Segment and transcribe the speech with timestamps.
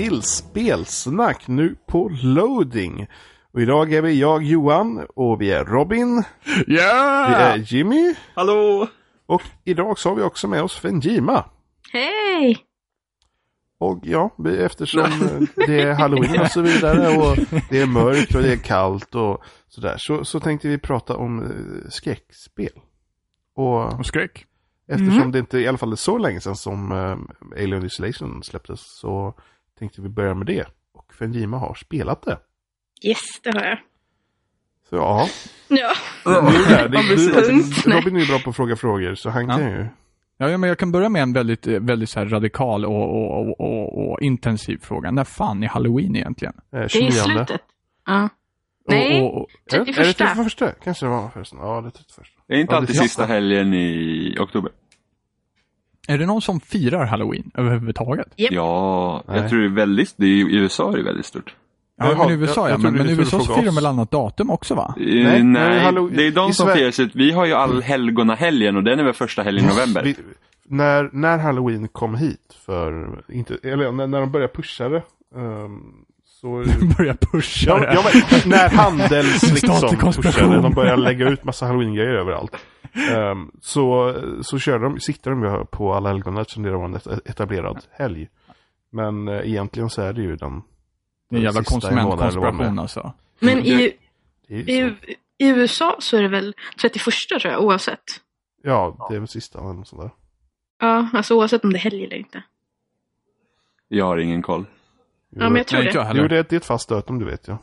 [0.00, 3.06] till Spelsnack nu på loading.
[3.52, 6.22] Och idag är vi jag Johan och vi är Robin.
[6.66, 7.26] Ja!
[7.28, 8.14] Vi är Jimmy.
[8.34, 8.88] Hallå!
[9.26, 11.44] Och idag så har vi också med oss Fenjima.
[11.92, 12.58] Hej!
[13.78, 17.36] Och ja, eftersom eh, det är halloween och så vidare och
[17.70, 19.94] det är mörkt och det är kallt och sådär.
[19.98, 22.80] Så, så tänkte vi prata om eh, skräckspel.
[23.56, 24.46] Och Och skräck.
[24.88, 28.98] eftersom det inte i alla fall är så länge sedan som eh, Alien Isolation släpptes
[28.98, 29.34] så
[29.80, 30.64] tänkte vi börja med det.
[30.94, 32.38] Och Fenjima har spelat det.
[33.02, 33.78] Yes, det har jag.
[34.90, 35.28] Så ja,
[35.68, 35.92] Ja.
[36.24, 39.56] nu är det, du, Robin är ju bra på att fråga frågor så han Ja.
[39.56, 39.86] kan ju.
[40.36, 43.40] Ja, men jag kan börja med en väldigt, eh, väldigt så här radikal och, och,
[43.40, 45.10] och, och, och intensiv fråga.
[45.10, 46.54] När fan är halloween egentligen?
[46.72, 47.08] Eh, Det är 29.
[47.08, 47.60] i slutet.
[48.06, 48.28] Ja.
[48.88, 50.36] Nej, Och, och, och, Är det- Är det 31.
[50.36, 50.76] 31?
[50.84, 51.58] Kanske det var förresten.
[51.58, 52.26] Ja, det är 31.
[52.46, 54.72] Det är inte Ja, alltid sista helgen i oktober.
[56.08, 58.26] Är det någon som firar halloween överhuvudtaget?
[58.36, 58.52] Japp.
[58.52, 59.40] Ja, Nej.
[59.40, 61.54] jag tror det är väldigt, det är, i USA är det väldigt stort.
[61.98, 62.70] Ja, men i USA jag- ja.
[62.70, 64.94] jag Men, trodde men skulle USA så firar de väl annat datum också va?
[64.96, 67.14] Eh, Nej, Nej, det är de som Sverige- firar sitt.
[67.16, 70.02] Vi har ju allhelgonahelgen och den är väl första helgen i november.
[70.02, 70.16] Vi,
[70.68, 75.02] när, när Halloween kom hit för, inte, eller när, när de började pusha det.
[75.36, 75.80] ehm,
[76.40, 76.48] så...
[76.98, 77.94] Börja pusha Ja, det.
[77.94, 82.56] ja, men när Handels liksom pushade, de började lägga ut massa halloween-grejer överallt.
[83.10, 87.28] Ehm, så, så körde de, siktade de på alla helgon eftersom det var en et-
[87.28, 88.28] etablerad helg.
[88.92, 90.62] Men eh, egentligen så är det ju den
[91.30, 93.12] Det är en jävla konsumentkonspiration alltså.
[93.38, 93.92] Men i,
[94.48, 94.94] det i,
[95.38, 97.04] i USA så är det väl 31
[97.40, 98.02] tror jag, oavsett.
[98.62, 100.10] Ja, det är väl sista eller något sånt där.
[100.80, 102.42] Ja, alltså oavsett om det är helg eller inte.
[103.88, 104.64] Jag har ingen koll.
[105.30, 105.98] Ja, men jag tror Nej, det.
[105.98, 106.16] jag.
[106.16, 107.58] Jo, det är, det är ett fast datum, du vet jag.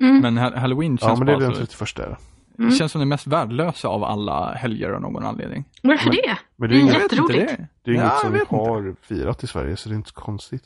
[0.00, 0.20] Mm.
[0.20, 2.16] Men ha- halloween känns Ja, men det är den så, 31 är det.
[2.62, 2.70] Mm.
[2.72, 5.64] känns som det mest värdelösa av alla helger av någon anledning.
[5.82, 6.38] Varför det?
[6.56, 7.48] Men det är inget, Jätteroligt.
[7.48, 7.66] det.
[7.82, 8.54] det är inget Ja, som vi vet inte.
[8.56, 10.62] har firat i Sverige, så det är inte konstigt.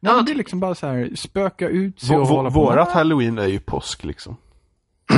[0.00, 2.60] Nej, Ja, men det är liksom bara så här spöka ut sig och hålla på.
[2.60, 4.36] vårat halloween är ju påsk liksom.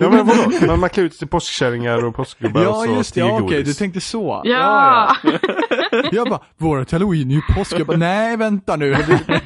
[0.00, 0.66] Ja men vadå?
[0.66, 3.04] Man, man klär ut sig till påskkärringar och påskgubbar och Ja, så just det.
[3.04, 3.66] stiger Ja, okej, godis.
[3.66, 4.42] du tänkte så.
[4.44, 5.16] Ja!
[5.22, 5.32] ja.
[6.12, 7.72] Jag bara, vårat halloween är ju påsk.
[7.78, 8.90] Jag bara, nej vänta nu.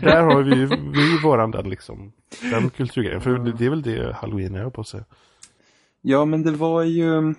[0.01, 2.13] Där har vi ju vi våran den liksom.
[2.41, 3.21] Den kulturgrejen.
[3.21, 5.01] För det, det är väl det halloween är på sig.
[6.03, 7.35] Ja, men det var ju...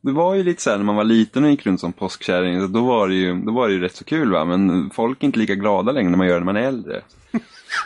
[0.00, 2.60] Det var ju lite så här när man var liten och gick runt som påskkärring,
[2.60, 5.22] så då var det ju, då var det ju rätt så kul va, men folk
[5.22, 7.02] är inte lika glada längre när man gör det när man är äldre.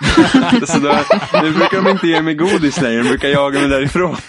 [0.66, 0.98] så då,
[1.42, 4.16] nu brukar de inte ge mig godis längre, de brukar jaga mig därifrån.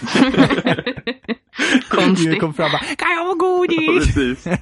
[1.88, 2.40] Konstigt.
[2.40, 4.14] kom fram bara, kan jag ha godis?
[4.14, 4.46] Precis.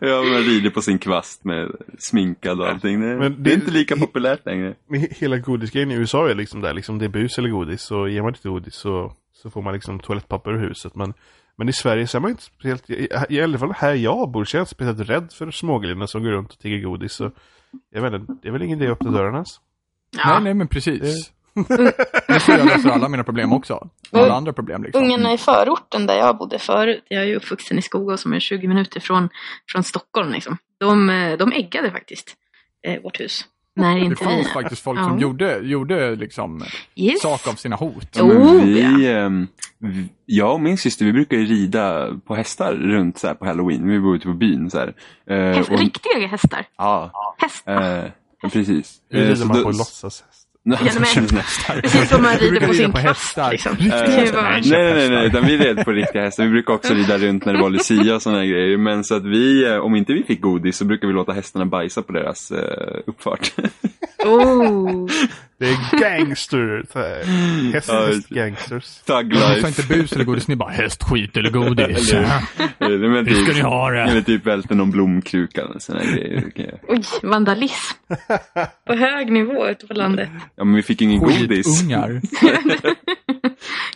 [0.00, 3.00] ja, man rider på sin kvast med sminkad och allting.
[3.00, 4.74] Det, Men det är det- inte lika populärt längre.
[5.10, 7.82] Hela godisgrejen i USA är liksom där, liksom det är bus eller godis.
[7.82, 10.94] Så ger man inte godis så, så får man liksom toalettpapper ur huset.
[10.94, 11.14] Men,
[11.56, 14.44] men i Sverige så är man inte speciellt, i, i alla fall här jag bor,
[14.44, 17.12] så är jag inte speciellt rädd för smågrillarna som går runt och tigger godis.
[17.12, 17.30] Så
[17.90, 19.60] jag vet inte, det är väl ingen idé att öppna dörren ens.
[20.16, 20.38] Nej, Ja.
[20.38, 21.30] nej men precis.
[22.28, 23.88] Nu får jag lösa alla mina problem också.
[24.12, 25.04] Alla andra problem liksom.
[25.04, 28.40] Ungarna i förorten där jag bodde förut, jag är ju uppvuxen i Skogås som är
[28.40, 29.28] 20 minuter från,
[29.72, 30.56] från Stockholm liksom.
[30.78, 32.34] De, eh, de äggade faktiskt
[32.86, 33.44] eh, vårt hus.
[33.76, 34.50] När Det inte fanns vi...
[34.50, 35.04] faktiskt folk Ja.
[35.08, 36.64] som gjorde, gjorde liksom
[36.94, 37.20] Yes.
[37.22, 38.16] sak av sina hot.
[38.20, 39.46] Oh, vi, ehm,
[39.78, 43.44] vi, jag och min syster, vi brukar ju rida på hästar runt så här på
[43.46, 43.88] halloween.
[43.88, 44.94] Vi bor ute på byn så här.
[45.30, 46.66] Eh, Häst, och- riktiga hästar.
[46.76, 48.04] Ja, Hästar.
[48.42, 48.96] eh, precis.
[49.10, 50.43] Hur Eh, rider så man på låtsashäst?
[51.14, 51.80] Känns nästan.
[51.82, 53.76] Precis som man rider på sin på kvast liksom.
[54.34, 56.44] Vara- Nej, Nej, nej, nej, utan vi red på riktiga hästar.
[56.44, 58.76] Vi brukar också rida runt när det var Lucia och sådana grejer.
[58.78, 61.64] Men så att vi, eh, om inte vi fick godis så brukar vi låta hästarna
[61.66, 63.52] bajsa på deras eh, uppfart.
[64.24, 65.06] Oh.
[65.58, 67.22] Det är gangster, så här.
[67.86, 68.84] Ja, hästgangsters.
[69.06, 69.68] Thug life.
[69.68, 72.12] inte bus eller godis, ni bara häst, skit eller godis.
[72.12, 72.42] Eller-
[72.78, 74.00] Eller, men Hur ska typ, ni ha det?
[74.02, 76.42] eller typ välter någon blomkruka och sådana grejer.
[76.56, 77.96] Det Oj, vandalism.
[78.86, 80.28] På hög nivå ute på landet.
[80.56, 81.82] Ja, men vi fick ingen godis.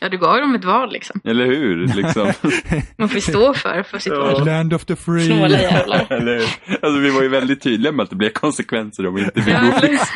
[0.00, 1.21] Ja, du gav dem ett val liksom.
[1.25, 1.87] Eller hur?
[1.87, 2.33] Liksom.
[2.97, 4.47] Man får stå för, för sitt val.
[4.47, 5.27] Land of the free.
[5.27, 6.06] Snåla jävlar.
[6.12, 6.49] Eller hur?
[6.83, 9.55] Alltså vi var ju väldigt tydliga med att det blev konsekvenser om vi inte fick
[9.55, 10.12] Ja, godis.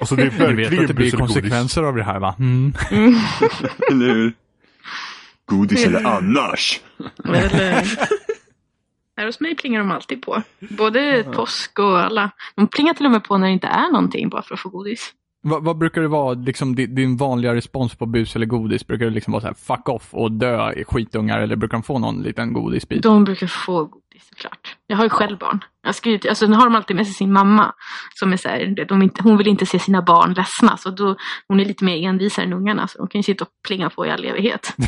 [0.00, 2.34] Och så det är verkligen att det blir konsekvenser av det här va?
[2.38, 2.72] Mm.
[3.90, 4.32] Eller hur?
[5.46, 6.80] Godis eller annars.
[7.24, 7.84] Eller...
[9.16, 10.42] Här hos mig plingar de alltid på.
[10.58, 12.30] Både påsk och alla.
[12.54, 14.68] De plingar till och med på när det inte är någonting bara för att få
[14.68, 15.12] godis.
[15.42, 18.86] Vad, vad brukar det vara, liksom din, din vanliga respons på bus eller godis?
[18.86, 21.82] Brukar det liksom vara så här fuck off och dö i skitungar eller brukar de
[21.82, 23.02] få någon liten godisbit?
[23.02, 24.59] De brukar få godis såklart.
[24.90, 25.64] Jag har ju själv barn.
[25.82, 27.72] Jag ska ju, alltså, nu har de alltid med sig sin mamma.
[28.14, 30.76] Som är så här, de inte, hon vill inte se sina barn ledsna.
[30.76, 31.16] Så då,
[31.48, 32.88] hon är lite mer envisare än ungarna.
[32.88, 34.74] Så de kan ju sitta och plinga på i all evighet.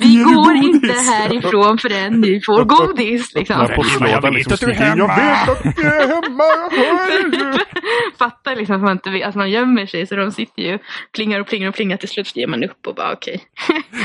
[0.00, 3.34] Vi går inte härifrån förrän ni får godis.
[3.34, 3.68] Liksom.
[3.76, 7.62] På slådan liksom skriker Jag vet att du är hemma, jag hör!
[8.18, 10.06] Fattar liksom att man, inte, vet- att man gömmer sig.
[10.06, 10.78] Så de sitter ju
[11.14, 11.96] plingar och plingar och plingar.
[11.96, 13.40] Till slut ger man upp och bara okej.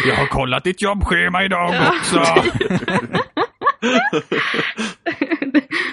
[0.07, 1.93] Jag har kollat ditt jobbschema idag Ja.
[1.97, 2.23] också.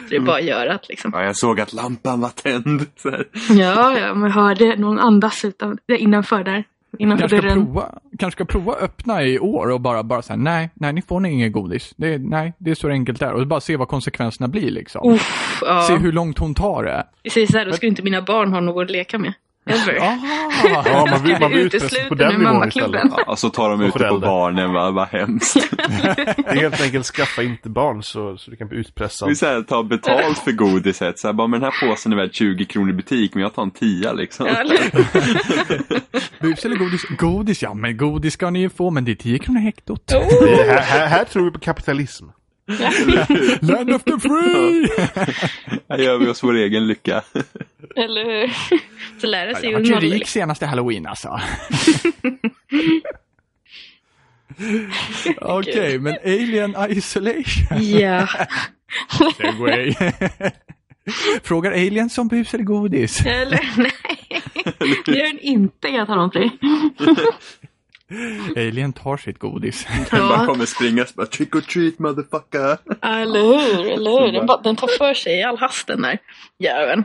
[0.08, 1.10] Så det är bara att göra att liksom.
[1.14, 2.86] Ja, jag såg att lampan var tänd.
[2.96, 3.24] Så här.
[3.50, 6.64] Ja, ja, man hörde någon andas utan, innanför där.
[6.98, 7.66] Innanför Kanske ska, dörren.
[7.66, 11.26] prova, kanske ska prova öppna i år och bara, bara säga nej, nej, ni får
[11.26, 11.94] inget godis.
[11.96, 13.32] Det, nej, det är så enkelt där.
[13.32, 15.12] Och bara se vad konsekvenserna blir liksom.
[15.12, 15.82] Uff, ja.
[15.82, 17.30] Se hur långt hon tar det.
[17.30, 19.32] Säger så här, då skulle inte mina barn ha något att leka med.
[19.68, 19.94] Ever.
[19.94, 23.02] Ja, man blir, man blir utpressad på den nivån istället.
[23.26, 24.90] Ja, så tar de Och ut det på barnen, va?
[24.90, 25.70] vad hemskt.
[26.36, 29.28] Det är helt enkelt skaffa inte barn så, så du kan bli utpressad.
[29.28, 31.18] Vi så här, tar betalt för godiset.
[31.18, 33.54] Så här, bara, men den här påsen är värd 20 kronor i butik, men jag
[33.54, 34.46] tar en tia liksom.
[36.40, 37.02] Bus eller godis?
[37.18, 40.02] Godis, ja men godis ska ni ju få, men det är 10 kronor hektot.
[40.06, 42.24] Det är, här, här, här tror vi på kapitalism.
[43.60, 44.88] Land of the free!
[45.88, 47.22] Här gör vi oss vår egen lycka.
[47.96, 48.52] Eller hur?
[49.20, 51.40] Så lära sig Jag ung vart ju rik senaste halloween alltså.
[55.40, 57.82] Okej, men Alien Isolation.
[57.82, 58.28] Ja.
[59.36, 59.94] Segway.
[61.42, 63.26] Frågar Alien som bus eller godis?
[63.26, 63.92] Eller nej.
[65.06, 66.50] Det gör den inte jag tala om för dig.
[68.56, 69.86] Alien tar sitt godis.
[70.10, 72.78] Den bara Ja, kommer springa och bara trick or treat motherfucker.
[73.02, 73.92] eller hur?
[73.92, 74.32] Eller hur?
[74.32, 76.18] Den, bara, den tar för sig i all hast den där
[76.58, 77.04] jäveln.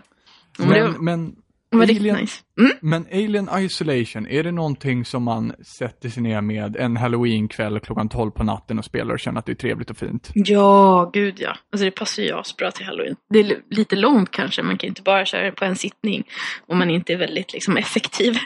[0.58, 1.36] Men det Men,
[1.74, 2.42] men, var riktigt Alien, nice.
[2.60, 2.72] Mm?
[2.82, 8.10] men Alien Isolation, är det någonting som man sätter sig ner med en halloween-kväll klockan
[8.10, 10.32] 12 på natten och spelar och känner att det är trevligt och fint?
[10.34, 11.58] Ja, gud ja.
[11.72, 13.16] Alltså det passar ju asbra till halloween.
[13.30, 16.24] Det är li- lite långt kanske, man kan inte bara köra det på en sittning
[16.68, 18.38] om man inte är väldigt liksom, effektiv.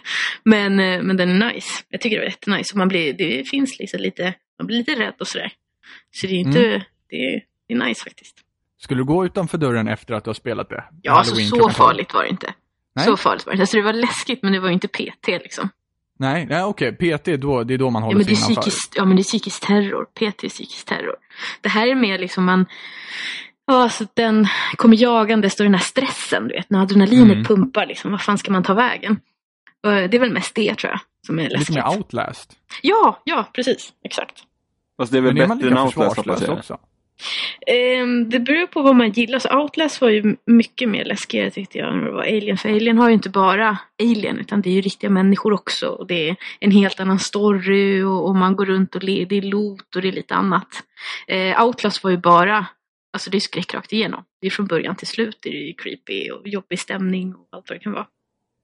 [0.44, 1.70] Men, eh, men den är nice.
[1.90, 2.74] Jag tycker det var jättenice.
[2.74, 5.52] Och man blir, det finns liksom lite, man blir lite rädd och sådär.
[6.12, 6.60] Så det är inte,
[7.10, 8.36] det, är, det är nice faktiskt.
[8.80, 10.84] Skulle du gå utanför dörren efter att du har spelat det?
[11.02, 11.72] Ja, alltså så klockan 12?
[11.74, 12.54] farligt var det inte.
[12.98, 13.06] Nej.
[13.06, 13.62] Så farligt var det.
[13.62, 15.70] Alltså det var läskigt men det var ju inte PT liksom.
[16.20, 16.92] Nej, nej okej.
[16.92, 18.62] PT, då, det är då man Ja håller är sig innanför.
[18.62, 20.06] psykisk, ja men det är psykisk terror.
[20.06, 21.16] PT är psykisk terror.
[21.62, 22.66] Det här är mer liksom man,
[23.68, 26.70] ja alltså den kommer jagandes och den här stressen du vet.
[26.70, 27.44] När adrenalinet Mm.
[27.46, 28.12] pumpar liksom.
[28.12, 29.20] Vad fan ska man ta vägen?
[29.84, 31.00] Och Det är väl mest det tror jag.
[31.26, 31.76] Som är Lite läskigt.
[31.76, 32.54] mer outlast.
[32.82, 33.94] Ja, ja precis.
[34.04, 34.44] Exakt.
[34.98, 36.78] Fast det är väl Men är man bättre lika än Outlast också?
[37.68, 39.40] Ehm, det beror på vad man gillar.
[39.40, 42.58] Så Outlast var ju mycket mer läskigare tyckte jag än vad det var Alien.
[42.58, 45.88] För Alien har ju inte bara Alien utan det är ju riktiga människor också.
[45.88, 49.36] Och det är en helt annan story och, och man går runt och le, det
[49.38, 50.68] är loot och det är lite annat.
[51.28, 52.66] Eh, Outlast var ju bara,
[53.14, 54.24] alltså det är skräck rakt igenom.
[54.42, 57.70] Det är från början till slut det är ju creepy och jobbig stämning och allt
[57.70, 58.08] vad det kan vara.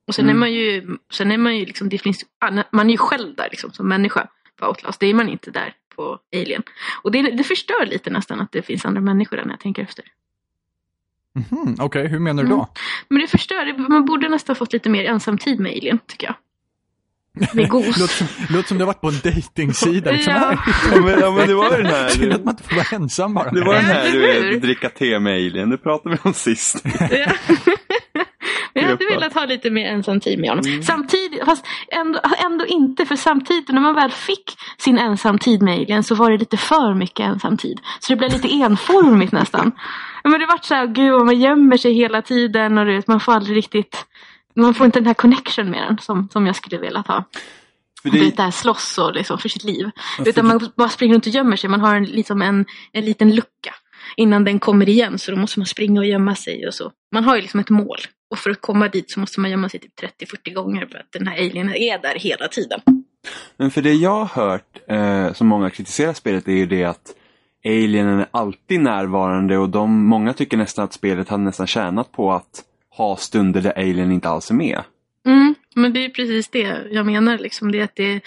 [0.07, 0.35] Och sen Mm.
[0.35, 2.25] är man ju, sen är man ju liksom, det finns,
[2.71, 4.27] man är ju själv där liksom som människa
[4.59, 4.99] på Outlast.
[4.99, 6.63] Det är man inte där på Alien.
[7.03, 9.81] Och det, det förstör lite nästan att det finns andra människor där när jag tänker
[9.83, 10.05] efter.
[11.51, 12.69] Mhm, Okej, hur menar du då?
[13.09, 16.35] Men det förstör, man borde nästan fått lite mer ensamtid med Alien, tycker jag.
[17.55, 17.85] Med gos.
[17.99, 20.11] Låter som, låter som du har varit på en dejtingsida.
[20.11, 20.33] Liksom.
[20.33, 20.57] Ja.
[20.95, 22.09] Ja men, ja, men det var den här...
[22.09, 23.51] Synd att man inte får vara ensam bara.
[23.51, 24.19] Det var den här du
[24.51, 26.83] vet, dricka te med alien, det pratade vi om sist.
[28.99, 29.05] Ja.
[29.05, 30.65] Hade velat ha lite mer ensamtid med honom.
[30.65, 30.83] Mm.
[30.83, 36.03] Samtidigt, fast ändå, ändå inte, för samtidigt när man väl fick sin ensamtid med Alien
[36.03, 37.79] så var det lite för mycket ensamtid.
[37.99, 39.71] Så det blev lite enformigt nästan.
[40.23, 43.19] Men det vart så här, gud vad man gömmer sig hela tiden och vet, man
[43.19, 44.05] får aldrig riktigt,
[44.55, 47.23] man får inte den här connection med den som, som jag skulle velat ha.
[48.03, 48.19] För Det...
[48.19, 49.89] det, Där slåss och liksom för sitt liv.
[50.17, 51.69] för Utan man bara springer runt och gömmer sig.
[51.69, 53.73] Man har en, liksom en, en liten lucka
[54.17, 55.19] innan den kommer igen.
[55.19, 56.91] Så då måste man springa och gömma sig och så.
[57.11, 57.97] Man har ju liksom ett mål.
[58.33, 61.11] Och för att komma dit så måste man gömma sig typ 30-40 gånger för att
[61.11, 62.81] den här alienen är där hela tiden.
[63.57, 67.15] men för det jag har hört, eh, som många kritiserar spelet, är ju det att
[67.65, 72.31] alienen är alltid närvarande och de, många tycker nästan att spelet hade nästan tjänat på
[72.31, 74.83] att ha stunder där alien inte alls är med.
[75.25, 77.37] Mm, men det är precis det jag menar.
[77.37, 77.71] Liksom.
[77.71, 78.21] Det att det,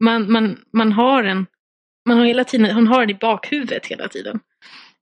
[0.00, 1.46] man, man, man har en,
[2.08, 4.40] man har hela tiden, han har den i bakhuvudet hela tiden.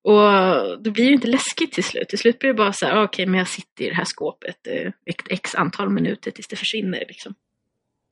[0.04, 2.08] Och det blir ju inte läskigt till slut.
[2.08, 4.04] Till slut blir det bara så här, "Ah, okej men jag sitter i det här
[4.04, 7.04] skåpet eh, ett x antal minuter tills det försvinner.
[7.08, 7.34] Liksom.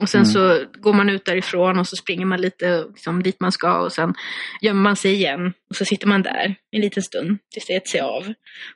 [0.01, 0.31] Och sen Mm.
[0.33, 3.91] så går man ut därifrån och så springer man lite liksom, dit man ska och
[3.93, 4.13] sen
[4.61, 5.53] gömmer man sig igen.
[5.69, 8.33] Och så sitter man där en liten stund tills det äter sig av.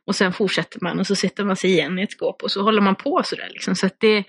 [0.08, 2.62] Och sen fortsätter man och så sitter man sig igen i ett skåp och så
[2.64, 3.50] håller man på sådär.
[3.52, 3.76] Liksom.
[3.76, 4.24] Så att det,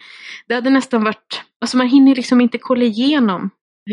[0.49, 3.50] det hade nästan varit, alltså man hinner liksom inte kolla igenom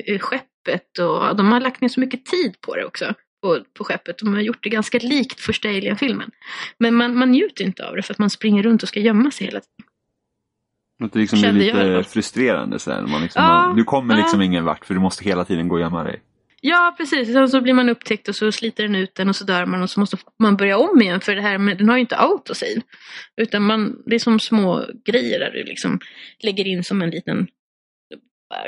[0.08, 3.14] eh, skeppet och de har lagt ner så mycket tid på det också.
[3.44, 4.18] På, på skeppet.
[4.18, 6.32] De har gjort det ganska likt första Alien-filmen.
[6.78, 9.32] Men man, man njuter inte av det för att man springer runt och ska gömma
[9.32, 11.10] sig hela tiden.
[11.12, 12.04] Det liksom blir Kände jag lite fall.
[12.04, 13.12] frustrerande sen.
[13.12, 14.46] Man liksom Ja, bara, du kommer liksom ja.
[14.46, 16.22] ingen vart för du måste hela tiden gå och gömma dig.
[16.62, 17.34] Ja, precis.
[17.34, 19.82] Sen så blir man upptäckt och så sliter den ut den och så dör man
[19.84, 22.18] och så måste man börja om igen för det här med, den har ju inte
[22.18, 22.82] autosave.
[23.38, 26.00] Utan man, det är som små grejer där du liksom
[26.44, 27.48] lägger in som en liten,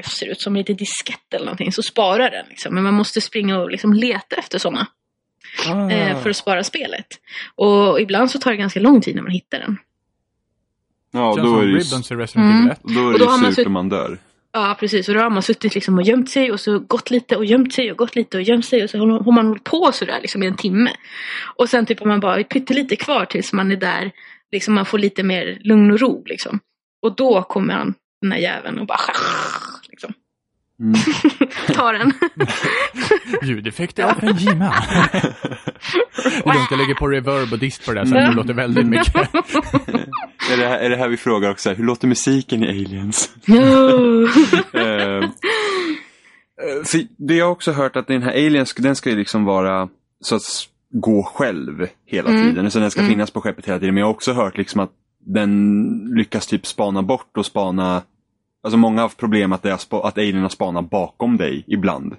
[0.03, 2.73] ser ut som en liten diskett eller någonting, så sparar den liksom.
[2.73, 4.87] Men man måste springa och liksom leta efter sådana
[5.67, 5.89] Ah.
[5.91, 7.07] eh, för att spara spelet.
[7.55, 9.77] Och ibland så tar det ganska lång tid när man hittar den.
[11.11, 11.77] Ja, då är det ju,
[12.41, 12.65] Mm.
[12.65, 12.79] Evil 1.
[12.83, 14.19] och då är det ju surt om man dör.
[14.51, 15.07] Ja, precis.
[15.09, 17.73] Och då har man suttit liksom och gömt sig och så gått lite och gömt
[17.73, 20.43] sig och gått lite och gömt sig och så har man hållit på sådär liksom
[20.43, 20.91] i en timme.
[21.55, 24.11] Och sen typ har man bara pyttelite kvar tills man är där,
[24.51, 26.59] liksom man får lite mer lugn och ro liksom.
[27.01, 28.99] Och då kommer han, den här jäveln och bara
[30.79, 30.93] Mm.
[31.75, 32.13] tar den.
[33.49, 34.73] Ljudeffekter av en Jima.
[36.23, 38.35] Det är lugnt, jag lägger på reverb och dist på det där så att det
[38.35, 39.15] låter väldigt mycket.
[40.51, 43.29] Är, det här, är det här vi frågar också, hur låter musiken i Aliens?
[43.45, 43.57] No.
[44.79, 45.29] Eh,
[46.85, 49.89] för det jag har också hört att den här Aliens, den ska ju liksom vara
[50.21, 50.41] så att
[50.91, 52.41] gå själv hela Mm.
[52.49, 52.71] tiden.
[52.71, 53.11] Så den ska Mm.
[53.11, 53.93] finnas på skeppet hela tiden.
[53.95, 54.91] Men jag har också hört liksom att
[55.25, 58.01] den lyckas typ spana bort och spana
[58.65, 62.15] Alltså många har haft problem att, att alien har spanat bakom dig ibland.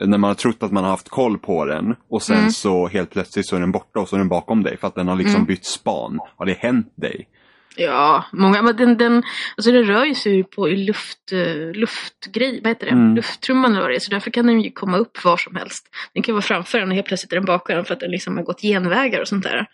[0.00, 2.50] När man har trott att man har haft koll på den och sen Mm.
[2.50, 4.94] så helt plötsligt så är den borta och så är den bakom dig för att
[4.94, 5.46] den har liksom Mm.
[5.46, 6.18] bytt span.
[6.36, 7.28] Har det hänt dig?
[7.76, 9.22] Ja, många, men den, den,
[9.56, 12.92] alltså den rör ju sig ju på luft, eh, luftgrej, vad heter det?
[12.92, 13.16] Mm.
[13.16, 15.88] Lufttrumman det är, så därför kan den ju komma upp var som helst.
[16.14, 18.10] Den kan vara framför den och helt plötsligt är den bakom den för att den
[18.10, 19.66] liksom har gått genvägar och sånt där.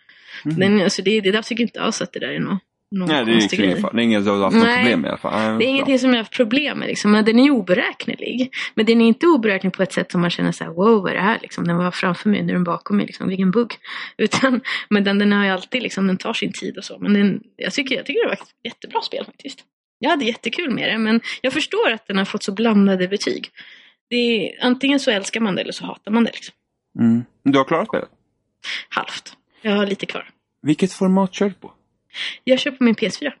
[0.45, 0.59] Mm.
[0.59, 2.59] Den, alltså det, det där tycker inte alls att det där är någon,
[2.91, 3.81] någon Nej, det är konstig grej.
[3.81, 3.93] fara.
[3.93, 4.77] Det är inget du har haft Nej.
[4.77, 5.39] problem med i alla fall.
[5.49, 6.87] Nej, Det är ingenting som jag har haft problem med.
[6.87, 7.11] Liksom.
[7.11, 8.51] Men den är oberäknelig.
[8.75, 11.11] Men den är inte oberäknelig på ett sätt som man känner så här, wow, vad
[11.11, 11.39] är det här?
[11.41, 13.05] Liksom, den var framför mig, nu är den bakom mig.
[13.05, 13.73] Liksom, vilken bugg.
[14.17, 16.97] Utan, men den, den har ju alltid, liksom, den tar sin tid och så.
[16.99, 19.59] Men den, jag, tycker, jag tycker det var ett jättebra spel faktiskt.
[19.99, 23.49] Jag hade jättekul med det, men jag förstår att den har fått så blandade betyg.
[24.09, 26.31] Det är, antingen så älskar man det eller så hatar man det.
[26.31, 26.53] Liksom.
[26.99, 27.23] Mm.
[27.43, 28.09] Du har klarat spelet?
[28.89, 29.33] Halvt.
[29.61, 30.29] Jag har lite kvar.
[30.61, 31.71] Vilket format kör du på?
[32.43, 33.31] Jag kör på min PS4.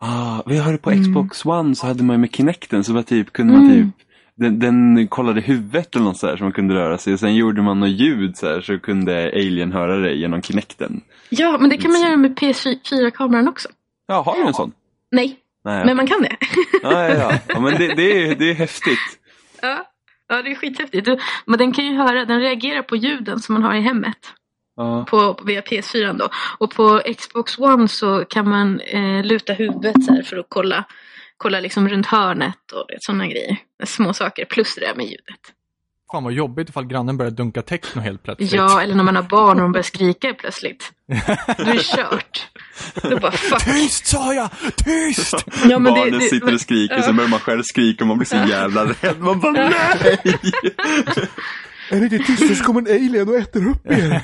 [0.00, 1.04] Ah, vi hörde på Mm.
[1.04, 3.76] Xbox One så hade man med Kinecten så var typ, kunde man Mm.
[3.92, 3.94] typ
[4.34, 7.34] den, den kollade huvudet eller något så här så man kunde röra sig och sen
[7.34, 11.00] gjorde man något ljud så här så kunde Alien höra det genom Kinecten.
[11.30, 13.68] Ja, men det kan man göra med PS4-kameran också.
[14.06, 14.72] Ja, har du en sån?
[15.10, 15.84] Nej, Nej.
[15.86, 16.36] men man kan det.
[16.82, 17.38] ja, ja, ja.
[17.48, 18.98] ja, men det, det, är, det är häftigt.
[19.62, 19.86] Ja,
[20.28, 21.08] ja det är skithäftigt.
[21.46, 24.18] Men den kan ju höra, den reagerar på ljuden som man har i hemmet.
[24.78, 25.04] Ja.
[25.10, 26.28] På, via PS4 då.
[26.58, 30.84] Och på Xbox One så kan man eh, luta huvudet så här för att kolla,
[31.36, 33.56] kolla liksom runt hörnet och sådana grejer.
[33.84, 35.40] Små saker, plus det där med ljudet.
[36.12, 38.52] Fan vad jobbigt ifall grannen börjar dunka techno helt plötsligt.
[38.52, 40.92] Ja, eller när man har barn och de börjar skrika plötsligt.
[41.58, 42.46] Då är det kört.
[43.02, 43.64] Då bara fuck.
[43.64, 44.50] Tyst sa jag!
[44.76, 45.34] Tyst!
[45.64, 47.02] Ja, men det- Barnen det- sitter och skriker, ja.
[47.02, 49.20] sen börjar man själv skrika och man blir så jävla rädd.
[49.20, 50.18] Man bara nej!
[51.90, 54.22] Är det inte tyst så kommer en alien och äter upp er.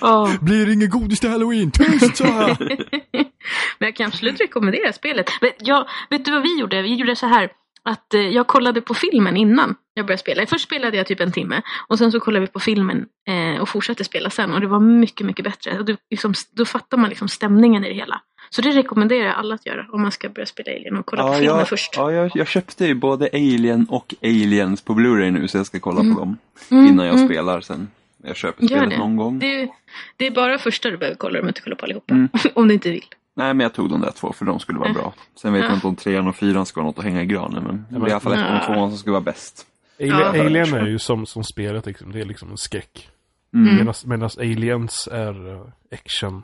[0.00, 0.30] Åh.
[0.40, 1.70] Blir det ingen godis till halloween?
[1.70, 2.56] Tyst sa jag!
[3.78, 5.30] Men jag kan absolut rekommendera spelet.
[5.40, 6.82] Men jag, vet du vad vi gjorde?
[6.82, 7.50] Vi gjorde så här
[7.84, 10.46] att eh, jag kollade på filmen innan jag började spela.
[10.46, 13.68] Först spelade jag typ en timme och sen så kollade vi på filmen eh, och
[13.68, 15.78] fortsatte spela sen och det var mycket, mycket bättre.
[15.78, 18.20] Och det, liksom, då fattar man liksom stämningen i det hela.
[18.54, 21.22] Så det rekommenderar jag alla att göra om man ska börja spela Alien och kolla
[21.22, 21.94] på Ja, filmen jag, först.
[21.96, 25.80] ja jag, jag köpte ju både Alien och Aliens på Blu-ray nu så jag ska
[25.80, 26.14] kolla Mm.
[26.14, 26.36] på dem
[26.70, 27.28] Mm, innan jag mm.
[27.28, 27.88] spelar sen.
[28.24, 28.98] Jag köper Gör spelet det.
[28.98, 29.38] någon gång.
[29.38, 29.68] Det,
[30.16, 32.14] det är bara första du behöver kolla, du behöver inte kolla på allihopa.
[32.14, 32.28] Mm.
[32.54, 33.04] om du inte vill.
[33.34, 35.02] Nej, men jag tog de där två för de skulle vara Mm.
[35.02, 35.12] bra.
[35.34, 35.68] Sen vet Ja.
[35.68, 38.06] jag inte om trean och fyran ska ha något att hänga i granen, men det
[38.06, 39.66] är i alla fall ettan och tvåan som ska vara bäst.
[40.00, 40.28] Alien, Ja.
[40.46, 43.08] Alien är ju som, som spelet liksom, det är liksom en skräck.
[43.54, 43.88] Mm.
[44.04, 46.42] Medan Aliens är uh, action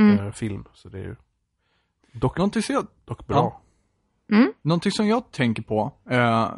[0.00, 0.18] Mm.
[0.18, 0.64] eh, film.
[0.74, 1.16] Så det är ju
[2.12, 3.60] Dock någonting som jag, dock bra.
[4.62, 6.50] någonting som jag tänker på, eh,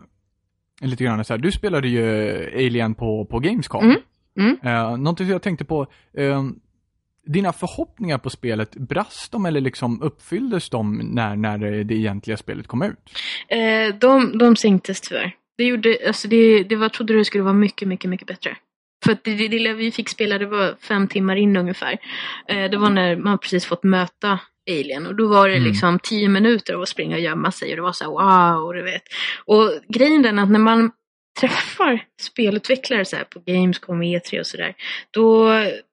[0.81, 2.03] lite grann så här, du spelade ju
[2.55, 3.85] Alien på, på Gamescom.
[3.85, 4.01] Mm.
[4.39, 4.59] Mm.
[4.63, 6.45] Eh, någonting som jag tänkte på, eh,
[7.27, 12.67] dina förhoppningar på spelet, brast de eller liksom uppfylldes de när, när det egentliga spelet
[12.67, 13.11] kom ut?
[13.49, 15.37] Eh, de, de sänktes tyvärr.
[15.57, 18.57] Det, gjorde, alltså det, det var, trodde det skulle vara mycket, mycket, mycket bättre.
[19.05, 21.99] För det, det lilla vi fick spela, det var fem timmar in ungefär.
[22.49, 24.39] Eh, det var när man precis fått möta
[24.71, 25.69] Alien och då var det Mm.
[25.69, 28.75] liksom tio minuter av att springa och gömma sig och det var så här wow,
[28.75, 29.03] du vet.
[29.45, 30.91] Och grejen den att när man
[31.41, 34.75] träffar spelutvecklare så här på Gamescom, E3 och sådär,
[35.11, 35.51] då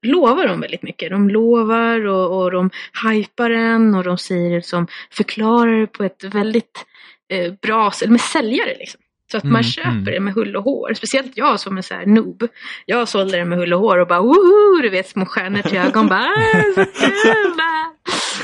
[0.07, 1.09] lovar de väldigt mycket.
[1.09, 2.69] De lovar och, och de
[3.11, 6.85] hypar den och de säger som förklarar det på ett väldigt
[7.33, 9.01] eh, bra sätt, med säljare liksom.
[9.31, 10.03] Så att Mm, man köper mm.
[10.05, 10.93] det med hull och hår.
[10.93, 12.47] Speciellt jag som är så här noob.
[12.85, 14.81] Jag sålde det med hull och hår och bara woho!
[14.81, 16.07] Du vet små stjärnor till ögon.
[16.07, 17.53] Bara "Ah, så kul!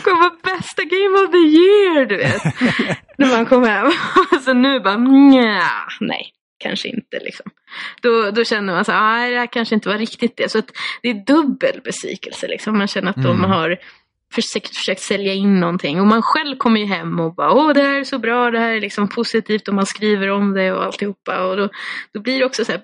[0.04, 2.06] kommer vara bästa game of the year!
[2.06, 2.44] Du vet.
[3.18, 3.92] När man kom hem.
[4.46, 5.62] så nu bara nja,
[6.00, 6.32] nej.
[6.60, 7.52] Kanske inte liksom.
[8.02, 10.52] Då, då känner man så här, nej det här kanske inte var riktigt det.
[10.52, 12.78] Så att det är dubbel besvikelse liksom.
[12.78, 13.44] Man känner att de Mm.
[13.52, 13.78] har
[14.34, 16.00] försökt, försökt sälja in någonting.
[16.02, 18.60] Och man själv kommer ju hem och bara, åh det här är så bra, det
[18.60, 21.46] här är liksom positivt och man skriver om det och alltihopa.
[21.46, 21.70] Och då,
[22.14, 22.82] då blir det också så här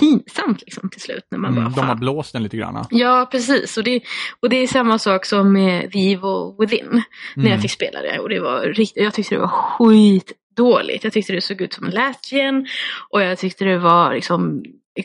[0.00, 1.24] pinsamt liksom till slut.
[1.30, 2.84] När man Mm, bara, de har blåst den lite grann.
[2.90, 3.76] Ja, precis.
[3.78, 4.00] Och det,
[4.40, 7.02] och det är samma sak som med Evil Within.
[7.36, 7.52] När Mm.
[7.52, 8.18] jag fick spela det.
[8.18, 11.04] Och det var riktigt, jag tyckte det var skitdåligt.
[11.04, 12.66] Jag tyckte det såg ut som en last gen.
[13.10, 14.62] Och jag tyckte det var liksom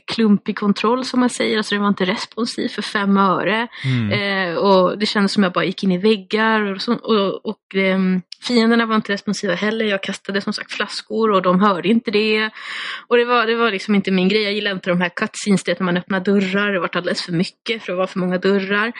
[0.07, 1.57] klumpig kontroll som man säger.
[1.57, 3.67] Alltså det var inte responsiv för fem öre.
[3.85, 4.11] Mm.
[4.11, 6.73] Eh, och det kändes som jag bara gick in i väggar.
[6.73, 9.85] Och, så, och, och ehm, fienderna var inte responsiva heller.
[9.85, 12.49] Jag kastade som sagt flaskor och de hörde inte det.
[13.07, 14.43] Och det var, det var liksom inte min grej.
[14.43, 16.73] Jag gillar inte de här cutscenes, det att när man öppnar dörrar.
[16.73, 18.91] Det var alldeles för mycket för att vara för många dörrar.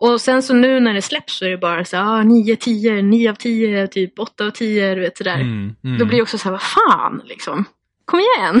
[0.00, 2.56] Och sen så nu när det släpps så är det bara så här, ah, 9,
[2.56, 5.40] 10, 9 av 10, typ 8 av 10, du vet sådär.
[5.40, 5.98] Mm, mm.
[5.98, 7.64] Då blir det också så här, vad fan liksom.
[8.10, 8.60] Kom igen!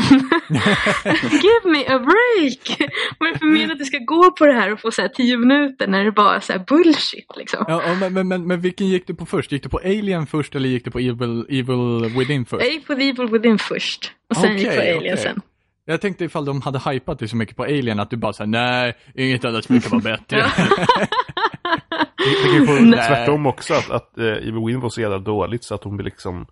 [1.30, 2.90] Give me a break!
[3.18, 5.02] Vad är det för mening att det ska gå på det här och få så
[5.02, 7.64] här 10 minuter när det bara är så här bullshit liksom.
[7.68, 9.52] Ja, men, men, men, men vilken gick du på först?
[9.52, 12.64] Gick du på Alien först eller gick du på Evil, Evil Within först?
[12.64, 14.12] Jag gick på Evil Within först.
[14.30, 15.16] Och sen gick jag på Alien okej.
[15.16, 15.40] sen.
[15.84, 18.48] Jag tänkte ifall de hade hypat dig så mycket på Alien att du bara såhär,
[18.50, 20.46] nej, inget annat spel kan vara bättre.
[22.16, 25.64] Det kan ju få tvärtom också att, att uh, Evil Win var så jävla dåligt
[25.64, 26.46] så att hon blir liksom...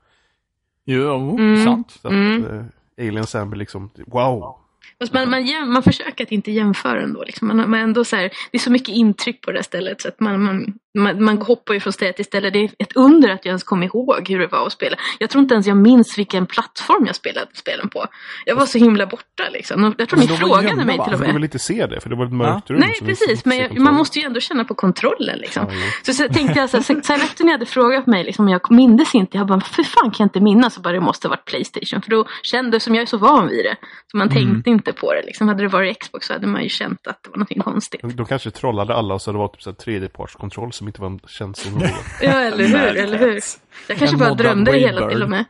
[0.86, 1.64] jo, Mm.
[1.64, 1.90] sant.
[2.02, 2.64] Så att Mm.
[2.98, 4.56] Alien sen blir liksom, wow!
[4.98, 7.24] Fast man, man, jäm, man försöker att inte jämföra ändå.
[7.24, 7.48] Liksom.
[7.48, 10.08] Man, man ändå så här, det är så mycket intryck på det här stället så
[10.08, 12.50] att man, man, man, man hoppar ju från ställe till ställe.
[12.50, 14.96] Det är ett under att jag ens kom ihåg hur det var att spela.
[15.18, 18.06] Jag tror inte ens jag minns vilken plattform jag spelade spelen på.
[18.44, 19.84] Jag var så himla borta liksom.
[19.84, 21.04] Och Jag tror ni frågade gömda, mig va?
[21.04, 21.34] till och vill med.
[21.34, 22.78] väl inte se det för det var ett mörkt rum.
[22.80, 25.66] Nej precis, men jag, man måste ju ändå känna på kontrollen liksom.
[25.70, 25.74] Ja.
[26.02, 29.14] Så, så tänkte jag så här, sen, efter ni hade frågat mig, liksom, jag mindes
[29.14, 30.74] inte, jag bara, för fan kan jag inte minnas?
[30.74, 32.02] Så bara, det måste ha varit Playstation.
[32.02, 33.76] För då kände jag, som jag är så van vid det,
[34.10, 34.44] så man Mm.
[34.52, 35.22] tänkte inte på det.
[35.26, 35.48] Liksom.
[35.48, 38.00] Hade det varit Xbox så hade man ju känt att det var någonting konstigt.
[38.16, 41.20] De, kanske trollade alla så det var typ så här tredjepartskontroll som inte var
[41.54, 41.90] så noga.
[42.22, 43.40] Ja, eller hur, eller hur.
[43.88, 45.44] Jag kanske En bara drömde det hela till och med.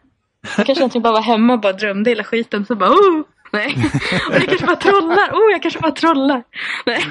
[0.56, 3.22] Jag kanske egentligen bara var hemma och bara drömde hela skiten, så bara, oh!
[3.52, 3.74] Nej,
[4.28, 5.30] och jag kanske bara trollar.
[5.32, 6.42] Oh, jag kanske bara trollar.
[6.86, 7.04] Nej,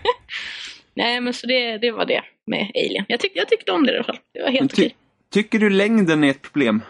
[0.94, 3.04] Nej men så det, det var det med Alien.
[3.08, 4.18] Jag, tyck, jag tyckte om det i alla fall.
[4.34, 4.96] Det var helt ty- okej.
[5.32, 6.82] Tycker du längden är ett problem?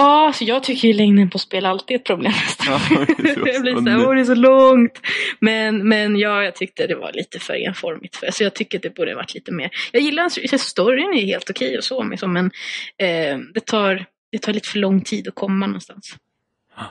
[0.00, 2.66] Ja, alltså jag tycker ju längden på spel alltid är ett problem nästan.
[2.90, 3.22] Ja, det
[3.62, 4.06] blir så så här, nu.
[4.06, 5.00] åh det är så långt.
[5.40, 8.16] Men, men ja, jag tyckte det var lite för enformigt.
[8.16, 9.70] För, alltså jag tycker det borde varit lite mer.
[9.92, 12.46] Jag gillar alltså, storyn är helt okej och så, men, som, men
[12.98, 16.16] eh, det, tar, det tar lite för lång tid att komma någonstans.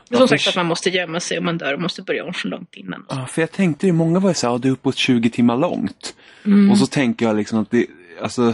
[0.09, 1.81] Det är som Ja, sagt för- att man måste gömma sig och man dör och
[1.81, 3.05] måste börja om så långt innan.
[3.09, 5.57] Ja, för jag tänkte det, många var ju såhär, ja, det är uppåt 20 timmar
[5.57, 6.15] långt.
[6.45, 6.71] Mm.
[6.71, 7.85] Och så tänker jag liksom att det,
[8.21, 8.53] alltså,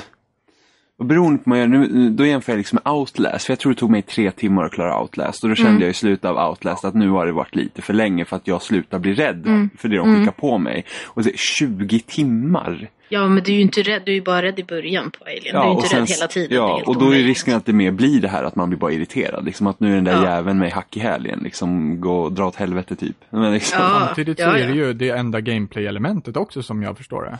[1.03, 3.59] och beroende på vad man gör, nu, då jämför jag liksom med Outlast, för jag
[3.59, 5.43] tror det tog mig tre timmar att klara Outlast.
[5.43, 5.81] Och då kände Mm.
[5.81, 8.47] jag i slutet av Outlast att nu har det varit lite för länge för att
[8.47, 9.69] jag slutar bli rädd Mm.
[9.77, 10.19] för det de Mm.
[10.21, 10.85] skickar på mig.
[11.05, 12.89] Och det är 20 timmar.
[13.09, 15.23] Ja, men du är ju inte rädd, du är ju bara rädd i början på
[15.25, 15.55] Alien.
[15.55, 16.51] du är inte sen- rädd hela tiden.
[16.51, 18.79] Är Ja, och då är risken att det mer blir det här att man blir
[18.79, 19.45] bara irriterad.
[19.45, 20.23] Liksom att nu är den där Ja.
[20.35, 23.15] jäveln med hack i hälen, liksom gå och dra åt helvete typ.
[23.29, 24.03] Men liksom, Ja.
[24.05, 24.67] Samtidigt så ja, är ja.
[24.67, 27.37] det ju det enda gameplay-elementet också som jag förstår det.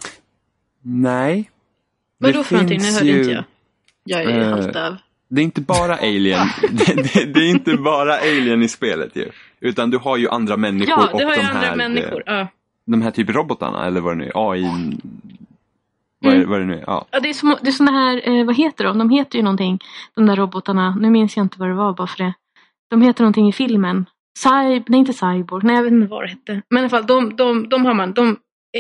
[0.82, 1.50] Nej.
[2.18, 2.82] Vadå Det för någonting?
[2.82, 3.44] Nu hörde ju- inte jag.
[4.04, 4.96] Jag är Eh, halvt av.
[5.30, 6.48] Det är inte bara alien.
[6.72, 9.30] det, det, det är inte bara alien i spelet ju.
[9.60, 12.20] Utan du har ju andra människor Ja, och de här, eh.
[12.26, 12.48] Ja.
[12.86, 14.52] de här typ robotarna eller vad det nu är.
[14.52, 14.64] AI.
[16.20, 16.50] Vad, är, Mm.
[16.50, 16.84] vad är det nu är.
[16.88, 17.06] Ja.
[17.12, 18.98] Ja, det är, små, det är såna här, eh, vad heter de?
[18.98, 19.80] De heter ju någonting,
[20.16, 20.96] de där robotarna.
[20.96, 22.34] Nu minns jag inte vad det var bara för det.
[22.90, 24.06] De heter någonting i filmen.
[24.40, 26.62] Cyb, nej inte Cyborg, nej jag vet inte vad det hette.
[26.70, 28.38] Men i alla fall, de, de, de har man, de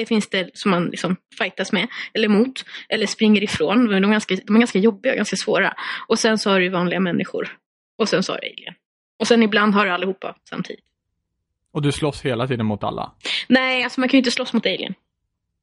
[0.07, 3.85] finns det som man liksom fightas med, eller mot, eller springer ifrån.
[3.85, 5.73] De är, ganska, de är ganska jobbiga, ganska svåra.
[6.07, 7.57] Och sen så har du vanliga människor.
[7.97, 8.73] Och sen så har du alien.
[9.19, 10.85] Och sen ibland har du allihopa samtidigt.
[11.71, 13.11] Och du slåss hela tiden mot alla.
[13.47, 14.93] Nej, alltså man kan ju inte slåss mot alien.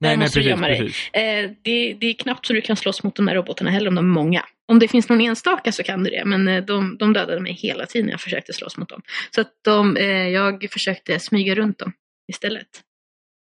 [0.00, 1.10] Nej, nej, måste du precis, precis.
[1.12, 3.94] Eh, det, det är knappt så du kan slåss mot de här robotarna heller om
[3.94, 4.44] de är många.
[4.66, 7.52] Om det finns någon enstaka så kan du det, men eh, de, de dödade mig
[7.52, 9.02] hela tiden när jag försökte slåss mot dem.
[9.34, 11.92] Så att de, eh, jag försökte smyga runt dem
[12.28, 12.66] istället.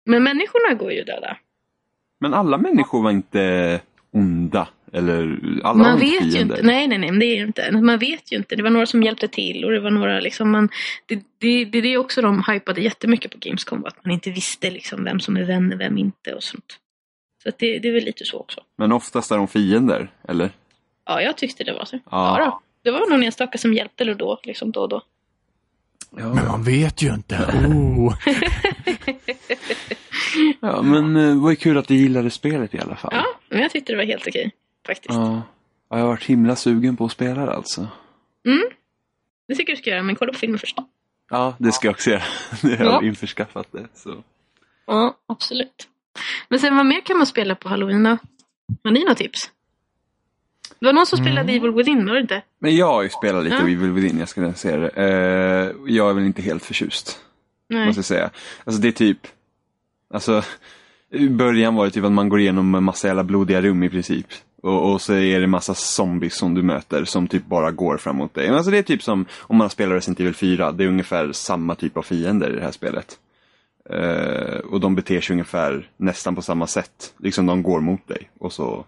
[0.06, 1.36] Men människorna går ju döda.
[2.20, 4.68] Men alla människor var inte onda.
[4.92, 6.56] Eller alla man vet ju fiender.
[6.56, 6.66] inte.
[6.66, 7.70] Nej, nej, nej, men det är ju inte.
[7.72, 8.56] Man vet ju inte.
[8.56, 10.68] Det var några som hjälpte till och det var några liksom man,
[11.06, 13.84] det, det, det är det också de hypade jättemycket på Gamescom.
[13.84, 16.78] Att man inte visste liksom vem som är vän och vem inte och sånt.
[17.42, 18.60] Så att det, det är väl lite så också.
[18.76, 20.50] Men oftast är de fiender, eller?
[21.06, 21.96] Ja, jag tyckte det var så.
[22.10, 22.38] Ja.
[22.38, 22.60] Ja, då.
[22.82, 25.02] Det var någon enstaka som hjälpte eller då, liksom då och då.
[26.10, 27.36] Men Ja, man vet ju inte.
[27.66, 28.14] Oh.
[30.60, 33.10] ja men eh, det var ju kul att du gillade spelet i alla fall.
[33.14, 34.50] Ja, men jag tyckte det var helt okej.
[34.86, 35.14] Faktiskt.
[35.14, 35.42] Ja.
[35.90, 37.88] Ja, Jag har varit himla sugen på att spela det alltså.
[38.46, 38.62] Mm.
[39.48, 40.76] Det tycker jag du ska göra, men kolla på filmen först.
[41.30, 42.22] Ja, det ska jag också göra.
[42.62, 43.02] Jag har Ja.
[43.02, 43.86] införskaffat det.
[43.94, 44.22] Så.
[44.86, 45.88] Ja, absolut.
[46.48, 48.18] Men sen vad mer kan man spela på Halloween då?
[48.84, 49.50] Har ni några tips?
[50.78, 52.42] Det var någon som spelade Evil Within, var det inte?
[52.58, 53.62] Men jag har ju spelat lite Ja.
[53.62, 54.88] Evil Within, jag skulle säga det.
[54.88, 57.20] Eh, jag är väl inte helt förtjust.
[57.68, 57.86] Nej.
[57.86, 58.30] måste jag säga.
[58.64, 59.18] Alltså det är typ,
[60.14, 60.42] alltså
[61.10, 63.90] i början var det typ att man går igenom en massa jävla blodiga rum i
[63.90, 64.26] princip.
[64.62, 68.34] Och, och så är det massa zombies som du möter som typ bara går framåt
[68.34, 68.46] dig.
[68.46, 71.32] Men Alltså det är typ som om man spelar Resident Evil 4, det är ungefär
[71.32, 73.18] samma typ av fiender i det här spelet.
[73.90, 77.14] Eh, och de beter sig ungefär nästan på samma sätt.
[77.18, 78.84] Liksom de går mot dig och så,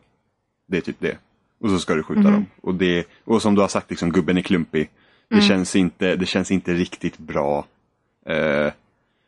[0.68, 1.16] det är typ det.
[1.60, 2.46] Och så ska du skjuta dem.
[2.60, 4.90] Och, det, och som du har sagt, liksom, gubben är klumpig.
[5.28, 7.64] Det, känns inte, det känns inte riktigt bra.
[8.26, 8.72] Eh,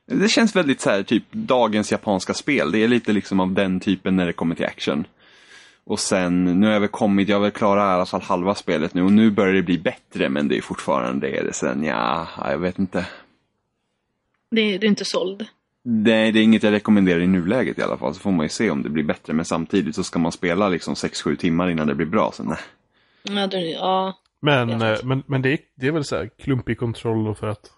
[0.06, 2.72] det känns väldigt så här, typ dagens japanska spel.
[2.72, 5.06] Det är lite liksom av den typen när det kommer till action.
[5.84, 8.54] Och sen, nu har jag väl kommit, jag har väl klarat i alla fall halva
[8.54, 11.36] spelet nu och nu börjar det bli bättre men det är fortfarande det.
[11.36, 13.06] Är det sen, ja, jag vet inte.
[14.50, 15.46] Det, det är inte såld.
[15.82, 18.14] Nej, det är inget jag rekommenderar i nuläget i alla fall.
[18.14, 19.32] Så får man ju se om det blir bättre.
[19.32, 22.32] Men samtidigt så ska man spela liksom 6-7 timmar innan det blir bra.
[22.32, 22.58] Så nej.
[23.22, 24.18] Ja, det, ja.
[24.40, 27.70] Men, eh, men, men det, är, det är väl så här klumpig kontroll för att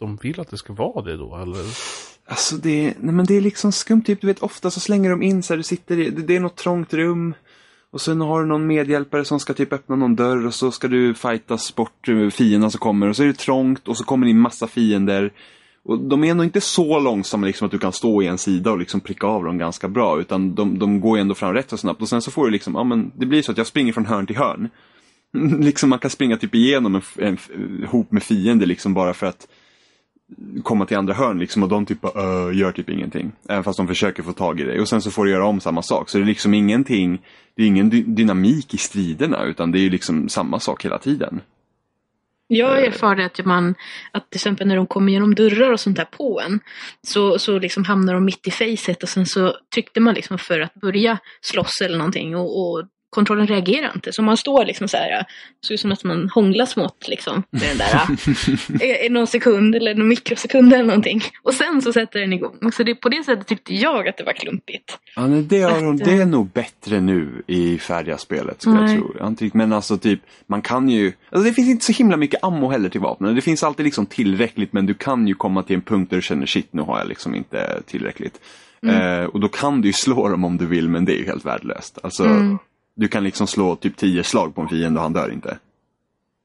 [0.00, 1.64] de vill att det ska vara det då, eller?
[2.26, 4.02] Alltså det, nej men det är liksom skumt.
[4.02, 6.36] Typ, du vet, ofta så slänger de in så här, du sitter i, det, det
[6.36, 7.34] är något trångt rum.
[7.92, 10.88] Och sen har du någon medhjälpare som ska typ öppna någon dörr och så ska
[10.88, 13.08] du fightas bort eh, fienderna som kommer.
[13.08, 15.32] Och så är det trångt och så kommer det in massa fiender.
[15.82, 18.70] Och de är ändå inte så långsamma liksom att du kan stå i en sida
[18.70, 20.20] och liksom pricka av dem ganska bra.
[20.20, 22.02] Utan de, de går ändå fram rätt så snabbt.
[22.02, 24.06] Och sen så får du liksom, ja men det blir så att jag springer från
[24.06, 24.68] hörn till hörn.
[25.60, 29.26] liksom man kan springa typ igenom en, en, en, hop med fiender liksom bara för
[29.26, 29.48] att
[30.62, 33.32] komma till andra hörn liksom och de typ bara, "Ö", gör typ ingenting.
[33.48, 34.80] Även fast de försöker få tag i dig.
[34.80, 36.08] Och sen så får du göra om samma sak.
[36.08, 37.22] Så det är liksom ingenting,
[37.56, 40.98] det är ingen dy- dynamik i striderna utan det är ju liksom samma sak hela
[40.98, 41.40] tiden.
[42.52, 42.84] Jag Eh.
[42.88, 43.74] erfarit att man,
[44.12, 46.60] att till exempel när de kommer genom dörrar och sånt där på en,
[47.02, 50.60] så, så liksom hamnar de mitt i facet och sen så tryckte man liksom för
[50.60, 54.12] att börja slåss eller någonting och, och kontrollen reagerar inte.
[54.12, 55.24] Så man står liksom så här,
[55.60, 59.74] så ut som att man hånglar smått liksom med den där, i, i någon sekund
[59.74, 61.22] eller någon mikrosekund eller någonting.
[61.42, 62.72] Och sen så sätter den igång.
[62.72, 64.98] Så det, på det sättet tyckte jag att det var klumpigt.
[65.16, 68.76] Ja, men det, har, Att, det är eh, nog bättre nu i färdiga spelet skulle
[68.76, 68.98] jag Nej.
[68.98, 69.14] tro.
[69.18, 72.16] Jag inte riktigt- Men alltså typ, man kan ju, alltså det finns inte så himla
[72.16, 73.34] mycket ammo heller till vapnen.
[73.34, 76.22] Det finns alltid liksom tillräckligt men du kan ju komma till en punkt där du
[76.22, 78.40] känner shit nu har jag liksom inte tillräckligt.
[78.86, 81.26] Eh, och då kan du ju slå dem om du vill men det är ju
[81.26, 81.98] helt värdelöst.
[82.02, 82.58] Alltså, Mm.
[83.00, 85.58] Du kan liksom slå typ 10 slag på en fiende och han dör inte.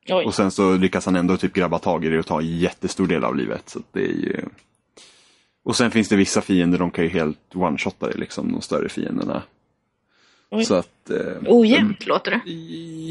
[0.10, 0.26] Oj.
[0.26, 3.08] Och sen så lyckas han ändå typ grabba tag i det och ta en jättestor
[3.08, 3.70] del av livet.
[3.70, 4.42] Så det är ju...
[5.64, 8.90] Och sen finns det vissa fiender, de kan ju helt one-shotta dig liksom, de större
[8.90, 9.42] fienderna.
[10.52, 10.66] Oj.
[10.66, 11.10] Så att...
[11.10, 12.52] Eh, Ojämnt låter det.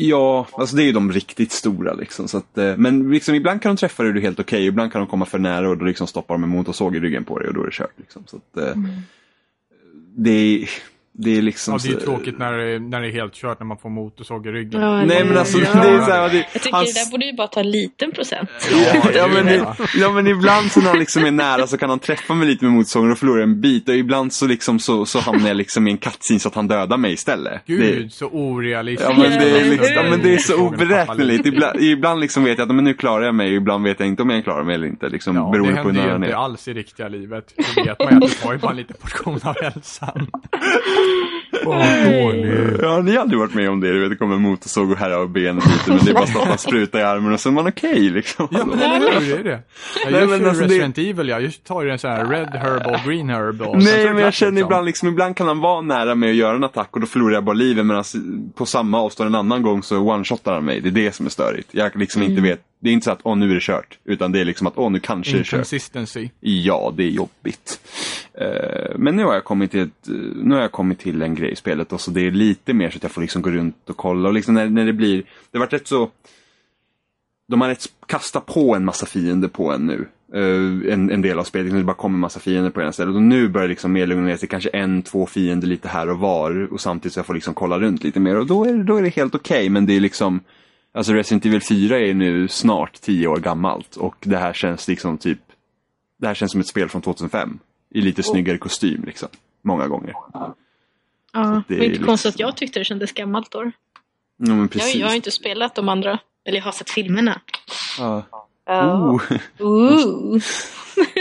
[0.06, 2.28] Ja, alltså det är ju de riktigt stora liksom.
[2.28, 4.66] Så att, eh, men liksom, ibland kan de träffa dig och det är helt okej,
[4.66, 7.24] ibland kan de komma för nära och då liksom stoppar de en motorsåg i ryggen
[7.24, 7.94] på dig och då är det kört.
[7.96, 8.24] Liksom.
[8.26, 8.76] Så att, eh,
[10.16, 10.68] det, är,
[11.16, 11.74] det är liksom...
[11.74, 13.90] Ja, det är ju tråkigt när det, när det är helt kört när man får
[13.90, 14.80] motorsåg i ryggen.
[14.80, 15.72] Ja, Nej men alltså, Ja.
[15.82, 17.70] det är så här, det, Jag tycker hans- det där borde ju bara ta en
[17.70, 18.50] liten procent.
[18.94, 19.66] Ja, ja, men, det.
[19.96, 22.64] ja men ibland så när han liksom är nära så kan han träffa mig lite
[22.64, 25.88] med motorsågen och förlora en bit och ibland så liksom så, så hamnar jag liksom
[25.88, 27.62] i en cutscene så att han dödar mig istället.
[27.66, 29.10] Gud, Det, så orealistiskt.
[29.16, 31.46] ja men det är, liksom, ja, men det är så oberäkneligt.
[31.46, 34.08] Ibland, ibland liksom vet jag att men nu klarar jag mig och ibland vet jag
[34.08, 35.08] inte om jag klarar mig eller inte.
[35.08, 37.54] Liksom, Ja, det beroende på hur händer ju inte alls i riktiga livet.
[37.76, 40.26] Då vet man ju att du har ju bara en liten portion av hälsan.
[41.64, 42.52] Dålig.
[42.82, 43.92] Ja, ni har aldrig varit med om det.
[43.92, 46.22] Du vet, det kommer en motorsåg och här har benet lite men det är bara
[46.24, 48.48] att stoppa en spruta i armen och så är man okej liksom.
[48.50, 49.62] Ja men eller hur, det är det.
[50.04, 52.48] Jag Nej, men alltså, det- Resident Evil, jag just tar ju en sån här red
[52.48, 54.66] herb och green herb och så Nej, det men jag känner liksom.
[54.66, 57.34] ibland, liksom, ibland kan han vara nära mig och göra en attack och då förlorar
[57.34, 58.04] jag bara livet medan
[58.54, 60.80] på samma avstånd en annan gång så one-shotar han mig.
[60.80, 61.68] Det är det som är störigt.
[61.72, 63.98] Jag liksom inte vet, det är inte så att åh nu är det kört.
[64.04, 65.66] Utan det är liksom att åh nu kanske det är kört.
[66.40, 67.80] Ja, det är jobbigt.
[68.34, 71.34] Eh, men nu har jag kommit till, ett, eh, nu har jag kommit till en
[71.34, 73.50] grej i spelet och så det är lite mer så att jag får liksom gå
[73.50, 75.16] runt och kolla och liksom när, när det blir,
[75.50, 76.10] det har varit rätt så
[77.48, 80.06] de har rätt kastat på en massa fiender på en nu.
[80.34, 82.92] Eh, en, en del av spelet, liksom det bara kommer en massa fiender på en
[82.92, 83.10] ställe.
[83.12, 86.18] Och nu börjar liksom mer lugna ner sig, kanske en, två fiender lite här och
[86.18, 86.72] var.
[86.72, 88.36] Och samtidigt så jag får liksom kolla runt lite mer.
[88.36, 90.40] Och då är, det- då är det helt okej, men det är liksom
[90.94, 95.18] Alltså Resident Evil 4 är nu snart tio år gammalt och det här känns liksom
[95.18, 95.38] typ
[96.16, 97.58] Det här känns som ett spel från 2005.
[97.90, 99.28] I lite snyggare kostym liksom.
[99.62, 100.14] Många gånger.
[100.32, 103.62] Ja, det är inte liksom- konstigt att jag tyckte det kändes gammalt då.
[103.62, 103.70] Ja
[104.36, 104.94] men Jag, precis.
[104.94, 106.18] jag har inte spelat de andra.
[106.44, 107.40] Eller jag har sett filmerna.
[107.98, 108.22] Ja.
[108.66, 109.10] Ja.
[109.10, 109.22] Oh.
[109.58, 110.42] Ooh.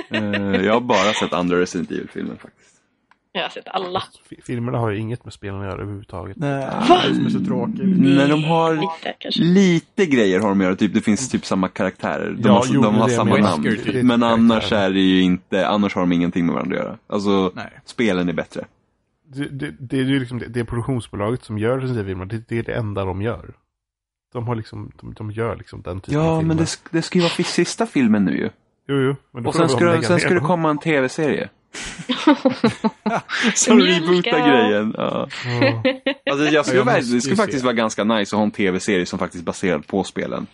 [0.10, 0.22] Eh,
[0.66, 2.73] jag har bara sett andra Resident Evil-filmen faktiskt.
[3.36, 4.04] Jag har sett alla.
[4.30, 6.38] Fi- Filmerna har ju inget med spelen att göra överhuvudtaget.
[6.38, 7.84] Nej, är det är så tråkigt.
[7.98, 9.44] Men de har Lite kanske.
[9.44, 12.32] lite grejer har de att göra, typ, det finns typ samma karaktärer.
[12.32, 13.64] De Ja, har, jo, de har samma namn.
[13.64, 14.04] Typ.
[14.04, 16.98] Men annars är det ju inte, annars har de ingenting med varandra att göra.
[17.08, 17.80] Alltså, Nej.
[17.86, 18.66] spelen är bättre.
[19.36, 22.48] Det, det, det är ju liksom det, det produktionsbolaget som gör Resident Evil, men det,
[22.50, 23.54] det är det enda de gör.
[24.34, 26.56] De har liksom, de, de gör liksom den typen av Ja, filmer.
[26.56, 28.50] men det, det ska ju vara för sista filmen nu ju.
[28.88, 29.16] Jo, jo.
[29.32, 31.50] Men Och sen ska, sen ska det komma en tv-serie.
[33.56, 34.94] Som rebootar grejen.
[34.98, 35.28] Ja.
[35.46, 35.84] Ja.
[36.32, 39.20] Alltså, jag skulle, jag det skulle faktiskt vara ganska nice att ha en tv-serie som
[39.20, 40.48] faktiskt är baserad på spelen.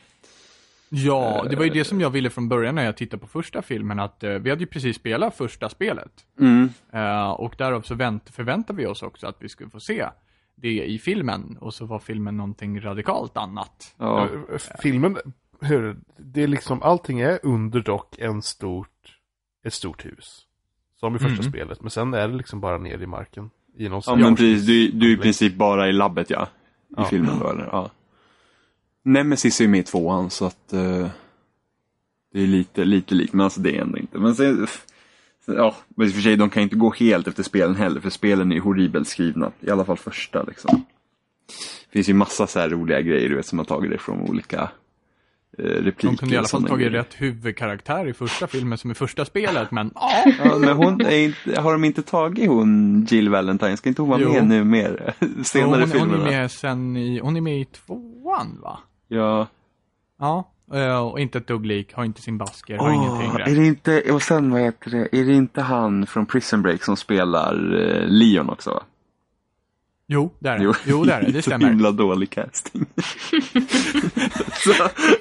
[0.90, 3.62] Ja, det var ju det som jag ville från början när jag tittade på första
[3.62, 6.12] filmen, att eh, vi hade ju precis spelat första spelet.
[6.40, 6.70] Mm.
[6.94, 10.06] Eh, och därav så vänt, förväntade vi oss också att vi skulle få se
[10.56, 11.58] det i filmen.
[11.62, 13.96] Och så var filmen någonting radikalt annat.
[13.98, 14.28] Ja.
[14.82, 15.18] Filmen,
[15.62, 19.18] hur, det är liksom, allting är under dock en stort,
[19.66, 20.46] ett stort hus.
[21.00, 21.52] Som i första Mm.
[21.52, 23.50] spelet, men sen är det liksom bara ner i marken.
[23.78, 24.66] I någon Ja, men precis.
[24.68, 26.48] Du, du är i princip bara i labbet, ja.
[26.90, 27.06] I Ja.
[27.06, 27.70] filmen då, eller?
[27.72, 27.92] Ja.
[29.04, 30.74] Nemesis är ju med i tvåan, så att...
[30.74, 31.08] eh,
[32.34, 34.18] det är lite, lite likt, men alltså det är ändå inte.
[34.20, 34.68] Men sen...
[35.46, 38.10] Ja, men i och för sig, de kan inte gå helt efter spelen heller, för
[38.10, 39.52] spelen är horribelt skrivna.
[39.60, 40.86] I alla fall första, liksom.
[41.86, 44.22] Det finns ju massa så här roliga grejer, du vet, som har tagit det från
[44.22, 44.70] olika
[45.58, 46.08] eh, repliker.
[46.08, 49.72] De kunde i alla fall tagit rätt huvudkaraktär i första filmen som i första spelet,
[49.72, 53.78] men Ja, men hon är inte, har de inte tagit hon Jill Valentine?
[53.78, 54.34] Ska inte hon vara Jo.
[54.34, 55.14] med nu mer?
[55.44, 56.32] Senare hon, i hon filmerna?
[56.32, 58.80] är med sen i, hon är med i tvåan va?
[59.08, 59.48] Ja.
[60.20, 63.56] Ja, eh, och inte ett dugg lik, har inte sin basker, har ingenting är rätt.
[63.56, 66.98] det inte, och sen vad heter det, är det inte han från Prison Break som
[66.98, 68.70] spelar eh, Leon också?
[68.70, 68.84] Va?
[70.12, 70.74] Jo, det är det.
[70.86, 71.70] Jo, det är det, det Så stämmer.
[71.70, 72.86] himla dålig casting.
[74.64, 74.74] så,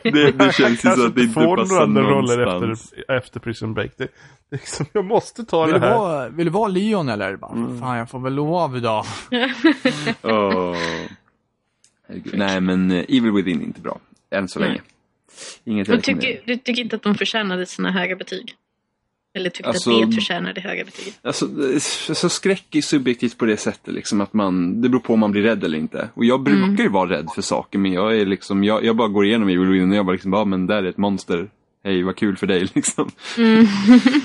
[0.02, 2.92] det, det känns ju så att det inte får några passar andra roller någonstans.
[2.92, 3.92] efter, efter Prison Break.
[3.96, 4.08] Det,
[4.50, 5.98] liksom, jag måste ta Vill det du, här.
[5.98, 7.36] vara, vill du vara Leon eller?
[7.36, 7.80] Bara, Mm.
[7.80, 8.76] Fan, jag får väl lov.
[10.22, 10.76] Åh.
[12.08, 12.34] Herregud.
[12.38, 13.98] Nej men eh, Evil Within är inte bra.
[14.30, 14.80] Än så länge.
[15.64, 18.54] Inget jag Du tycker, du tycker inte att de förtjänade sina höga betyg?
[19.34, 21.12] Eller tyckte Alltså- att det förtjänade höga betyg?
[21.22, 21.80] Alltså, det-
[22.14, 25.32] så skräck är subjektivt på det sättet liksom att man, det beror på om man
[25.32, 26.08] blir rädd eller inte.
[26.14, 29.08] Och jag brukar ju vara rädd för saker men jag är liksom, jag, jag bara
[29.08, 31.48] går igenom Evil Within och jag bara liksom, ja men där är ett monster.
[31.84, 33.10] Hej, vad kul för dig liksom.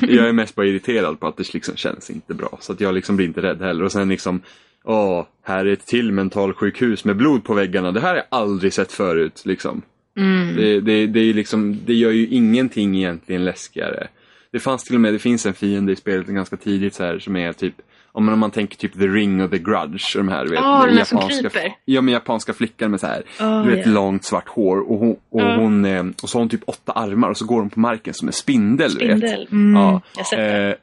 [0.02, 2.58] jag är mest bara irriterad på att det liksom känns inte bra.
[2.62, 3.84] Så att jag liksom blir inte rädd heller.
[3.84, 4.42] Och sen liksom,
[4.84, 7.92] åh, här är ett till mentalsjukhus med blod på väggarna.
[7.92, 9.82] Det här har jag aldrig sett förut liksom.
[10.18, 10.56] Mm.
[10.56, 14.08] Det, det, det, är liksom, det gör ju ingenting egentligen läskigare.
[14.54, 17.20] Det fanns till och med, det finns en fiende i spelet ganska tidigt så här
[17.20, 17.74] som är typ
[18.12, 20.98] om man, om man tänker typ The Ring och The Grudge, de här, du vet,
[20.98, 21.74] där som kryper.
[21.86, 23.92] Ja, men japanska flickan med så här, Ah, du vet, ja.
[23.92, 25.56] långt svart hår och, hon, och, Ja.
[25.56, 28.14] hon, eh, och så har hon typ åtta armar och så går hon på marken
[28.14, 28.92] som en spindel.
[28.92, 29.48] Spindel.
[29.52, 29.82] Mm.
[29.82, 30.02] Ja.
[30.18, 30.76] Jag sett det.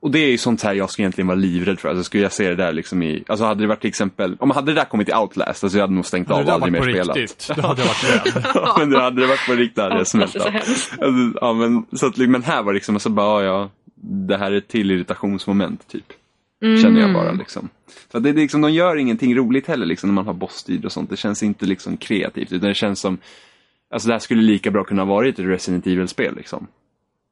[0.00, 1.88] Och det är ju sånt här jag skulle egentligen vara livrädd för.
[1.88, 4.50] Alltså skulle jag se det där liksom i, alltså hade det varit till exempel, om
[4.50, 6.54] hade det där kommit i Outlast, alltså jag hade nog stängt Hade av det och
[6.54, 7.16] aldrig varit mer spelat.
[7.16, 8.44] riktigt, då hade jag varit rädd.
[8.54, 10.46] Ja, men det hade det varit på riktigt hade jag smält så av.
[10.46, 14.52] Alltså, ja, men, så att, men här var det liksom, alltså bara, ja, det här
[14.52, 16.12] är ett till irritationsmoment typ.
[16.82, 17.68] Känner jag bara liksom.
[18.12, 20.34] Så att det, det är liksom, de gör ingenting roligt heller liksom när man har
[20.34, 21.10] bossstrid och sånt.
[21.10, 23.18] Det känns inte liksom kreativt utan det känns som,
[23.90, 26.66] alltså det här skulle lika bra kunna vara ett Resident Evil-spel liksom.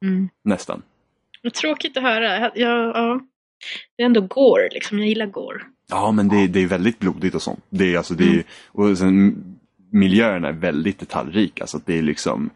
[0.05, 0.29] Mm.
[0.44, 0.83] Nästan.
[1.42, 2.38] Vad Tråkigt att höra.
[2.40, 2.53] Jag,
[2.96, 3.20] ja.
[3.96, 4.98] Det är ändå gore, liksom.
[4.98, 5.61] Jag gillar gore.
[5.90, 7.64] Ja, men det, det är väldigt blodigt och sånt.
[7.70, 9.44] Det är, alltså, det är, och sen,
[9.92, 11.66] miljöerna är väldigt detaljrika.
[11.66, 12.50] Så att det är liksom,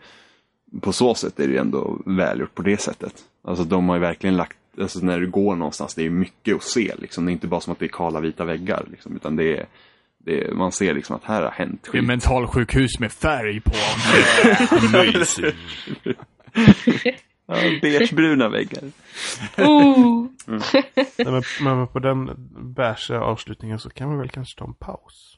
[0.80, 3.14] på så sätt är det ändå välgjort på det sättet.
[3.44, 6.62] Alltså de har ju verkligen lagt, alltså när du går någonstans, det är mycket att
[6.62, 6.92] se.
[6.98, 7.24] Liksom.
[7.24, 8.84] Det är inte bara som att det är kala vita väggar.
[8.90, 9.66] Liksom, utan det är,
[10.18, 12.04] det är, man ser liksom att här har hänt Det är skit.
[12.04, 13.72] mentalsjukhus med färg på.
[17.46, 18.82] Ja, beigebruna väggar.
[19.58, 20.26] Oh.
[21.16, 22.30] Nej, men, men på den
[22.74, 25.33] bärsa avslutningen så kan vi väl kanske ta en paus.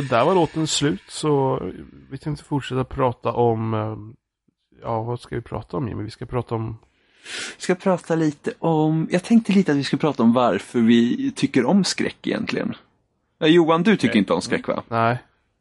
[0.00, 1.60] Där var låten slut så
[2.10, 3.96] vi tänkte fortsätta prata om, eh,
[4.82, 6.02] ja vad ska vi prata om Jimmy?
[6.04, 6.78] Vi ska prata om,
[7.58, 11.64] ska prata lite om, jag tänkte lite att vi skulle prata om varför vi tycker
[11.64, 12.74] om skräck egentligen.
[13.38, 14.18] Ja, Johan, du tycker Okej.
[14.18, 14.82] inte om skräck va?
[14.88, 15.18] nej,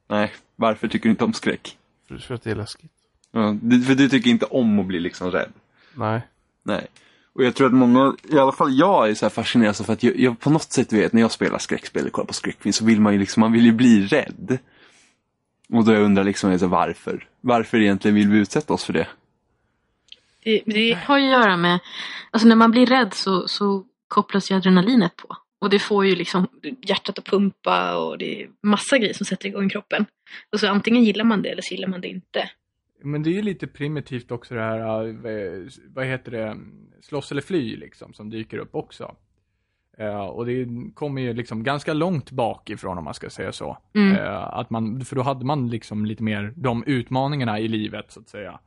[0.07, 1.77] Nej, varför tycker du inte om skräck?
[2.07, 2.91] för, för att det är läskigt.
[3.31, 5.51] Ja, du, för du tycker inte om att bli liksom rädd?
[5.93, 6.21] Nej.
[6.63, 6.87] Nej.
[7.35, 10.03] Och jag tror att många, i alla fall jag är så här fascinerad för att
[10.03, 12.85] jag, jag på något sätt vet när jag spelar skräckspel och kollar på skräckfilm så
[12.85, 14.57] vill man ju liksom, man vill ju bli rädd.
[15.69, 17.27] Och då jag undrar liksom alltså, varför?
[17.41, 19.07] Varför egentligen vill vi utsätta oss för det?
[20.43, 21.79] Det, det har ju att göra med,
[22.31, 25.37] alltså när man blir rädd så, så kopplas ju adrenalinet på.
[25.59, 26.47] Och det får ju liksom
[26.81, 30.05] hjärtat att pumpa och det är massa grejer som sätter igång kroppen.
[30.51, 32.49] Och så antingen gillar man det eller så gillar man det inte.
[33.05, 36.57] Men det är ju lite primitivt också det här, eh, vad heter det,
[37.01, 39.15] slåss eller fly liksom, som dyker upp också.
[39.97, 43.77] Eh, och det kommer ju liksom ganska långt bakifrån om man ska säga så.
[43.93, 44.15] Mm.
[44.15, 48.19] Eh, att man, för då hade man liksom lite mer de utmaningarna i livet så
[48.19, 48.59] att säga.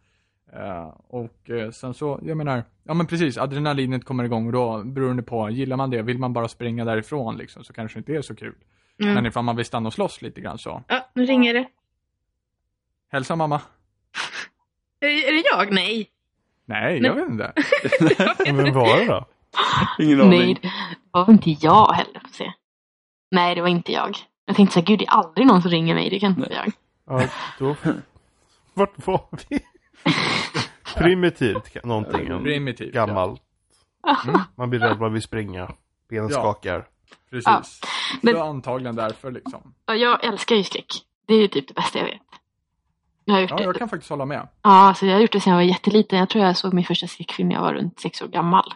[1.08, 5.50] Och sen så, jag menar, ja men precis, adrenalinet kommer igång och då beroende på,
[5.50, 8.34] gillar man det, vill man bara springa därifrån liksom, så kanske det inte är så
[8.34, 8.54] kul.
[9.02, 9.14] Mm.
[9.14, 11.68] Men ifall man vill stanna och slåss lite grann så, Ja, nu ringer det.
[13.08, 13.60] hälsa mamma.
[15.00, 15.72] Är, är det jag?
[15.72, 16.10] Nej.
[16.66, 17.10] Nej, Nej.
[17.10, 17.52] jag vet inte.
[18.52, 19.26] Men vem var det då?
[19.98, 20.38] Ingen aning.
[20.40, 20.70] Nej, det
[21.10, 22.20] var väl inte jag heller.
[22.20, 22.52] Får se.
[23.30, 24.16] Nej, det var inte jag.
[24.44, 26.40] Jag tänkte så här, gud det är aldrig någon som ringer mig, det kan inte
[26.40, 26.72] vara jag.
[27.06, 27.76] Ja, då,
[28.74, 29.60] vart var vi?
[30.96, 32.42] Primitivt, någonting.
[32.42, 33.06] Primitivt, ja.
[33.06, 33.42] Gammalt.
[34.28, 34.40] Mm.
[34.56, 35.70] Man blir rädd, man vill springa.
[36.10, 36.38] Benen Ja.
[36.40, 36.86] skakar.
[37.30, 37.46] Precis.
[37.46, 37.62] Ja,
[38.22, 39.74] men- Så antagligen därför liksom.
[39.86, 40.92] Ja, jag älskar ju skräck.
[41.26, 42.20] Det är ju typ det bästa jag vet.
[43.28, 43.62] Jag har gjort Ja, det.
[43.64, 44.48] jag kan faktiskt hålla med.
[44.62, 46.18] Ja, alltså jag har gjort det sedan jag var jätteliten.
[46.18, 48.74] Jag tror jag såg min första skräckfilm när jag var runt sex år gammal.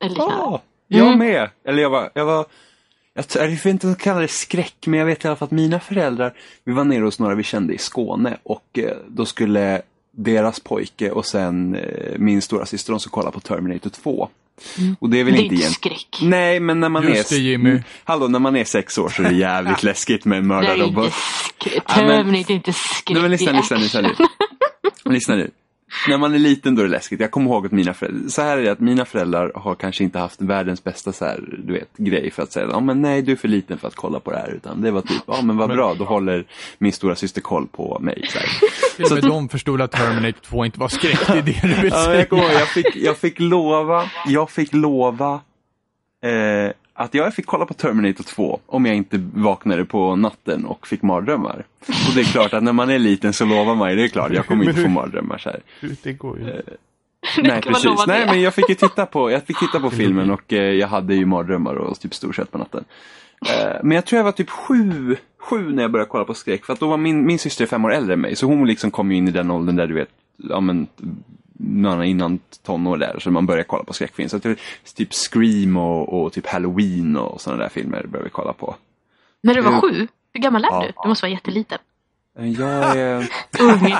[0.00, 0.34] Eller liknande.
[0.38, 1.18] Ja, jag Mm.
[1.18, 1.50] med.
[1.64, 2.46] Eller jag var, jag var
[3.14, 5.46] jag jag vet inte om jag kallar det skräck, men jag vet i alla fall
[5.46, 9.26] att mina föräldrar, vi var nere hos några vi kände i Skåne och eh, då
[9.26, 14.28] skulle deras pojke och sen eh, min stora syster de skulle kolla på Terminator 2.
[14.78, 14.96] Mm.
[15.00, 16.18] Och det är väl det är inte skräck.
[16.22, 17.36] Nej, men när man Just är...
[17.36, 17.70] det, Jimmy.
[17.70, 20.54] Mm, Hallå, när man är sex år så är det jävligt läskigt med en Det
[20.54, 21.12] är inte mördarrobot.
[21.58, 21.82] skräck.
[21.88, 23.10] Ja, men- är inte skräck.
[23.10, 24.14] Nej men lyssna, lyssna, lyssna nu.
[25.12, 25.50] lyssna nu.
[26.08, 27.20] När man är liten då är det läskigt.
[27.20, 30.04] Jag kommer ihåg att mina föräldrar, så här är det att mina föräldrar har kanske
[30.04, 33.22] inte haft världens bästa så här, du vet, grej för att säga, ja men nej
[33.22, 34.50] du är för liten för att kolla på det här.
[34.54, 36.44] Utan det var typ, ja men vad bra, då håller
[36.78, 38.26] min stora syster koll på mig.
[38.28, 39.14] Så här.
[39.14, 42.04] Med de förstod att Terminator 2 inte var skräck, det är det du vill Ja,
[42.04, 42.18] säga.
[42.18, 45.40] jag, kommer ihåg, jag, fick, jag fick lova, jag fick lova
[46.24, 50.86] eh, att jag fick kolla på Terminator 2 om jag inte vaknade på natten och
[50.86, 51.64] fick mardrömmar.
[51.80, 54.08] Och det är klart att när man är liten så lovar man ju, det är
[54.08, 55.60] klart, jag kommer inte få mardrömmar så här.
[55.80, 56.62] Hur- Det går ju inte.
[57.50, 60.52] Nej precis, nej men jag fick ju titta på, jag fick titta på filmen och
[60.52, 62.84] eh, jag hade ju mardrömmar och typ storsett på natten.
[63.48, 66.64] Eh, men jag tror jag var typ sju, sju när jag började kolla på skräck.
[66.64, 68.36] För att då var min, min syster är fem år äldre än mig.
[68.36, 70.86] Så hon liksom kom ju in i den åldern där du vet, ja men,
[71.64, 73.16] några innan tonår där.
[73.18, 74.28] Så man började kolla på skräckfilm.
[74.28, 74.40] Så
[74.96, 78.74] typ Scream och, och typ Halloween och sådana där filmer började vi kolla på.
[79.42, 80.08] När du var sju?
[80.34, 80.84] Hur gammal är Ja.
[80.86, 80.92] du?
[81.02, 81.78] Du måste vara jätteliten.
[82.38, 83.16] Eh, Jag är...
[83.60, 83.94] Ung.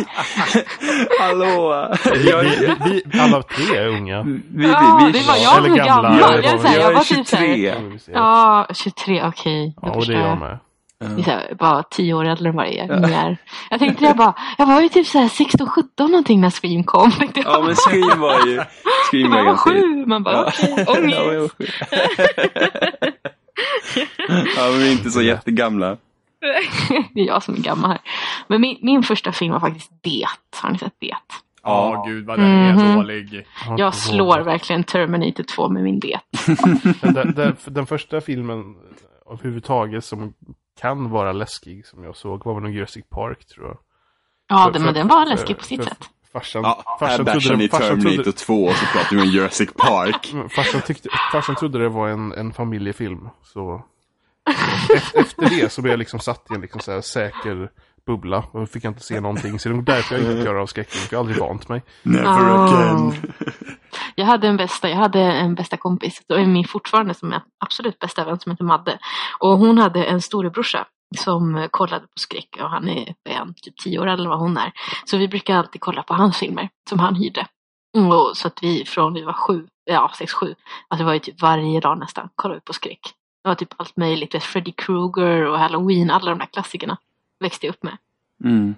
[1.20, 1.88] Hallå!
[2.14, 2.42] Vi, Jag,
[2.84, 4.22] vi, vi alla tre är unga.
[4.22, 6.12] vi, vi, Ja, vi, det var jag Eller gamla, gammal.
[6.34, 7.74] eller Jag, vi- jag jag var är typ så här, 23.
[7.74, 8.12] får vi se.
[8.12, 9.74] Ja, 23, okej.
[9.82, 10.58] Ja, då och det är jag med.
[11.00, 13.36] Det är så här, bara tio år äldre än vad jag är.
[13.70, 16.84] Jag tänkte jag bara, jag var ju typ så här 16, 17 någonting när Scream
[16.84, 17.12] kom.
[17.34, 18.60] Ja men Scream var ju...
[19.10, 19.70] Scream var var ganska...
[19.70, 20.06] sju.
[20.06, 21.16] Man bara, okej, Ja, ångest.
[21.18, 21.66] jag var sju.
[24.56, 25.96] ja, men vi är inte så jättegamla.
[27.14, 28.00] Det är jag som är gammal här.
[28.48, 30.24] Men min, min första film var faktiskt Det.
[30.62, 31.14] Har ni sett Det?
[31.62, 32.96] Ja, gud vad den är Mhm.
[32.96, 33.46] dålig.
[33.76, 36.18] Jag slår verkligen Terminator 2 med min Det.
[37.02, 38.64] Den, den, den, den första filmen
[39.30, 40.32] överhuvudtaget som
[40.80, 43.78] kan vara läskig som jag såg var väl nog Jurassic Park tror jag.
[44.48, 45.98] Ja, För- den, för- men den var läskig på sitt för- sätt.
[46.32, 49.16] Farsan, Ja, här farsan, bärsar trodde, ni det- farsan, Terminator trodde, 2 och så pratar
[49.16, 50.34] vi om Jurassic Park.
[50.56, 53.28] farsan, tyckte, farsan trodde det var en, en familjefilm.
[53.42, 53.84] Så
[54.94, 57.70] efter, efter det så blev jag liksom satt i en liksom så här säker
[58.04, 59.58] bubbla och fick jag inte se någonting.
[59.58, 61.82] Så det är därför jag inte klarar av skräckfilm, för jag har aldrig vant mig.
[62.02, 62.68] Never Ah.
[62.68, 63.32] again.
[64.14, 67.42] Jag hade en bästa, jag hade en bästa kompis, och är min fortfarande som är
[67.64, 68.98] absolut bästa vän som heter Madde.
[69.38, 70.86] Och hon hade en storebrorsa
[71.18, 74.72] som kollade på skräck och han är en, typ tio år eller vad hon är.
[75.04, 77.46] Så vi brukar alltid kolla på hans filmer som han hyrde.
[77.96, 80.46] Mm, Och så att vi från vi var sju, ja sex, sju,
[80.88, 83.00] alltså det var ju typ varje dag nästan, kollade vi på skräck.
[83.42, 86.96] Det var typ allt möjligt, Freddy Krueger och Halloween, alla de där klassikerna
[87.40, 87.96] växte jag upp med.
[88.44, 88.74] Mm.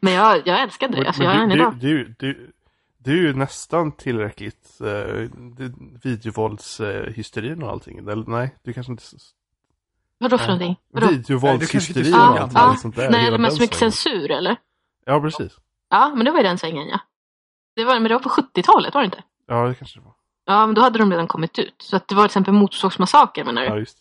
[0.00, 1.74] Men jag, jag älskade det, alltså jag är än du, idag.
[1.80, 2.52] du, du,
[2.98, 5.28] du är ju nästan tillräckligt uh,
[6.02, 7.98] videovåldshysterin och allting.
[7.98, 9.04] Eller nej, du kanske inte...
[10.18, 10.76] Vadå för någonting?
[10.92, 11.06] Vadå?
[11.06, 12.76] Videovåldshysteri Ja, och Ja, allt ja.
[12.76, 13.10] sånt där.
[13.10, 13.92] Nej, den så mycket svängen.
[13.92, 14.56] censur eller?
[15.04, 15.52] Ja, precis.
[15.88, 17.00] Ja, men det var ju den svängen ja.
[17.76, 19.22] Det var, men det var på 70-talet var det inte?
[19.46, 20.14] Ja, det kanske det var.
[20.44, 21.74] Ja, men då hade de redan kommit ut.
[21.78, 23.68] Så att det var till exempel Motorsågsmassakern menar du?
[23.68, 23.98] Ja, just.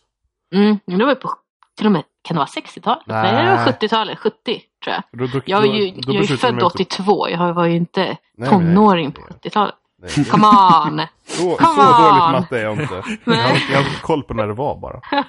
[0.53, 1.33] Mm, men det var ju på
[1.77, 3.03] till och med, kan det vara 60-talet?
[3.05, 3.73] Nej, det var Nej.
[3.81, 5.03] 70-talet, 70 tror jag.
[5.19, 7.75] Då, då, Jag är ju, då- då jag är född också- 82, jag var ju
[7.75, 9.39] inte Nej, nej, tonåring på nej.
[9.43, 9.75] 70-talet.
[10.01, 10.25] Nej.
[10.25, 11.01] Come on!
[11.25, 12.31] Så, Come så dåligt on.
[12.31, 12.93] matte är jag inte.
[13.05, 13.37] Jag Nej.
[13.41, 15.01] har, jag har koll på när det var bara.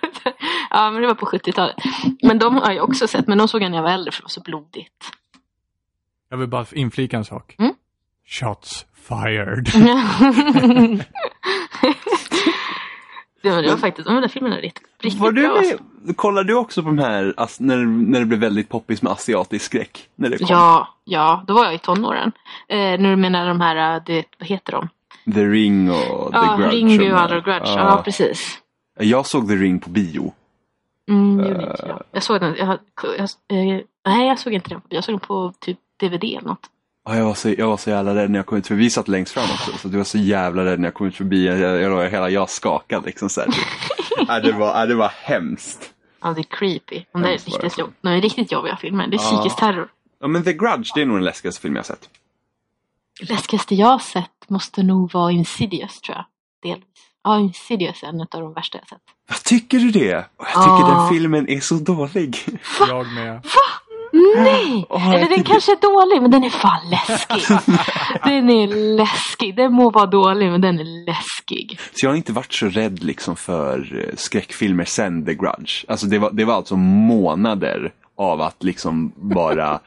[0.71, 1.77] ja, men det var på 70-talet.
[2.23, 4.21] Men de har jag också sett, men de såg jag när jag var äldre för
[4.21, 5.05] det var så blodigt.
[6.31, 7.55] Jag vill bara inflika en sak.
[7.59, 7.75] Mm.
[8.27, 9.69] Shots fired.
[13.43, 15.63] ja, men det var faktiskt, de där filmerna är riktigt, riktigt Var du bra.
[16.03, 19.65] med, kollade du också på de här, när, när det blev väldigt poppis med asiatisk
[19.65, 20.09] skräck?
[20.17, 20.47] När det kom?
[20.51, 22.33] Ja, ja, då var jag i tonåren.
[22.69, 24.89] Eh, när du menar de här, eh, det, vad heter de?
[25.35, 26.77] The Ring och Ja, The Grudge.
[26.77, 27.29] Ringu de och.
[27.29, 27.69] The Grudge.
[27.69, 27.79] Ja.
[27.79, 28.59] Ja, precis.
[29.01, 30.33] Jag såg The Ring på bio.
[31.11, 32.03] Mm, inte jag.
[32.13, 35.53] Jag såg den, jag, jag, eh, nej jag såg inte den, jag såg den på
[35.61, 36.67] typ DVD eller något.
[37.05, 38.83] Ja, jag, var så, jag var så jävla rädd när jag kom ut förbi.
[38.83, 39.79] Vi satt längst fram också.
[39.79, 41.47] Så du var så jävla rädd när jag kom ut förbi.
[41.47, 43.29] Jag, jag, jag, hela jag skakade liksom.
[43.29, 43.51] Så här.
[44.29, 45.93] ja, det, var, ja, det var hemskt.
[46.23, 47.05] Ja, det är creepy.
[47.13, 47.47] De där är det.
[47.47, 49.07] riktigt, jobb, de är riktigt jobbiga filmer.
[49.07, 49.31] Det är Ja.
[49.37, 49.89] psykisk terror.
[50.21, 52.09] Ja, men The Grudge, det är nog den läskigaste film jag har sett.
[53.21, 56.25] Läskigaste jag har sett måste nog vara Insidious tror jag.
[56.63, 56.89] Delvis.
[57.25, 59.03] Ja, Insidious är en av de värsta jag sett.
[59.29, 60.07] Vad tycker du det?
[60.07, 60.95] Jag tycker Ja.
[60.99, 62.37] den filmen är så dålig.
[62.89, 63.41] jag med.
[64.37, 64.87] Nej!
[65.15, 67.57] Eller den kanske är dålig, men den är fan läskig.
[68.25, 69.57] den är läskig.
[69.57, 71.79] Den må vara dålig, men den är läskig.
[71.93, 75.85] Så jag har inte varit så rädd liksom för eh, skräckfilmer sen The Grudge.
[75.89, 77.93] Alltså det var, det var alltså månader
[78.23, 79.81] av att liksom vara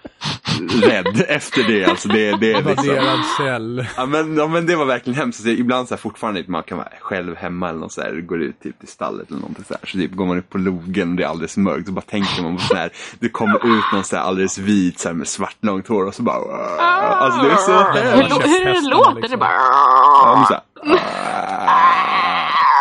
[0.81, 1.85] rädd efter det.
[1.85, 3.23] Alltså det, det är liksom...
[3.37, 3.87] Cell.
[3.97, 5.39] Ja men, ja men det var verkligen hemskt.
[5.39, 8.41] Alltså, ibland så här, fortfarande, man kan vara själv hemma eller något så här, går
[8.41, 9.89] ut typ till stallet eller någonting så här.
[9.89, 11.87] Så typ går man upp på logen och det är alldeles mörkt.
[11.87, 14.99] Så bara tänker man på så här, det kommer ut någon så här alldeles vit
[14.99, 16.67] så här, med svart långt hår och så bara...
[16.79, 18.45] Alltså det är så Hur, hemskt.
[18.45, 19.39] hur det låter, det liksom.
[19.39, 19.51] bara...
[19.51, 20.55] Ja, så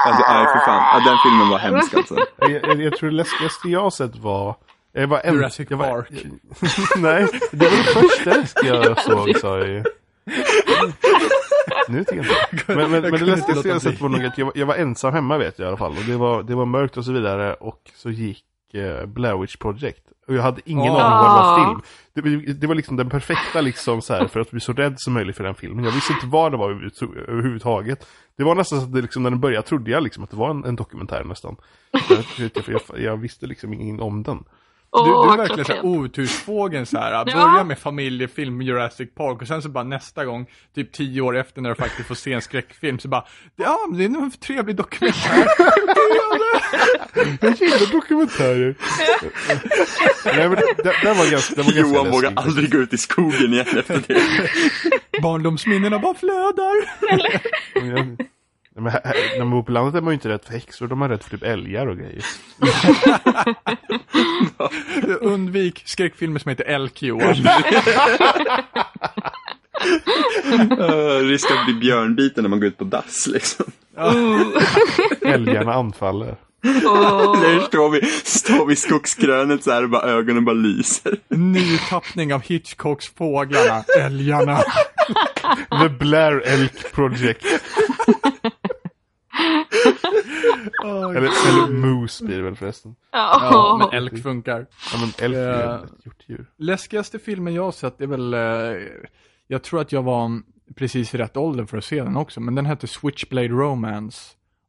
[0.06, 0.82] Alltså, nej för fan.
[0.92, 2.16] Ja, den filmen var hemsk alltså.
[2.38, 4.56] Jag, jag, jag tror det läskigaste jag sett var...
[4.96, 6.08] Jag var en, Jurassic jag var, Park.
[6.96, 9.84] Nej, det var det första jag såg sa jag ju.
[11.88, 12.64] Nu tycker jag inte.
[12.76, 15.38] Men, men, men det läskigaste jag sett var nog att jag, jag var ensam hemma
[15.38, 15.90] vet jag i alla fall.
[15.92, 17.54] Och det var, det var mörkt och så vidare.
[17.54, 20.00] Och så gick eh, Blair Witch Project.
[20.28, 21.80] Och jag hade ingen aning vad det var film.
[22.14, 24.94] Det, var- det var liksom den perfekta liksom så här, för att bli så rädd
[24.96, 25.84] som möjligt för den filmen.
[25.84, 28.06] Jag visste inte vad det var överhuvud- överhuvudtaget.
[28.36, 30.36] Det var nästan så att det liksom, när den började trodde jag liksom att det
[30.36, 31.56] var en, en dokumentär nästan.
[32.08, 34.44] Jag, jag, jag, jag visste liksom ingenting om den.
[34.94, 37.12] Du, du är verkligen såhär otursfågeln så här.
[37.12, 37.24] Ja.
[37.24, 41.62] Börja med familjefilm Jurassic Park och sen så bara nästa gång, typ tio år efter
[41.62, 43.24] när du faktiskt får se en skräckfilm så bara,
[43.56, 45.46] ja men det är nog en trevlig dokumentär.
[47.40, 48.74] Jag gillar dokumentärer.
[50.24, 52.98] Nej men det, det, var ganska, det var ganska Johan vågar aldrig gå ut i
[52.98, 54.22] skogen igen efter det.
[55.22, 56.74] Barndomsminnena bara flödar.
[58.76, 59.02] Men här,
[59.38, 61.22] när man bor på landet är man ju inte rädd för häxor, de är rädd
[61.22, 62.24] för typ älgar och grejer.
[65.20, 67.36] Undvik skräckfilmer som heter Elk Johan.
[70.78, 73.66] Uh, risk att bli björnbiten när man går ut på dass liksom.
[75.26, 76.36] Älgarna anfaller.
[76.62, 81.16] Där står vi, står vi i skogskrönet så här och bara ögonen bara lyser.
[81.28, 84.58] Ny tappning av Hitchcocks Fåglarna, Älgarna.
[85.82, 87.46] The Blair Elk Project.
[90.84, 92.94] Eller, eller Moose blir det väl förresten.
[93.12, 94.66] Ja, Ja, men Elk funkar.
[94.92, 95.78] Ja men elk är Ja.
[95.78, 96.46] ju ett hjortdjur.
[96.56, 98.40] Läskigaste filmen jag har sett är väl, eh,
[99.48, 100.42] jag tror att jag var
[100.76, 104.18] precis i rätt ålder för att se den också, men den hette Switchblade Romance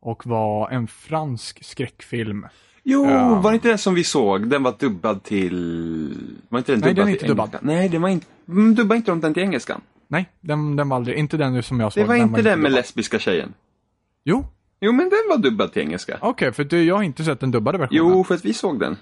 [0.02, 2.46] och var en fransk skräckfilm.
[2.84, 3.36] Jo, Ja.
[3.42, 4.48] var det inte den som vi såg?
[4.50, 6.14] Den var dubbad till...
[6.50, 7.46] Var inte den Nej, dubbad den är till inte dubbad.
[7.48, 7.66] engelska?
[7.68, 8.26] Nej, den var inte...
[8.48, 9.82] Mm, dubbade inte de den till engelskan?
[10.08, 12.04] Nej, den, den var aldrig, inte den som jag såg.
[12.04, 12.72] Det var inte den med dubbad.
[12.72, 13.54] lesbiska tjejen?
[14.24, 14.46] Jo,
[14.86, 16.18] Jo, men den var dubbad till engelska.
[16.22, 17.98] okej, för du, jag har inte sett den dubbade versionen.
[18.14, 18.98] Jo, för att vi såg den.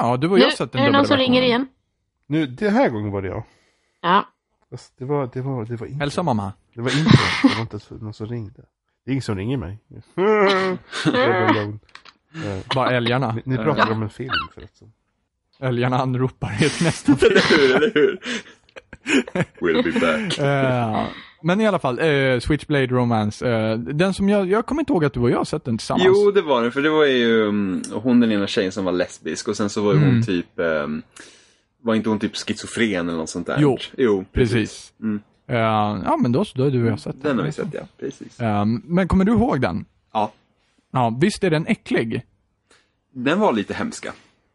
[0.00, 1.32] Ja, du och Nu jag har sett den är det dubbade någon som versionen.
[1.34, 1.66] ringer igen.
[2.26, 3.44] Nu, den här gången var det jag.
[4.02, 4.28] Ja.
[4.70, 5.98] Fast det var, det var, det var inte.
[5.98, 6.52] Hälsa mamma.
[6.74, 7.10] Det var inte,
[7.42, 8.62] det var inte någon som ringde.
[9.04, 9.78] Det är ingen som ringer mig.
[10.16, 10.74] Eh,
[12.74, 13.32] Bara älgarna.
[13.32, 14.92] Ni, ni pratar om en film förresten.
[15.60, 18.18] Älgarna anropar i ett nästa eller hur, eller hur?
[19.60, 20.38] We'll be back.
[20.38, 21.06] Eh,
[21.44, 23.48] men i alla fall, eh, Switchblade Romance.
[23.50, 25.78] eh, den som jag, jag kommer inte ihåg att du och jag har sett den
[25.78, 26.04] tillsammans.
[26.06, 26.72] Jo, det var den.
[26.72, 29.82] För det var ju um, hon den ena tjejen som var lesbisk och sen så
[29.82, 30.10] var ju Mm.
[30.14, 30.46] hon typ...
[30.56, 31.02] Um,
[31.82, 33.56] var inte hon typ schizofren eller något sånt där?
[33.60, 34.92] Jo, jo Precis.
[35.02, 35.20] Mm.
[35.48, 37.68] Eh, ja, men då så, då har du och jag sett Den har vi sett,
[37.72, 37.80] ja.
[38.00, 38.40] Precis.
[38.40, 39.84] Eh, men kommer du ihåg den?
[40.12, 40.32] Ja.
[40.92, 42.22] Ja, visst är den äcklig?
[43.14, 44.12] Den var lite hemska.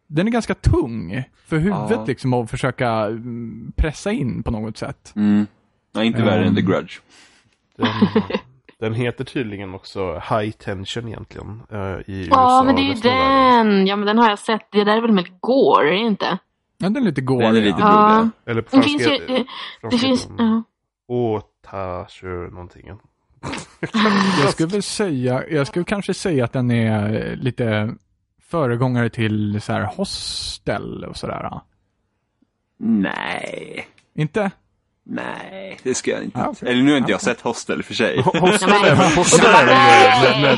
[0.08, 2.06] Den är ganska tung för huvudet Ja.
[2.08, 5.14] liksom att försöka mm, pressa in på något sätt.
[5.16, 5.48] Mm.
[5.92, 6.72] Nej, inte värre än The Mm.
[6.72, 7.00] Grudge.
[7.78, 7.88] Den,
[8.80, 11.62] den heter tydligen också High Tension egentligen.
[11.72, 13.88] eh, I USA Ja, men det är ju den.
[13.88, 14.62] Ja, men den har jag sett.
[14.72, 16.38] Det där är väl med gore, är det inte?
[16.78, 17.48] Ja, den är lite gårig.
[17.48, 18.30] Den är lite ja.
[18.46, 18.52] Ja.
[18.52, 19.28] Eller på franska finns ju...
[19.28, 19.46] Det,
[19.92, 20.30] det finns...
[20.38, 20.64] Ja.
[21.08, 22.90] Otage någonting.
[24.42, 27.96] Jag skulle väl säga, jag skulle kanske säga att den är lite
[28.42, 31.62] föregångare till så här hostel och sådär.
[32.78, 33.88] Nej.
[34.16, 34.52] Inte?
[35.12, 36.40] Nej, det ska jag inte.
[36.40, 36.54] Ah.
[36.62, 38.22] Eller nu har inte jag sett Hostel för sig.
[38.22, 40.42] Hostel är hostel väl när, nej.
[40.42, 40.56] när,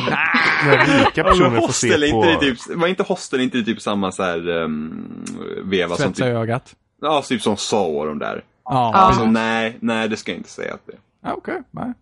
[0.66, 2.26] när rika personer får hostel, se är på...
[2.30, 5.26] inte typ, var inte Hostel inte typ samma så här um,
[5.64, 6.76] veva som Svetsa i typ, ögat.
[7.02, 8.44] ja, typ som Saw och de där?
[8.66, 9.00] Ja, Ja.
[9.00, 10.94] Alltså, nej, nej, det ska jag inte säga att det
[11.30, 11.34] är.
[11.34, 11.94] Okej, nej.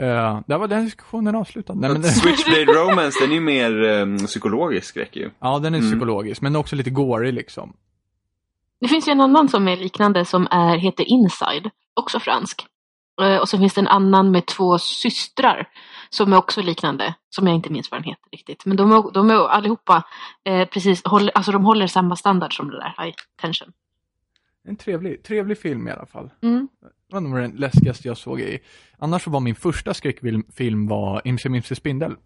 [0.00, 1.74] Uh, där var den diskussionen avslutad.
[1.74, 5.30] Nej, men, Switchblade Romance, den är ju mer um, psykologisk skräck ju.
[5.40, 5.90] ja, den är Mm.
[5.90, 7.72] psykologisk, men också lite gorig liksom.
[8.82, 12.66] Det finns ju en annan som är liknande som är, heter Inside, också fransk.
[13.22, 15.68] Eh, Och så finns det en annan med två systrar
[16.10, 18.66] som är också liknande, som jag inte minns vad den heter riktigt.
[18.66, 20.02] Men de är, de är allihopa
[20.44, 23.72] eh, precis, håller, alltså de håller samma standard som det där, high tension.
[24.68, 26.30] En trevlig, trevlig film i alla fall.
[26.42, 26.68] Mm.
[26.80, 28.58] Det var nog den läskigaste jag såg i.
[28.98, 32.16] Annars så var min första skräckfilm var Imse Mimse Spindel.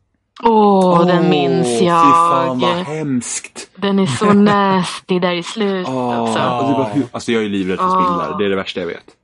[0.42, 2.84] Åh, den minns Fy fan vad jag.
[2.84, 3.70] hemskt.
[3.76, 7.88] Den är så nasty där i slutet det var, hu- alltså jag är livrädd för
[7.88, 9.16] spindlar, det är det värsta jag vet.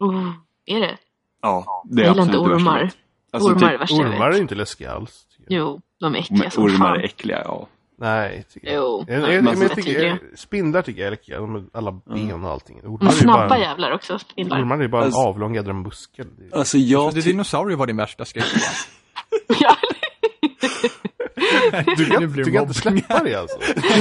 [0.00, 0.30] Oh,
[0.66, 0.96] är det?
[1.42, 2.84] Ja, det är Jag absolut inte det värsta jag ormar.
[2.84, 2.96] vet.
[3.32, 5.26] Alltså, ormar typ, värsta jag Ormar är inte läskiga alls.
[5.46, 5.58] jag.
[5.58, 6.96] Jo, de är äckliga men som ormar fan.
[7.00, 7.66] är äckliga, ja.
[7.98, 8.76] Nej, tycker jag.
[8.76, 9.74] Jo, Jag, de jag, jag tydliga.
[10.18, 11.40] tycker, spindlar tycker jag är läskiga.
[11.40, 12.80] De är alla ben och allting.
[12.84, 14.60] Ormar snabba bara, jävlar också, spindlar.
[14.62, 16.26] ormar är bara en Alltså- avlång jädra muskel.
[16.52, 18.44] Alltså Jag jag, trodde ty- dinosaurier var din värsta skräck.
[19.60, 19.76] Ja,
[21.96, 23.58] Du kan, du kan inte släppa det alltså.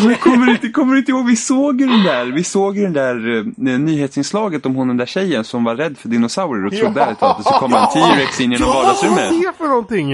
[0.07, 2.75] Men kommer, du inte, kommer du inte ihåg, vi såg ju den där, vi såg
[2.75, 6.73] den där eh, nyhetsinslaget om hon den där tjejen som var rädd för dinosaurier och
[6.73, 9.31] trodde talat att det skulle komma en T-rex in genom Vad vardagsrummet.
[9.31, 10.13] var det för någonting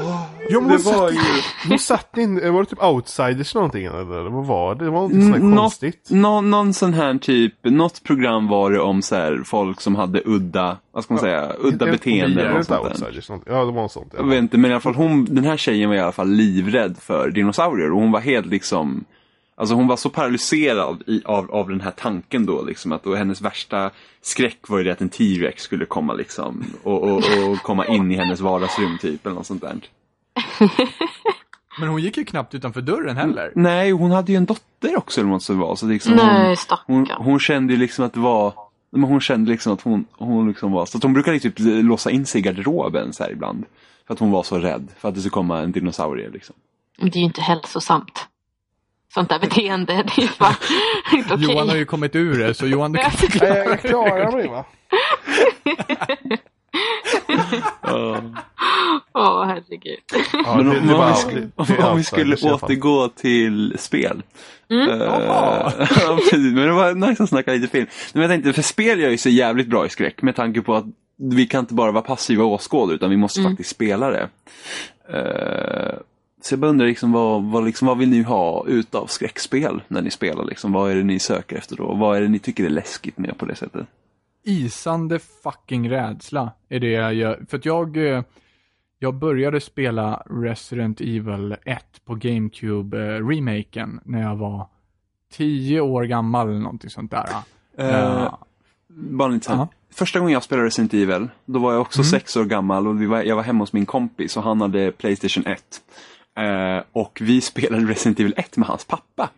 [0.00, 0.04] än?
[0.50, 4.30] Ja, men det var satt, ju- hon satt in, var det typ outsiders någonting eller
[4.30, 4.84] vad var det?
[4.84, 6.08] Det var något sånt N- konstigt.
[6.10, 10.22] Nå, någon sån här typ, något program var det om så här, folk som hade
[10.24, 12.90] udda, vad ska man säga, udda beteende Är eller det något inte sånt där.
[12.90, 13.28] outsiders?
[13.28, 13.52] någonting?
[13.54, 14.14] Ja, det var något sånt.
[14.16, 16.28] Jag vet inte, men i alla fall hon, den här tjejen var i alla fall
[16.30, 19.04] livrädd för dinosaurier och hon var helt liksom
[19.54, 23.14] Alltså hon var så paralyserad i, av, av den här tanken då liksom att då
[23.14, 23.90] hennes värsta
[24.20, 28.12] skräck var ju det att en T-rex skulle komma liksom och, och, och komma in
[28.12, 29.76] i hennes vardagsrum typ eller något sånt där.
[31.80, 33.52] Men hon gick ju knappt utanför dörren heller.
[33.54, 35.76] Nej, hon hade ju en dotter också eller något så det var.
[35.76, 36.96] Så liksom Nej, hon, stackarn.
[36.96, 38.54] hon, hon kände ju liksom att det var
[38.92, 42.10] men hon kände liksom att hon, hon liksom var, så att hon brukade typ låsa
[42.10, 43.64] in sig i garderoben så här ibland.
[44.06, 46.56] För att hon var så rädd för att det skulle komma en dinosaurie liksom.
[46.98, 48.28] Men Det är ju inte hälsosamt.
[49.14, 50.54] Sånt där beteende, det är fan
[51.12, 51.46] inte okej.
[51.52, 53.10] Johan har ju kommit ur det, så Johan du kan
[53.40, 54.64] Nej, jag, jag klarar mig va?
[59.14, 59.98] Åh, herregud.
[60.32, 61.48] Ja, Men det, om, om, vi skulle,
[61.90, 64.22] om vi skulle återgå till spel.
[64.70, 64.88] Mm.
[64.98, 65.72] Ja,
[66.16, 66.54] precis.
[66.54, 67.86] Men det var nice att snacka lite film.
[68.12, 70.74] Men jag tänkte, för spel gör ju så jävligt bra i skräck med tanke på
[70.74, 70.84] att
[71.16, 73.52] vi kan inte bara vara passiva åskådare utan vi måste Mm.
[73.52, 74.28] faktiskt spela det.
[75.12, 75.94] Eh,
[76.44, 80.02] så jag bara undrar liksom vad, vad, liksom, vad vill ni ha utav skräckspel när
[80.02, 80.44] ni spelar?
[80.44, 80.72] Liksom?
[80.72, 81.94] Vad är det ni söker efter då?
[81.94, 83.86] Vad är det ni tycker är läskigt med på det sättet?
[84.44, 87.44] Isande fucking rädsla är det jag gör.
[87.50, 88.22] För att jag, eh,
[88.98, 94.66] jag började spela Resident Evil 1 på GameCube-remaken när jag var
[95.32, 97.26] 10 år gammal eller någonting sånt där.
[97.78, 98.34] Eh, Eh,
[98.88, 99.52] Bara lite.
[99.52, 99.68] Ja.
[99.94, 102.04] Första gången jag spelade Resident Evil, då var jag också Mm.
[102.10, 105.46] sex år gammal och var, jag var hemma hos min kompis och han hade Playstation
[105.46, 105.62] 1.
[106.36, 109.30] Eh, och vi spelade Resident Evil 1 med hans pappa.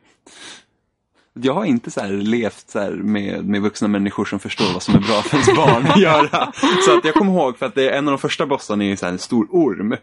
[1.33, 4.83] Jag har inte så här levt så här med, med vuxna människor som förstår vad
[4.83, 6.53] som är bra för ens barn att göra.
[6.87, 8.97] Så att jag kommer ihåg för att det är en av de första bossarna är
[8.97, 9.97] så här en stor orm.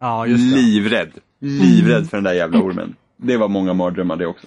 [0.00, 0.60] ja, just det.
[0.60, 1.12] Livrädd.
[1.38, 2.94] Livrädd för den där jävla ormen.
[3.16, 4.46] Det var många mardrömmar det också.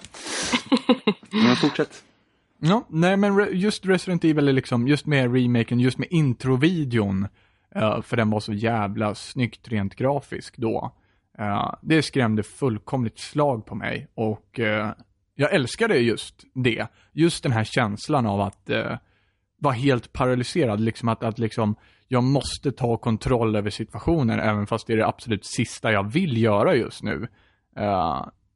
[1.30, 2.02] Men fortsätt.
[2.58, 7.26] Ja, nej men just Resident Evil är liksom, just med remaken, just med introvideon,
[7.74, 10.92] eh, för den var så jävla snyggt rent grafiskt då.
[11.38, 14.92] Eh, det skrämde fullkomligt slag på mig och eh,
[15.34, 16.86] jag älskade just det.
[17.12, 18.96] Just den här känslan av att uh,
[19.58, 21.76] vara helt paralyserad, liksom att, att liksom,
[22.08, 26.42] jag måste ta kontroll över situationen även fast det är det absolut sista jag vill
[26.42, 27.28] göra just nu.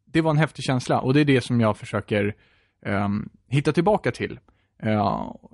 [0.07, 2.35] Det var en häftig känsla och det är det som jag försöker
[2.87, 4.39] ehm, hitta tillbaka till.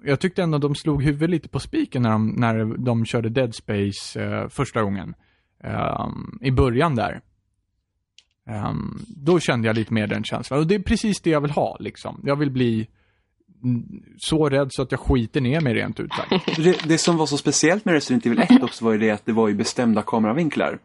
[0.02, 3.54] Jag tyckte ändå de slog huvudet lite på spiken när de, när de körde Dead
[3.54, 5.14] Space första gången.
[5.64, 7.20] Ehm, I början där.
[8.46, 10.60] Ehm, då kände jag lite mer den känslan.
[10.60, 12.20] Och det är precis det jag vill ha liksom.
[12.24, 12.88] Jag vill bli
[13.64, 16.56] mm, så rädd så att jag skiter ner mig rent ut sagt.
[16.56, 19.26] Det, det som var så speciellt med Resident Evil 1 också var ju det att
[19.26, 20.78] det var ju bestämda kameravinklar.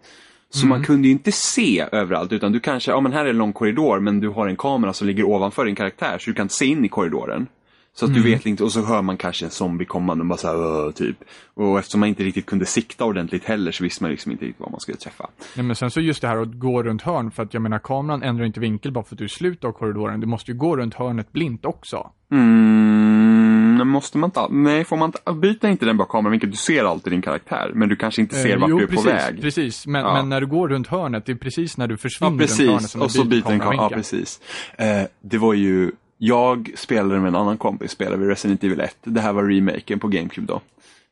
[0.53, 3.37] Så man kunde ju inte se överallt utan du kanske, ja men här är en
[3.37, 6.43] lång korridor men du har en kamera som ligger ovanför din karaktär så du kan
[6.43, 7.47] inte se in i korridoren.
[7.93, 10.37] Så att du vet inte, och så hör man kanske en zombie kommande och bara
[10.37, 11.17] såhär "Åh", typ.
[11.53, 14.59] Och eftersom man inte riktigt kunde sikta ordentligt heller så visste man liksom inte riktigt
[14.61, 15.29] vad man skulle träffa.
[15.55, 17.79] Nej, men sen så just det här att gå runt hörn, för att jag menar
[17.79, 20.19] kameran ändrar inte vinkel bara för att du är i slutet av korridoren.
[20.19, 22.09] Du måste ju gå runt hörnet blint också.
[22.31, 26.83] Mm, måste man inte, nej får man inte, byta inte den bara kameravinkeln, du ser
[26.83, 29.09] alltid din karaktär men du kanske inte ser Eh, vart jo, du är precis, på
[29.11, 29.41] väg.
[29.41, 30.13] Precis, men, Ja.
[30.13, 32.81] men när du går runt hörnet, det är precis när du försvinner Ja, runt hörnet
[32.81, 32.91] precis.
[32.91, 33.63] som du Och byter en kamera.
[33.63, 33.97] Ja, kameravinkel.
[33.97, 34.39] precis.
[34.77, 35.91] Eh, det var ju,
[36.23, 38.97] jag spelade med en annan kompis, spelade vi Resident Evil 1.
[39.03, 40.61] Det här var remaken på GameCube då.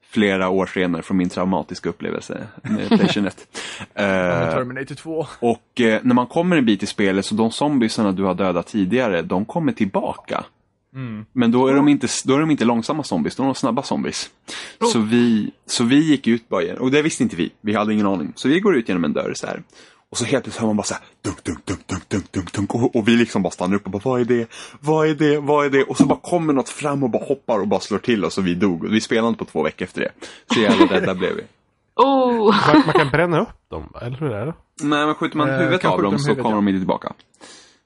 [0.09, 3.47] Flera år senare från min traumatiska upplevelse med Playstation 1.
[3.95, 5.27] Med Eh, Terminator 2.
[5.39, 8.67] och eh, när man kommer en bit i spelet så de zombiesarna du har dödat
[8.67, 10.43] tidigare, de kommer tillbaka.
[10.93, 11.25] Mm.
[11.33, 13.83] Men då är, de inte, då är de inte långsamma zombies, då är de snabba
[13.83, 14.29] zombies.
[14.93, 17.93] Så, vi, så vi gick ut bara igen, och det visste inte vi, vi hade
[17.93, 18.33] ingen aning.
[18.35, 19.63] Så vi går ut genom en dörr så här.
[20.11, 22.53] Och så helt plötsligt hör man bara så här, dunk, dunk, dunk, dunk, dunk, dunk,
[22.53, 22.75] dunk.
[22.75, 24.49] Och, och vi liksom bara stannar upp och bara, vad är det?
[24.79, 25.37] Vad är det?
[25.39, 25.83] Vad är det?
[25.83, 28.47] Och så bara kommer något fram och bara hoppar och bara slår till oss och
[28.47, 28.83] vi dog.
[28.83, 30.11] Och vi spelade inte på två veckor efter det.
[30.53, 31.43] Så jävla rädda blev vi.
[31.95, 32.55] Oh!
[32.67, 34.53] Man, man kan bränna upp dem, eller hur är det?
[34.81, 36.55] Nej, men skjuter man Eh, huvudet kan av dem så kommer ja.
[36.55, 37.13] de inte tillbaka.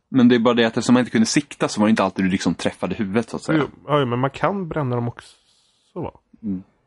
[0.10, 2.04] Men det är bara det att eftersom man inte kunde sikta så var det inte
[2.04, 3.60] alltid du liksom träffade huvudet så att säga.
[3.62, 5.36] Jo, ja, jo, men man kan bränna dem också.
[5.94, 6.12] va?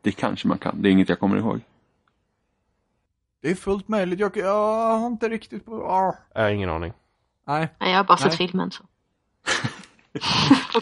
[0.01, 1.61] Det kanske man kan, det är inget jag kommer ihåg.
[3.41, 4.19] Det är fullt möjligt.
[4.19, 5.83] Jag, jag har inte riktigt på...
[5.85, 6.15] Ah.
[6.47, 6.93] Äh, ingen aning.
[7.47, 8.37] Nej, Nej, jag har bara sett Nej.
[8.37, 8.83] filmen så.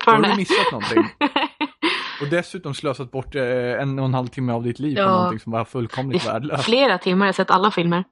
[0.05, 1.09] har du missat någonting.
[2.21, 3.43] Och dessutom slösat bort eh,
[3.81, 5.09] en och en halv timme av ditt liv på Ja.
[5.11, 6.63] någonting som var fullkomligt är värdelöst.
[6.65, 8.03] flera timmar, jag har sett alla filmer.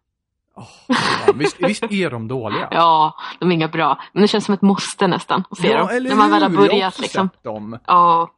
[0.56, 1.38] Fan.
[1.38, 2.68] visst, visst är de dåliga?
[2.72, 4.02] Ja, de är inga bra.
[4.14, 5.90] Men det känns som ett måste nästan att se dem.
[5.92, 6.56] eller När man väl har hur?
[6.56, 7.30] Jag har börjat liksom.
[7.30, 7.80] sett dem.
[7.88, 8.32] Ja,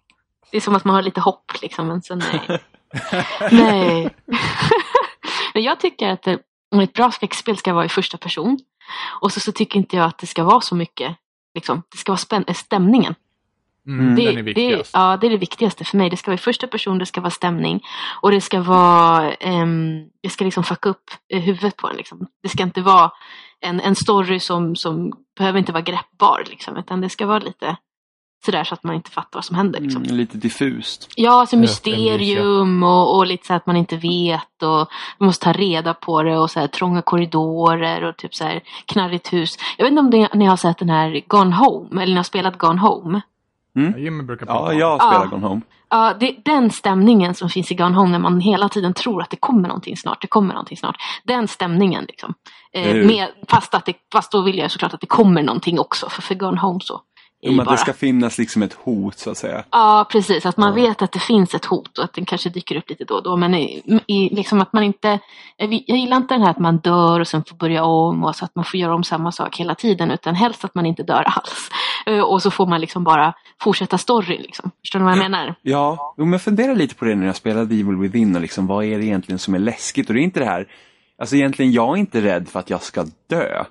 [0.51, 2.61] det är som att man har lite hopp liksom, men sen nej.
[3.51, 4.09] nej.
[5.55, 6.39] Men jag tycker att det,
[6.83, 8.59] ett bra skräckspel ska vara i första person.
[9.21, 11.15] Och så, så tycker inte jag att det ska vara så mycket,
[11.55, 13.15] liksom, det ska vara spän- stämningen.
[13.87, 16.09] Mm, Det, den är det, ja, det är det viktigaste för mig.
[16.09, 17.81] Det ska vara i första person, det ska vara stämning.
[18.21, 21.03] Och det ska vara, ehm, det ska liksom fucka upp
[21.33, 21.95] eh, huvudet på en.
[21.95, 22.27] Liksom.
[22.43, 23.11] Det ska inte vara
[23.59, 26.43] en, en story som, som behöver inte vara greppbar.
[26.49, 27.75] Liksom, utan det ska vara lite
[28.45, 29.79] sådär så att man inte fattar vad som händer.
[29.79, 30.03] Liksom.
[30.03, 31.09] Mm, lite diffust.
[31.15, 34.87] Ja, alltså Ja, mysterium och, och lite så att man inte vet och
[35.17, 38.61] man måste ta reda på det och så här trånga korridorer och typ så här
[38.85, 39.57] knarrigt hus.
[39.77, 42.23] Jag vet inte om det, ni har sett den här Gone Home, eller ni har
[42.23, 43.21] spelat Gone Home.
[43.73, 45.09] Ja, Jimmy brukar prata Ja, jag Ja.
[45.11, 45.61] spelar Gone Home.
[45.89, 49.29] Ja, det, den stämningen som finns i Gone Home när man hela tiden tror att
[49.29, 50.95] det kommer någonting snart, det kommer någonting snart.
[51.23, 52.33] Den stämningen liksom.
[52.73, 56.09] Eh, med, fast, att det, fast då vill jag såklart att det kommer någonting också,
[56.09, 57.01] för, för Gone Home så.
[57.51, 57.75] Men att bara...
[57.75, 59.63] det ska finnas liksom ett hot så att säga.
[59.71, 60.45] Ja, precis.
[60.45, 63.03] Att man vet att det finns ett hot och att den kanske dyker upp lite
[63.03, 63.37] då och då.
[63.37, 65.19] Men i, i, liksom att man inte...
[65.57, 68.45] Jag gillar inte den här att man dör och sen får börja om och så
[68.45, 70.11] att man får göra om samma sak hela tiden.
[70.11, 71.69] Utan helst att man inte dör alls.
[72.05, 74.41] Eh, Och så får man liksom bara fortsätta storyn.
[74.41, 74.71] Liksom.
[74.81, 75.55] Förstår ni vad jag menar?
[75.61, 78.67] Ja, jo, men jag funderar lite på det när jag spelade Evil Within och liksom,
[78.67, 80.07] vad är det egentligen som är läskigt?
[80.07, 80.67] Och det är inte det här,
[81.19, 83.63] alltså egentligen jag är inte rädd för att jag ska dö.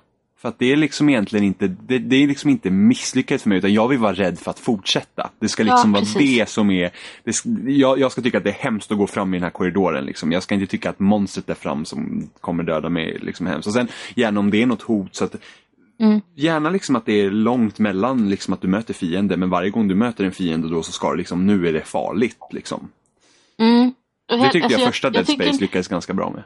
[0.45, 3.57] För att det är liksom egentligen inte, det, det är liksom inte misslyckat för mig
[3.57, 5.29] utan jag vill vara rädd för att fortsätta.
[5.39, 6.37] Det ska Ja, liksom vara precis.
[6.37, 6.91] det som är,
[7.23, 7.35] det,
[7.71, 10.05] jag, jag ska tycka att det är hemskt att gå fram i den här korridoren
[10.05, 10.31] liksom.
[10.31, 13.67] Jag ska inte tycka att monstret där fram som kommer döda mig liksom hemskt.
[13.67, 15.35] Och sen gärna om det är något hot så att
[15.99, 16.21] Mm.
[16.35, 19.87] Gärna liksom att det är långt mellan liksom att du möter fiender men varje gång
[19.87, 22.89] du möter en fiende då så ska det liksom, nu är det farligt liksom.
[23.59, 23.93] Mm.
[24.27, 26.43] Det tyckte alltså, jag första Dead tycker- Space lyckades ganska bra med.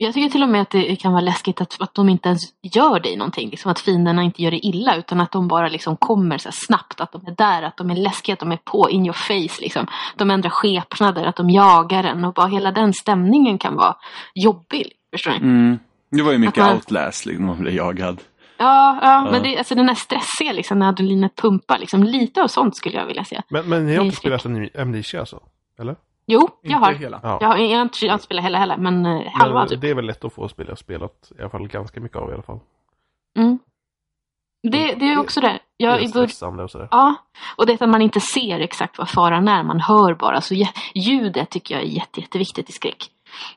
[0.00, 2.42] Jag tycker till och med att det kan vara läskigt att, att de inte ens
[2.74, 3.50] gör dig någonting.
[3.50, 6.54] Liksom att fienderna inte gör det illa utan att de bara liksom kommer så här
[6.66, 7.00] snabbt.
[7.00, 9.60] Att de är där, att de är läskiga, att de är på in your face.
[9.62, 9.86] Liksom.
[10.16, 13.96] De ändrar skepnader, att de jagar en och bara hela den stämningen kan vara
[14.34, 14.92] jobbig.
[15.12, 15.36] Förstår ni?
[15.36, 15.78] Mm.
[16.10, 18.20] Det var ju mycket man- Outlast liksom, man blev jagad.
[18.58, 19.30] Ja, ja, Ja.
[19.30, 21.78] men det, alltså den här stressiga liksom, när adrenalinet pumpar.
[21.78, 23.40] Liksom, lite av sånt skulle jag vilja se.
[23.48, 25.40] Men, men ni har inte spelat Amne- Amnesia alltså?
[25.80, 25.96] Eller?
[26.30, 26.92] Jo, jag har.
[26.92, 27.20] hela.
[27.22, 27.38] Ja.
[27.40, 29.68] Jag har, jag har inte, jag har inte spelat hela heller, men eh, halva Men
[29.68, 29.80] typ.
[29.80, 30.66] Det är väl lätt att få spela.
[30.66, 32.60] Jag har spelat i alla fall ganska mycket av i alla fall.
[33.38, 33.58] Mm.
[34.62, 35.46] Det, det är också det.
[35.48, 36.88] Det Jag, är i bör- stressande och sådär.
[36.90, 37.14] Ja,
[37.56, 40.40] och det att man inte ser exakt vad faran är, man hör bara.
[40.40, 40.54] Så
[40.94, 43.10] ljudet tycker jag är jätte, jätteviktigt i skräck.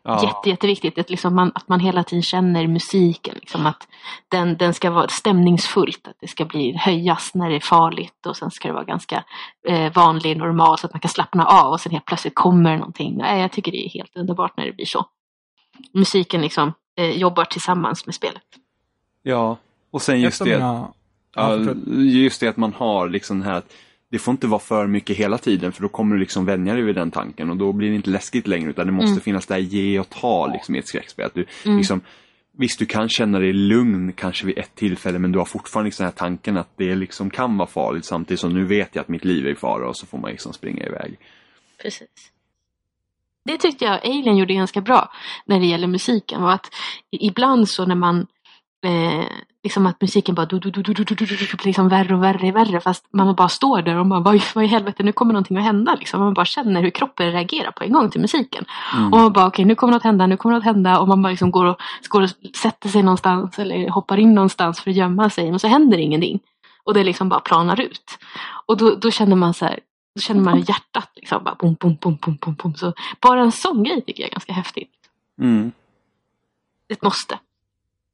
[0.03, 0.23] Ja.
[0.23, 3.35] Jätte, jätteviktigt att, liksom man, att man hela tiden känner musiken.
[3.35, 3.87] Liksom att
[4.29, 8.37] den, den ska vara stämningsfullt, att det ska bli höjas när det är farligt och
[8.37, 9.23] sen ska det vara ganska
[9.67, 13.17] eh, vanlig, normal så att man kan slappna av och sen helt plötsligt kommer någonting.
[13.17, 15.05] Nej, jag tycker det är helt underbart när det blir så.
[15.93, 18.43] Musiken liksom eh, jobbar tillsammans med spelet.
[19.23, 19.57] Ja.
[19.91, 20.87] Och sen just det, mina...
[21.35, 21.57] Ja,
[21.97, 23.73] just det att man har liksom den här att
[24.11, 26.83] det får inte vara för mycket hela tiden för då kommer du liksom vänja dig
[26.83, 29.21] vid den tanken och då blir det inte läskigt längre utan det måste Mm.
[29.21, 31.25] finnas det här ge och ta liksom i ett skräckspel.
[31.25, 31.77] Att du, Mm.
[31.77, 32.01] liksom,
[32.57, 36.03] visst, du kan känna dig lugn kanske vid ett tillfälle men du har fortfarande liksom
[36.03, 39.09] den här tanken att det liksom kan vara farligt samtidigt som nu vet jag att
[39.09, 41.17] mitt liv är i fara och så får man liksom springa iväg.
[41.81, 42.07] Precis.
[43.45, 45.11] Det tyckte jag Alien gjorde ganska bra
[45.45, 46.41] när det gäller musiken.
[46.41, 46.69] Var att
[47.11, 48.27] ibland så när man
[48.83, 49.25] eh,
[49.63, 53.49] liksom att musiken bara du, typ liksom värre och värre och värre fast man bara
[53.49, 56.19] står där och man bara vad i helvete nu kommer någonting att hända liksom.
[56.19, 58.65] Man bara känner hur kroppen reagerar på en gång till musiken.
[58.93, 59.13] Mm.
[59.13, 61.21] Och man bara okej okay, nu kommer något hända, nu kommer något hända och man
[61.21, 64.97] bara liksom går och, går och sätter sig någonstans eller hoppar in någonstans för att
[64.97, 66.39] gömma sig men så händer ingenting.
[66.83, 68.17] Och det liksom bara planar ut.
[68.65, 69.79] Och då, då känner man så här
[70.15, 72.75] då känner man hjärtat liksom bara bom, bom, bom, bom, bom, bom.
[72.75, 74.91] Så bara en sån grej tycker jag är ganska häftigt.
[75.41, 75.71] Mm.
[76.89, 77.39] Ett måste.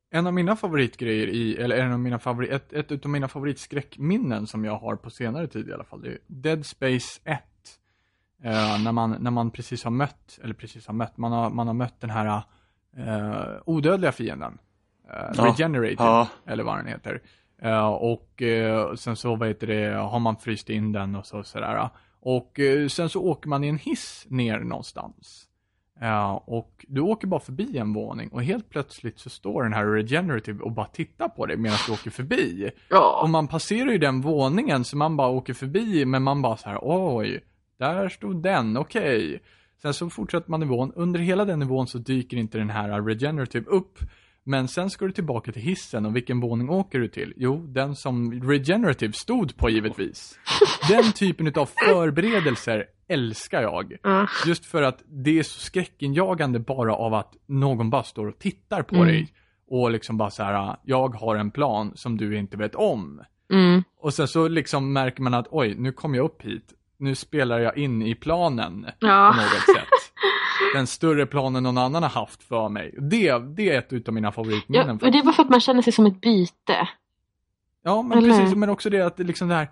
[0.09, 4.47] En av mina favoritgrejer i, eller en av mina favorit, ett, ett utav mina favoritskräckminnen
[4.47, 7.39] som jag har på senare tid i alla fall, det är Dead Space 1.
[8.43, 11.67] Eh, när, man, när man precis har mött, eller precis har mött, man har, man
[11.67, 12.41] har mött den här
[12.97, 14.57] eh, odödliga fienden.
[15.07, 15.31] Ja.
[15.45, 16.27] Regenerated, Ja.
[16.45, 17.21] eller vad den heter.
[17.61, 21.43] Eh, och eh, sen så, vad heter det, har man fryst in den och så
[21.43, 21.89] sådär.
[22.19, 25.46] Och eh, sen så åker man i en hiss ner någonstans.
[25.99, 29.85] Ja, och du åker bara förbi en våning och helt plötsligt så står den här
[29.85, 32.65] Regenerative och bara tittar på dig medan du åker förbi.
[32.67, 33.25] Och Ja.
[33.29, 36.79] man passerar ju den våningen så man bara åker förbi men man bara så här,
[36.81, 37.39] oj,
[37.79, 39.41] där stod den, okej.
[39.81, 43.65] Sen så fortsätter man nivån, under hela den nivån så dyker inte den här Regenerative
[43.69, 43.99] upp.
[44.47, 47.33] Men sen ska du tillbaka till hissen och vilken våning åker du till?
[47.37, 50.39] Jo, den som Regenerative stod på givetvis.
[50.89, 53.97] Den typen av förberedelser älskar jag.
[54.03, 54.27] Ja.
[54.47, 58.83] Just för att det är så skräckinjagande bara av att någon bara står och tittar
[58.83, 59.07] på Mm.
[59.07, 59.33] dig.
[59.69, 63.21] Och liksom bara så här, jag har en plan som du inte vet om.
[63.53, 63.83] Mm.
[63.99, 66.73] Och sen så liksom märker man att oj, nu kom jag upp hit.
[66.99, 69.33] Nu spelar jag in i planen Ja.
[69.35, 69.87] på något sätt.
[70.75, 72.95] Den större planen någon annan har haft för mig.
[73.01, 74.99] Det, det är ett utav mina Ja, favoritminnen.
[75.01, 76.87] men det är bara för att man känner sig som ett byte.
[77.83, 78.37] Ja, men Eller?
[78.37, 78.55] precis.
[78.55, 79.69] Men också det att liksom det här,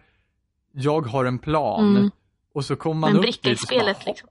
[0.71, 1.95] jag har en plan.
[1.97, 2.11] Mm.
[2.53, 4.29] Och så kommer man En upp dit och bara, spelet liksom.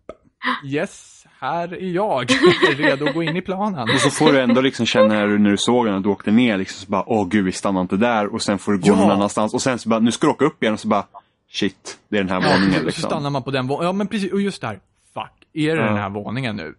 [0.65, 2.31] Yes, här är jag.
[2.77, 3.83] Redo att gå in i planen.
[3.83, 6.09] Och så får du ändå liksom känna när du, när du såg den att du
[6.09, 8.79] åkte ner liksom så bara åh gud vi stannar inte där och sen får du
[8.79, 8.97] gå Ja.
[8.97, 11.07] någon annanstans och sen så bara nu ska du åka upp igen och så bara
[11.55, 13.03] shit det är den här våningen och så liksom.
[13.11, 13.87] stannar man på den våningen.
[13.87, 14.33] Ja, men precis.
[14.33, 14.81] Och just där.
[15.15, 15.87] Fuck, är det Ja.
[15.89, 16.75] den här våningen nu?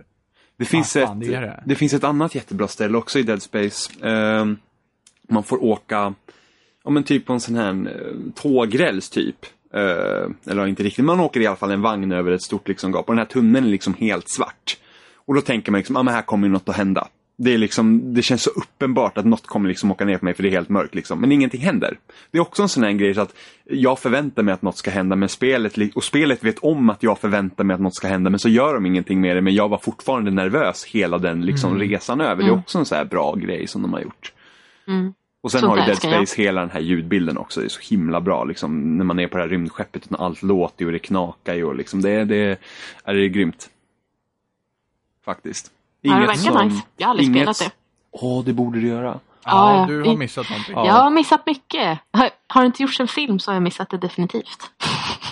[0.57, 1.75] Det finns, Ah, fan, ett, det det, det.
[1.75, 3.91] finns ett annat jättebra ställe också i Dead Space.
[4.07, 4.57] Ehm,
[5.29, 6.13] man får åka,
[6.83, 9.45] ja men typ på en sån här uh, tågräls typ.
[9.73, 12.91] Eh, eller inte riktigt, man åker i alla fall en vagn över ett stort liksom
[12.91, 14.77] gap och den här tunneln är liksom helt svart.
[15.15, 17.07] Och då tänker man liksom, ja men här kommer ju något att hända.
[17.37, 20.33] Det, är liksom, det känns så uppenbart att något kommer liksom åka ner på mig
[20.33, 20.95] för det är helt mörkt.
[20.95, 21.21] Liksom.
[21.21, 21.97] Men ingenting händer.
[22.31, 24.91] Det är också en sån här grej så att jag förväntar mig att något ska
[24.91, 28.29] hända men spelet, och spelet vet om att jag förväntar mig att något ska hända
[28.29, 29.41] men så gör de ingenting med det.
[29.41, 32.35] Men jag var fortfarande nervös hela den liksom, resan över.
[32.35, 32.59] Det är Mm.
[32.59, 34.33] också en sån här bra grej som de har gjort.
[34.87, 35.13] Mm.
[35.41, 36.27] Och sen Sånt har ju Dead älskar jag.
[36.27, 37.59] Space hela den här ljudbilden också.
[37.59, 40.43] Det är så himla bra liksom, när man är på det här rymdskeppet och allt
[40.43, 42.35] låter och det knakar och liksom, det, det,
[43.03, 43.69] är det är grymt.
[45.25, 45.71] Faktiskt.
[46.09, 46.81] Ja, det verkar nice.
[46.97, 47.71] Jag har aldrig spelat det.
[48.11, 49.19] Åh, det borde du göra.
[49.47, 49.85] Ja, ja.
[49.87, 50.75] du har missat någonting.
[50.75, 50.85] Ja.
[50.85, 51.99] Jag har missat mycket.
[52.13, 54.71] Har, har det inte gjorts en film så har jag missat det definitivt.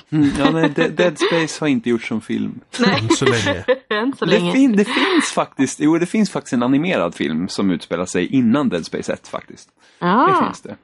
[0.10, 2.60] Mm, ja, nej, De- Dead Space har inte gjorts som film.
[2.80, 3.64] Nej, Så länge.
[3.90, 4.52] än så Det, länge.
[4.52, 8.70] fin, det finns faktiskt, jo det finns faktiskt en animerad film som utspelar sig innan
[8.70, 9.70] Dead Space 1 faktiskt.
[10.00, 10.44] Det Ja.
[10.46, 10.76] finns det.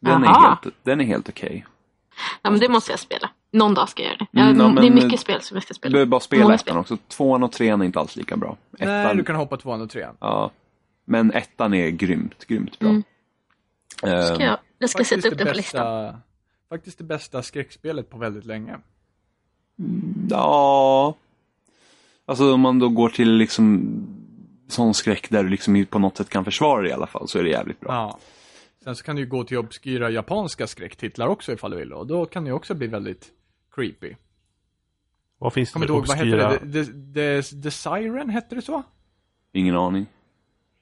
[0.00, 0.58] Den är Aha.
[0.62, 1.66] helt, den är helt okej.
[2.42, 3.30] ja, men det måste jag spela.
[3.50, 4.26] Någon dag ska jag göra det.
[4.40, 5.92] Jag, Mm, ja, men- det är mycket spel som jag ska Du spela.
[5.92, 6.96] behöver bara spela Många ettan också.
[7.08, 8.56] Tvåan och trean är inte alls lika bra.
[8.70, 10.16] Nej, Ettan, du kan hoppa tvåan och trean.
[10.20, 10.50] ja.
[11.04, 12.88] Men ettan är grymt, grymt bra.
[12.88, 13.02] Mm.
[14.02, 16.16] Eh, Ska jag, jag ska sätta upp det den på listan.
[16.68, 18.76] faktiskt det bästa skräckspelet på väldigt länge.
[20.30, 21.14] Ja.
[22.26, 23.90] Alltså om man då går till liksom
[24.68, 27.38] sån skräck där du liksom på något sätt kan försvara dig i alla fall så
[27.38, 27.92] är det jävligt bra.
[27.92, 28.18] Ja.
[28.84, 31.92] Sen så kan du ju gå till obskyra japanska skräcktitlar också ifall du vill.
[31.92, 33.28] Och då kan det ju också bli väldigt
[33.78, 34.14] creepy.
[35.38, 36.48] Vad finns det för vad obskyra...
[36.48, 36.84] hette det?
[36.84, 38.82] The, the, the Siren, hette det så?
[39.52, 40.06] Ingen aning.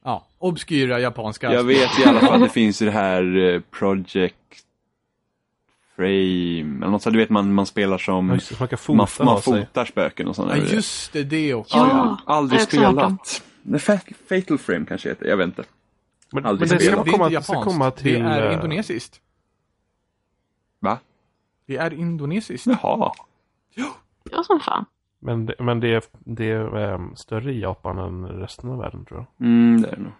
[0.05, 1.53] Ja, obskyra japanska.
[1.53, 4.36] Jag vet i alla fall det finns det här eh, Project
[5.97, 7.12] Frame eller något sånt.
[7.14, 9.66] Du vet man, man spelar Ja, som just det, Man kan man, fota man sig.
[9.66, 11.76] fotar spöken och sådana Ja, just det, det också.
[11.76, 11.88] Ja.
[12.26, 12.78] Ja, aldrig hört om.
[12.78, 13.42] spelat.
[13.64, 15.64] The Fa- Fatal Frame kanske heter, jag vet inte.
[16.32, 17.05] Men, men Aldrig det ska spelat.
[17.05, 17.64] det är komma, inte japanskt.
[17.64, 18.12] komma till...
[18.22, 19.20] Det är eh, indonesiskt.
[20.80, 20.99] Va?
[21.67, 22.67] Det är indonesiskt.
[22.67, 23.12] Jaha.
[24.31, 24.85] Ja, som fan.
[25.19, 29.05] Men, det, men det är, det är ehm, större i Japan än resten av världen
[29.05, 29.47] tror jag.
[29.47, 30.12] Mm, det är det nog.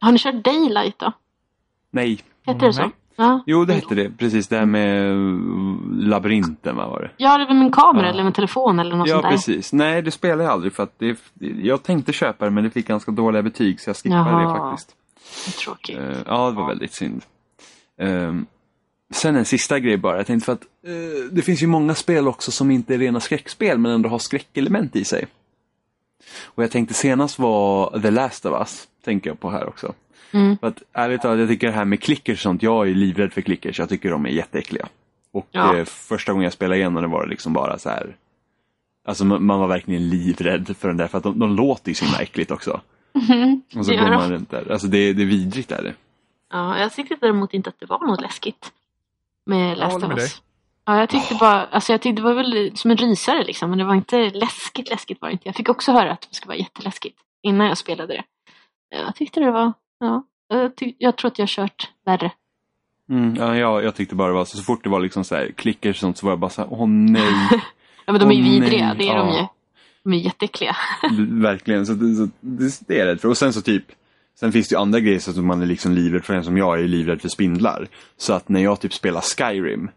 [0.00, 1.12] Har ni kört Daylight då?
[1.90, 2.20] Nej.
[2.46, 2.82] Heter det så?
[2.82, 2.90] Nej.
[3.16, 3.42] Ja.
[3.46, 4.10] Jo, det hette det.
[4.18, 5.16] Precis, det här med eh,
[5.90, 7.10] labyrinten, vad var det?
[7.16, 8.10] ja, det var med en kamera Ja.
[8.12, 9.30] eller med en telefon eller något Ja, sånt där.
[9.30, 9.72] precis.
[9.72, 11.18] Nej, det spelade jag aldrig för att det,
[11.62, 14.70] jag tänkte köpa det men det fick ganska dåliga betyg så jag skippade det Jaha.
[14.70, 14.96] faktiskt.
[15.64, 15.98] Tråkigt.
[15.98, 17.22] Eh, ja, det var väldigt synd.
[17.98, 18.46] Ehm,
[19.10, 20.16] sen en sista grej bara.
[20.16, 23.20] Jag tänkte för att eh, det finns ju många spel också som inte är rena
[23.20, 25.26] skräckspel men ändå har skräckelement i sig.
[26.44, 29.94] Och jag tänkte senast var The Last of Us, tänker jag på här också.
[30.32, 30.58] Mm.
[30.58, 33.32] För att ärligt talat, jag tycker det här med klickers och sånt, jag är livrädd
[33.32, 34.88] för klickers, jag tycker de är jätteäckliga.
[35.32, 35.76] Och Ja.
[35.76, 38.16] eh, första gången jag spelade igenom det var det liksom bara så här.
[39.04, 41.94] Alltså man man var verkligen livrädd för den där, för att de, de låter ju
[41.94, 42.80] så himla äckligt också.
[43.76, 44.72] Och så går man runt där.
[44.72, 45.94] Alltså det, det är vidrigt är det.
[46.52, 48.72] Ja, jag tyckte däremot inte att det var något läskigt.
[49.46, 50.42] Med Last håller of Us.
[50.84, 53.78] Ja, jag tyckte bara, alltså jag tyckte det var väl som en rysare liksom, men
[53.78, 55.48] det var inte läskigt läskigt var det inte.
[55.48, 58.24] Jag fick också höra att det skulle vara jätteläskigt innan jag spelade det.
[58.96, 62.32] Jag tyckte det var, ja, jag, tyck, jag tror att jag har kört värre.
[63.10, 65.34] Mm, ja, jag, jag tyckte bara det var så, så fort det var liksom så
[65.34, 67.48] här klickers och sånt så var jag bara så här, åh nej.
[68.06, 68.50] Ja, men de är ju nej.
[68.60, 69.38] vidriga, det är de Ja.
[69.40, 69.46] ju.
[70.02, 70.76] De är jätteäckliga.
[71.28, 73.28] Verkligen, så, det- så det, det är jag rädd för.
[73.28, 73.84] Och sen så typ,
[74.40, 76.80] sen finns det ju andra grejer som man är liksom livrädd för en som jag
[76.80, 77.88] är livrädd för spindlar.
[78.16, 79.90] Så att när jag typ spelar Skyrim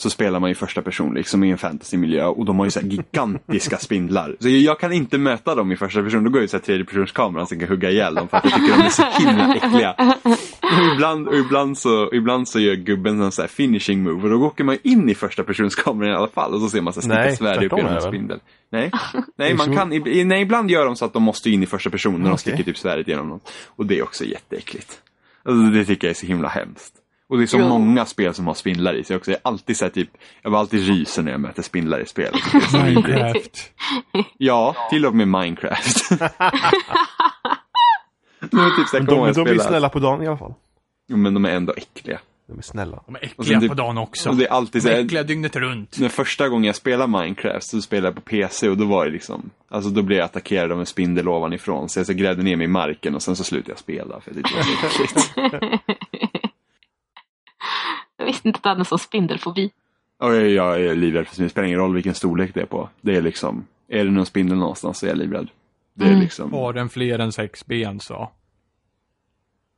[0.00, 2.80] så spelar man i första person liksom i en fantasymiljö och de har ju så
[2.80, 4.36] gigantiska spindlar.
[4.40, 6.64] Så jag, kan inte möta dem i första person, då går jag ut så här
[6.64, 9.54] tredjepersonskamera så jag kan hugga ihjäl dem för att jag tycker de är så himla
[9.54, 9.94] äckliga.
[10.62, 14.30] Och ibland, och ibland, så, ibland så gör gubben en så här finishing move och
[14.30, 17.12] då åker man in i första personskameran i alla fall och så ser man så
[17.12, 18.40] här svärd upp genom en spindel.
[18.72, 18.90] Nej,
[19.36, 19.88] nej, man som- kan,
[20.28, 22.38] nej, ibland gör de så att de måste in i första person när de Okej.
[22.38, 23.52] sticker typ svärdet genom något.
[23.66, 25.00] Och det är också jätteäckligt.
[25.44, 26.94] Alltså, det tycker jag är så himla hemskt.
[27.28, 27.68] Och det är så Jo.
[27.68, 29.30] många spel som har spindlar i sig också.
[29.30, 30.10] Jag är alltid så här, typ,
[30.42, 32.32] jag var alltid ryser när jag möter spindlar i spel.
[32.72, 32.84] Det är.
[32.84, 33.72] Minecraft.
[34.38, 36.10] ja, till och med Minecraft.
[38.50, 39.62] Nu är det typ så här, Men kommer de, jag de spela.
[39.62, 40.54] snälla på dagen i alla fall.
[41.08, 42.18] Jo, men de är ändå äckliga.
[42.48, 43.02] De är snälla.
[43.06, 44.32] De är äckliga sen typ- på dagen också.
[44.32, 45.98] Det är alltid så De är här, äckliga dygnet runt.
[46.00, 49.10] när första gången jag spelade Minecraft så spelade jag på PC och då var det
[49.10, 51.88] liksom, alltså då blev jag attackerad av en spindel ovanifrån.
[51.88, 54.32] Så jag så grävde ner mig i marken och sen så slutade jag spela för
[54.34, 56.47] jag tyckte det var så äckligt.
[58.28, 59.70] Visste inte att du hade en sån spindelfobi.
[60.18, 62.88] Och jag, jag är livrädd för det spelar ingen roll vilken storlek det är på.
[63.00, 65.48] Det är liksom, är det någon spindel någonstans så är jag livrädd.
[65.94, 66.20] Det är Mm.
[66.20, 68.30] liksom, Har den fler än sex ben så.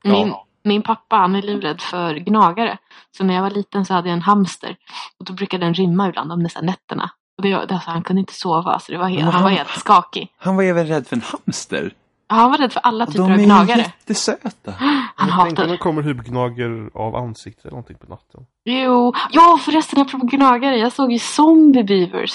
[0.04, 0.46] Min, Ja.
[0.62, 2.78] min pappa han är livrädd för gnagare.
[3.16, 4.76] Så när jag var liten så hade jag en hamster.
[5.18, 7.10] Och då brukade den rymma ibland om dessa nätterna.
[7.36, 10.32] Och det, alltså, han kunde inte sova så det var helt, han var helt skakig.
[10.38, 11.92] han var även rädd för en hamster.
[12.30, 13.78] Ja, Han var rädd för alla typer de av är gnagare.
[13.78, 14.74] jättesöta.
[14.78, 18.40] Han Tänk om hatade det kommer huvudgnager av ansiktet eller någonting på natten.
[18.64, 20.76] Jo, ja förresten apropå gnagare.
[20.76, 22.34] Jag såg ju Zombie Beavers.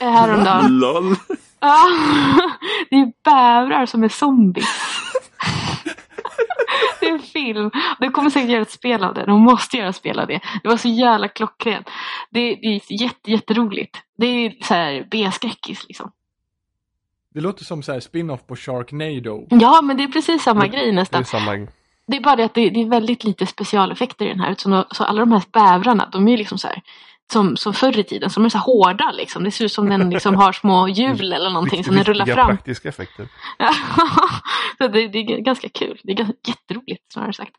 [0.00, 0.78] eh, Häromdagen.
[0.80, 1.16] LOL.
[1.60, 1.78] Ja,
[2.90, 4.68] det är bävrar som är zombies.
[7.00, 7.70] Det är en film.
[8.00, 9.24] De kommer säkert göra ett spel av det.
[9.26, 10.40] De måste göra ett spel av det.
[10.62, 11.86] Det var så jävla klockrent.
[12.30, 13.96] Det, det är jätte, jätteroligt.
[14.18, 16.10] Det är så här B-skräckis liksom.
[17.36, 19.46] Det låter som så här spin-off på Sharknado.
[19.50, 21.24] Ja, men det är precis samma Men grej Det är nästan.
[21.24, 21.66] samma...
[22.06, 24.54] Det är bara det att det, det är väldigt lite specialeffekter i den här.
[24.58, 26.82] Så, så alla de här bävrarna, de är ju liksom så här
[27.32, 29.44] som, som förr i tiden, som är så här hårda liksom.
[29.44, 32.46] Det ser ut som den liksom har små hjul eller någonting som den rullar fram.
[32.46, 33.28] praktiska effekter.
[34.78, 36.00] så det, det är ganska kul.
[36.02, 37.52] Det är ganska, jätteroligt snarare sagt.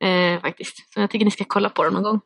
[0.00, 0.92] Eh, faktiskt.
[0.94, 2.20] Så jag tycker ni ska kolla på det någon gång.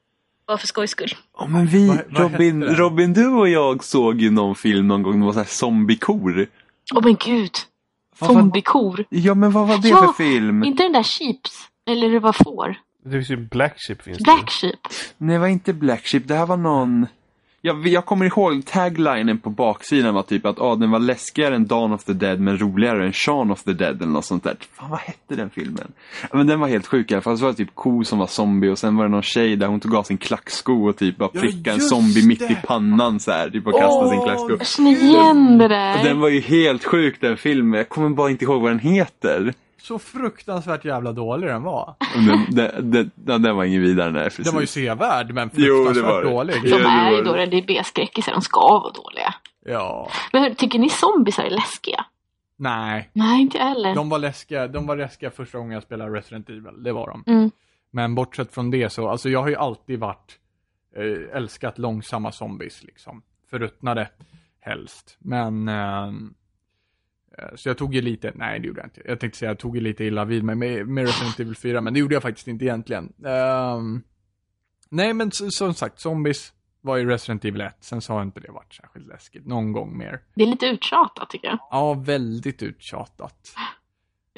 [0.47, 1.15] Bara för skojs skull.
[1.39, 2.77] Ja men vi, Vad- vad Robin, den?
[2.77, 6.47] Robin, du och jag såg ju någon film någon gång, det var så här zombiekor.
[6.95, 7.53] Åh men gud!
[8.19, 9.05] Zombiekor.
[9.09, 10.65] Ja men vad var det Ja, för film?
[10.65, 11.69] Inte den där Sheeps.
[11.91, 12.77] Eller det var får.
[13.05, 14.79] Det finns ju Black Ship finns Black Sheep.
[15.19, 16.29] Nej, det var inte Black Sheep.
[16.29, 17.07] Det här var någon...
[17.67, 21.67] Jag, jag kommer ihåg taglinen på baksidan var typ att ah, den var läskigare än
[21.67, 24.57] Dawn of the Dead men roligare än Shaun of the Dead eller något sånt där.
[24.73, 25.93] Fan, vad hette den filmen?
[26.23, 27.39] Ja, men den var helt sjuk i alla fall.
[27.39, 29.67] Så var det typ ko som var zombie och sen var det någon tjej där
[29.67, 32.47] hon tog av sin klacksko och typ bara Ja, prickade en just zombie mitt i
[32.47, 32.63] det.
[32.67, 33.51] pannan så här.
[33.51, 34.51] Typ och kastade sin Åh, klacksko.
[34.59, 35.99] Jag känner igen det där.
[35.99, 37.79] Och den var ju helt sjuk den filmen.
[37.79, 39.55] Jag kommer bara inte ihåg vad den heter.
[39.85, 41.95] Så fruktansvärt jävla dålig den var.
[42.15, 42.55] Den,
[42.91, 44.45] den, den, den, var ingen vidare, nej precis.
[44.45, 46.31] Den var ju sevärd men Jo, det fruktansvärt var det.
[46.31, 46.63] dålig.
[46.63, 47.47] De är ju då det.
[47.47, 48.33] det är B-skräckisar.
[48.33, 49.35] De ska vara dåliga.
[49.65, 50.11] Ja.
[50.33, 52.05] Men hur, tycker ni zombiesar är läskiga?
[52.57, 53.11] Nej.
[53.13, 53.95] Nej, inte jag heller.
[53.95, 56.83] De var läskiga, de var läskiga första gången jag spelade Resident Evil.
[56.83, 57.33] Det var de.
[57.33, 57.51] Mm.
[57.91, 60.39] Men bortsett från det så, alltså jag har ju alltid varit,
[60.97, 63.23] eh, älskat långsamma zombies liksom.
[63.51, 64.09] Förruttnade
[64.61, 65.17] helst.
[65.19, 66.13] Men, eh,
[67.55, 69.03] så jag tog ju lite, nej det gjorde jag inte.
[69.05, 71.81] Jag tänkte säga jag tog ju lite illa vid mig med, med Resident Evil 4,
[71.81, 73.13] men det gjorde jag faktiskt inte egentligen.
[73.27, 74.03] Ehm,
[74.89, 77.77] nej men som sagt, zombies var ju Resident Evil 1.
[77.81, 79.47] Sen så har inte det varit särskilt läskigt.
[79.47, 80.21] Någon gång mer.
[80.35, 81.59] Det är lite uttjatat tycker jag.
[81.71, 83.55] Ja, väldigt uttjatat.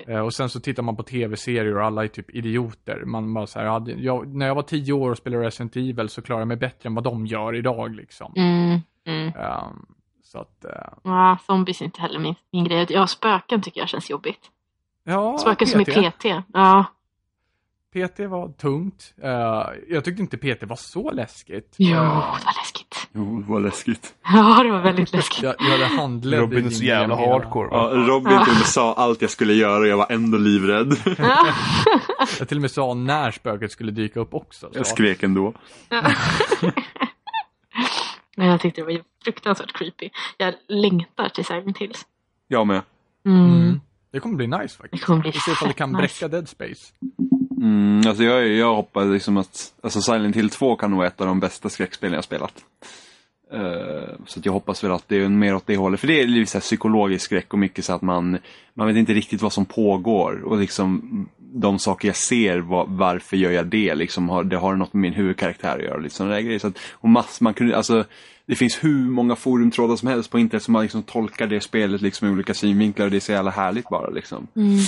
[0.09, 3.05] Eh, och sen så tittar man på tv-serier och alla är typ idioter.
[3.05, 6.23] Man bara så här, jag, när jag var tio år och spelade Resident Evil så
[6.23, 8.33] klarade jag mig bättre än vad de gör idag liksom.
[8.37, 9.29] Mm, mm.
[9.29, 9.87] Ehm,
[10.27, 10.71] så att, eh,
[11.03, 12.87] Ja, zombies är inte heller min, min grej.
[12.89, 14.41] Ja, spöken tycker jag känns jobbigt.
[15.05, 16.19] ja, Spöken som är PT.
[16.19, 16.45] PT.
[16.55, 16.85] Ja.
[17.95, 19.15] PT var tungt.
[19.23, 19.31] Eh,
[19.89, 21.75] jag tyckte inte PT var så läskigt.
[21.79, 23.09] Jo, Eh, det var läskigt.
[23.13, 24.15] Jo, vad läskigt.
[24.25, 25.43] Ja, det var väldigt läskigt.
[25.43, 25.85] jag, jag hade
[26.41, 27.91] Robin är så jävla hardcore Ja?
[27.95, 30.97] Robin till och med sa allt jag skulle göra och jag var ändå livrädd.
[31.19, 31.47] Ja.
[32.39, 34.69] Jag till och med sa när spöket skulle dyka upp också.
[34.73, 34.79] Så.
[34.79, 35.53] Jag skrek ändå.
[38.37, 40.11] Men jag tyckte det var fruktansvärt creepy.
[40.37, 42.07] Jag längtar till Silent Hills.
[42.49, 42.83] Jag med.
[43.27, 43.51] Mm.
[43.51, 43.81] Mm.
[44.13, 45.05] Det kommer bli nice Det faktiskt.
[45.05, 46.29] kommer bli se ifall det kan fett bräcka nice.
[46.37, 46.93] Dead Space.
[47.57, 51.21] Mm, alltså jag, jag hoppas liksom att alltså Silent Hill 2 kan nog vara ett
[51.21, 52.65] av de bästa skräckspelen jag spelat.
[53.53, 56.01] Eh, så att jag hoppas väl att det är mer åt det hållet.
[56.01, 58.39] För det är lite så här psykologisk skräck och mycket så att man,
[58.75, 60.43] man vet inte riktigt vad som pågår.
[60.45, 63.95] Och liksom de saker jag ser, var, varför gör jag det?
[63.95, 66.09] Liksom, har, det har något med min huvudkaraktär att göra.
[66.09, 66.59] Sådana där grejer.
[66.59, 68.05] Så att, och mass, man kunde, alltså,
[68.47, 72.01] det finns hur många forumtrådar som helst på internet som man liksom tolkar det spelet
[72.03, 73.05] liksom, i olika synvinklar.
[73.07, 74.11] Och det är så jävla härligt bara.
[74.11, 74.47] Liksom.
[74.57, 74.79] Mm.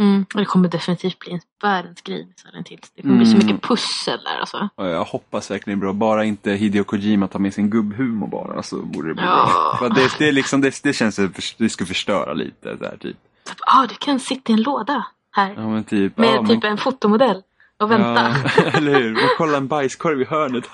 [0.00, 0.26] Mm.
[0.34, 2.92] Och det kommer definitivt bli en världens grej med Silent Hills.
[2.96, 3.46] Det kommer bli så Mm.
[3.46, 4.68] mycket pussel där alltså.
[4.76, 5.92] Ja, Jag hoppas verkligen bra.
[5.92, 9.76] Bara inte Hideo Kojima tar med sin gubbhumor bara så borde det bli Ja.
[9.80, 9.88] bra.
[9.88, 12.74] Det, det, liksom, det, det känns som att det skulle förstöra lite.
[12.74, 13.16] Där, typ.
[13.50, 15.06] Att, ah, du kan sitta i en låda
[15.40, 15.54] här.
[15.56, 16.16] Ja, men typ.
[16.18, 17.42] med ja, typ men, en fotomodell.
[17.80, 18.34] Och vänta.
[18.56, 19.12] Ja, eller hur?
[19.14, 20.64] Och kolla en bajskorv i hörnet.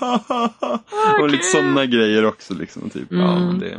[1.22, 2.54] och lite sådana grejer också.
[2.54, 3.06] Liksom, typ.
[3.10, 3.46] ja, Mm.
[3.46, 3.78] men det,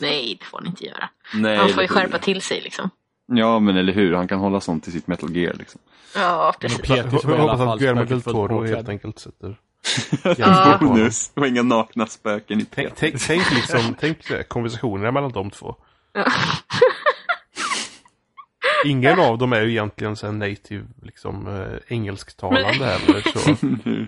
[0.00, 1.08] Nej, det får ni inte göra.
[1.34, 2.90] nej, Han får ju skärpa till sig liksom.
[3.26, 4.14] Ja, men eller hur?
[4.14, 5.54] Han kan hålla sånt till sitt metal gear.
[5.54, 5.80] Liksom.
[6.14, 6.88] Ja, precis.
[6.88, 9.56] Jag hoppas att Guillermo del Toro helt enkelt sätter
[10.38, 10.78] Ja.
[10.80, 11.30] Bonus.
[11.34, 15.76] Och inga nakna spöken i Tänk, tänk, tänk liksom, tänk här, konversationerna mellan de två.
[18.84, 18.90] Ja.
[18.90, 23.20] Ingen av dem är ju egentligen så här native, liksom eh, engelsktalande heller.
[23.38, 23.66] Så.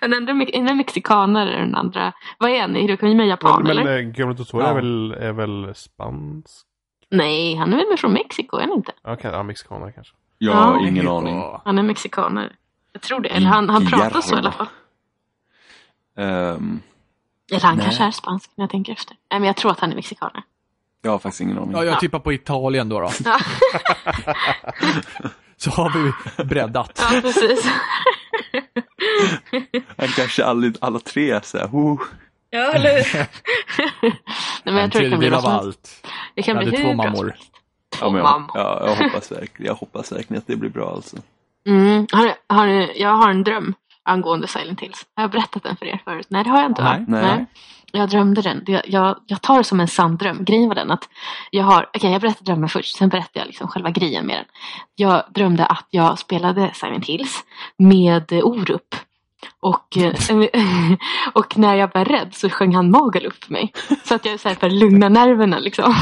[0.00, 2.12] Den andra är en mexikanare den andra.
[2.38, 2.74] Vad är han?
[2.74, 3.98] Hideo Kojima japan Men, men eller?
[3.98, 4.68] eh, Guillermo del Toro Ja.
[4.68, 6.66] är, väl, är väl spansk?
[7.10, 8.92] Nej, han är väl från Mexiko, är han inte?
[9.02, 10.14] Ja, kan, ja mexikanare kanske.
[10.38, 10.58] Jag Ja.
[10.58, 11.16] har ingen Mexiko.
[11.16, 11.42] aning.
[11.64, 12.52] Han är mexikanare.
[12.92, 13.28] Jag tror det.
[13.28, 14.66] Eller han, han pratar så i alla fall.
[16.16, 16.80] Ehm,
[17.50, 17.84] Eller han Nej.
[17.84, 19.16] kanske är spansk när jag tänker efter.
[19.30, 20.42] Nej, men jag tror att han är mexikanare.
[21.04, 21.72] Jag har faktiskt ingen aning.
[21.72, 23.00] Ja, jag tippar på Italien då.
[23.00, 23.10] då.
[23.24, 23.38] Ja,
[25.56, 27.06] Så har vi breddat.
[27.12, 27.68] ja precis.
[29.96, 32.00] Han kanske aldrig, alla tre är så här, oh.
[32.50, 33.26] Ja, eller hur?
[34.02, 34.12] Nej,
[34.64, 36.06] men En jag tror det kan bli tredjedel av allt.
[36.34, 37.34] Det kan Jag bli två hur bra mammor.
[37.90, 40.90] Ja, Två men jag, ja, jag, hoppas verkligen, jag hoppas verkligen att det blir bra
[40.90, 41.16] alltså.
[41.66, 42.06] Mm.
[42.12, 45.06] Har, har, jag har en dröm angående Silent Hills.
[45.16, 46.26] Har jag berättat den för er förut?
[46.30, 47.04] Nej, det har jag inte va?
[47.08, 47.22] Nej.
[47.22, 47.46] Nej.
[47.96, 48.64] Jag drömde den.
[48.66, 50.44] Jag, jag, jag tar det som en sann dröm.
[50.44, 51.08] Grejen var den att
[51.50, 54.44] jag har, okej jag berättar drömmen först, sen berättar jag liksom själva grejen med den.
[54.94, 57.44] Jag drömde att jag spelade Silent Hills
[57.78, 58.94] med Orup.
[59.60, 60.14] Och, eh,
[61.32, 63.72] och när jag var rädd så sjöng han Magaluf för mig.
[64.04, 65.94] Så att jag så här för att lugna nerverna liksom.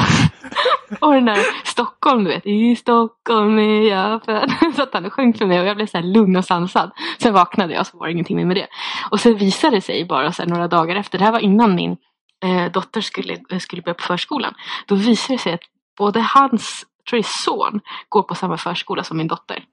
[1.00, 2.46] Och den där Stockholm, du vet.
[2.46, 4.52] I Stockholm är jag född.
[4.76, 6.90] Så att han sjöng för mig och jag blev så här lugn och sansad.
[7.18, 8.66] Sen vaknade jag så var det ingenting mer med det.
[9.10, 11.74] Och sen visade det sig bara så här några dagar efter, det här var innan
[11.74, 11.96] min
[12.44, 14.54] eh, dotter skulle, skulle börja på förskolan.
[14.86, 15.64] Då visade det sig att
[15.98, 19.64] både hans, tror jag son, går på samma förskola som min dotter.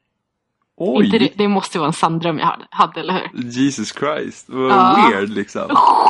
[0.80, 1.06] Oj!
[1.06, 3.42] Inte det, det måste vara en sann dröm jag hade, eller hur?
[3.50, 5.10] Jesus Christ, vad Ja.
[5.12, 5.62] weird liksom.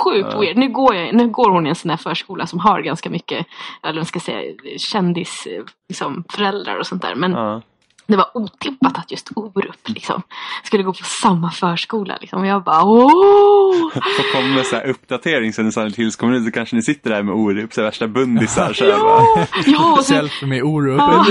[0.05, 0.39] Sjukt Ja.
[0.39, 0.57] weird.
[0.57, 3.45] Nu går, jag, nu går hon i en sån här förskola som har ganska mycket,
[3.83, 7.15] eller man ska säga, kändis, eh, liksom, föräldrar och sånt där.
[7.15, 7.61] Men Ja.
[8.09, 10.21] Det var otippat att just Orup liksom,
[10.63, 12.17] skulle gå på samma förskola.
[12.21, 12.41] Liksom.
[12.41, 13.91] Och jag bara åh!
[13.93, 17.23] Så kommer med så här uppdatering sen när Silent Hills så kanske ni sitter där
[17.23, 18.73] med Orup, så här värsta bundisar.
[18.73, 18.85] Så.
[18.85, 19.45] Ja!
[19.65, 20.97] ja och sen, Selfie med Orup.
[20.97, 21.25] Ja.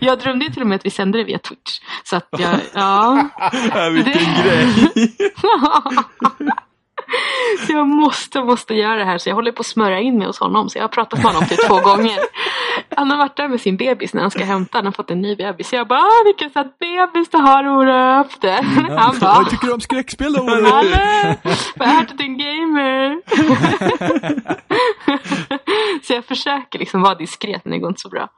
[0.00, 1.80] jag drömde ju till och med att vi sände det via Twitch.
[2.04, 3.28] Så att jag, ja.
[3.92, 4.68] Vilken grej!
[7.66, 9.18] Så jag måste, måste göra det här.
[9.18, 10.68] Så jag håller på att smörja in mig hos honom.
[10.68, 12.18] Så jag har pratat med honom typ två gånger.
[12.96, 14.78] Han har varit där med sin bebis när han ska hämta.
[14.78, 15.68] Han har fått en ny bebis.
[15.68, 18.40] Så jag bara, "Ah, vilken söt bebis du har Orup.
[18.40, 18.62] Det.
[18.98, 20.40] Han bara, Vad tycker du om skräckspel då?
[20.40, 20.72] Orup?
[20.72, 20.90] Hallå!
[21.74, 23.22] Jag har hört att du är en gamer.
[26.06, 28.28] så jag försöker liksom vara diskret men det går inte så bra.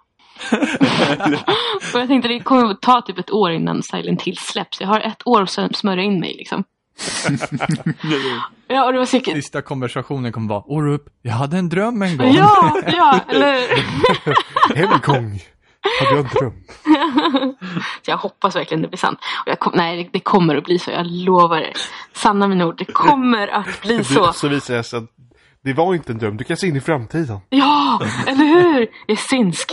[1.95, 4.81] och jag tänkte det kommer att ta typ ett år innan Silent Hill släpps.
[4.81, 6.65] Jag har ett år att smörja in mig liksom.
[8.69, 9.35] Ja, och det var säkert...
[9.35, 12.35] Sista konversationen kommer vara Orup, jag hade en dröm en gång.
[12.35, 13.57] Ja, ja, eller
[14.75, 15.41] En gång
[16.01, 16.53] hade jag en dröm.
[18.03, 19.19] Så jag hoppas verkligen det blir sant.
[19.47, 20.91] Och jag kom, nej, det, kommer att bli så.
[20.91, 21.73] Jag lovar er.
[22.13, 24.33] Sanna mina ord, det kommer att bli så.
[24.33, 25.11] Så visar det sig att
[25.65, 27.39] det var inte en dröm, du kan se in i framtiden.
[27.51, 28.81] Ja, eller hur?
[28.81, 29.73] Jag är synsk.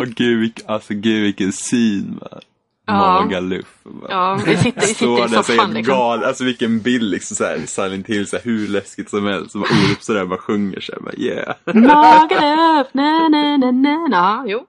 [0.00, 2.40] Och gud, vilk, alltså gud vilken syn va.
[2.86, 3.22] Ja.
[3.22, 3.66] Magaluf.
[4.08, 5.94] Ja, vi sitter, vi sitter i så soffan liksom.
[5.94, 9.52] gal, alltså vilken bild liksom såhär, Silent Hill, så här, hur läskigt som helst.
[9.52, 11.54] Så bara Orup sådär bara sjunger såhär, bara yeah.
[11.66, 14.44] Magaluf, na na na na na.
[14.46, 14.66] Jo,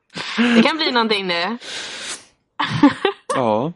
[0.55, 1.57] det kan bli någonting nu.
[3.35, 3.73] Ja,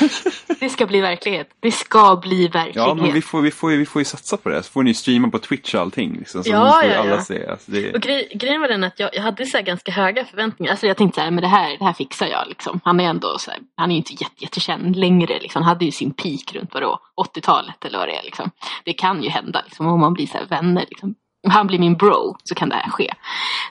[0.60, 1.48] Det ska bli verklighet.
[1.60, 2.76] Det ska bli verklighet.
[2.76, 4.62] ja men vi får, vi, får, vi får ju satsa på det.
[4.62, 6.16] Så får ni streama på Twitch och allting.
[6.18, 7.22] Liksom, så Ja, ja, alla ja.
[7.22, 7.46] se.
[7.46, 10.24] Alltså, det, Och grej, grejen var den att jag, jag hade så här ganska höga
[10.24, 10.70] förväntningar.
[10.70, 12.80] Alltså jag tänkte så här, men det här, det här fixar jag liksom.
[12.84, 15.62] Han är ändå så här, han är ju inte jätte, jättekänd längre liksom.
[15.62, 16.98] Han hade ju sin peak runt vadå,
[17.36, 18.50] 80-talet eller vad det är liksom.
[18.84, 21.14] Det kan ju hända liksom om man blir så här vänner liksom.
[21.44, 23.12] Om han blir min bro så kan det här ske.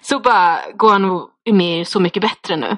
[0.01, 2.77] Så bara går han och är med Så mycket bättre nu.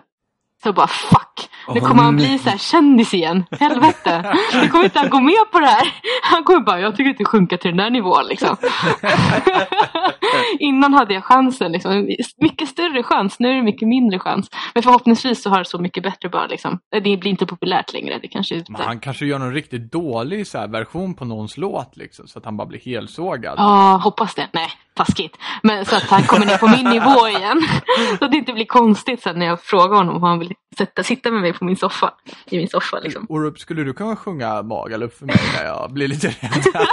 [0.63, 1.26] Så bara fuck,
[1.73, 3.45] nu kommer han bli så här kändis igen.
[3.59, 5.93] Helvete, nu kommer inte han gå med på det här.
[6.23, 8.57] Han kommer bara, jag tycker inte sjunka till den där nivån liksom.
[10.59, 12.07] Innan hade jag chansen, liksom.
[12.41, 13.39] mycket större chans.
[13.39, 14.49] Nu är det mycket mindre chans.
[14.73, 16.79] Men förhoppningsvis så har det Så mycket bättre bara liksom.
[16.91, 18.19] Det blir inte populärt längre.
[18.21, 22.27] Det kanske är han kanske gör någon riktigt dålig så version på någons låt liksom,
[22.27, 23.53] så att han bara blir helsågad.
[23.57, 24.47] Ja, hoppas det.
[24.51, 25.37] Nej, taskigt.
[25.63, 27.61] Men så att han kommer ner på min nivå igen.
[28.19, 31.03] Så att det inte blir konstigt sen när jag frågar honom om han vill sätta,
[31.03, 32.13] sitta med mig på min soffa.
[32.45, 33.25] I min soffa liksom.
[33.29, 36.63] Orup, skulle du kunna sjunga Magaluf för mig när jag blir lite rädd?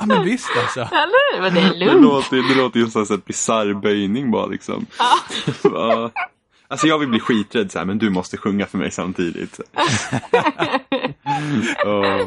[0.00, 0.80] ja men visst alltså.
[0.80, 1.40] Eller?
[1.40, 2.02] Men det är det, lugnt.
[2.02, 4.86] låter, det låter ju som en sån bisarr böjning bara liksom.
[5.62, 6.10] Ja.
[6.68, 9.60] Alltså jag vill bli skiträdd så här, men du måste sjunga för mig samtidigt.
[11.84, 12.26] Ja.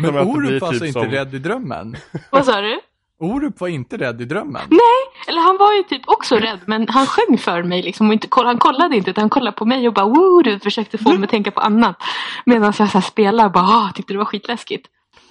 [0.00, 1.96] Men Orup var alltså typ inte som- rädd i drömmen?
[2.30, 2.80] Vad sa du?
[3.24, 4.62] Orup var inte rädd i drömmen?
[5.28, 8.26] Eller han var ju typ också rädd men han sjöng för mig liksom och inte,
[8.28, 11.12] koll- han kollade inte utan han kollade på mig och bara woo du försökte få
[11.12, 11.96] mig att tänka på annat.
[12.46, 14.86] Medan jag så här spelar bara ah, tyckte det var skitläskigt.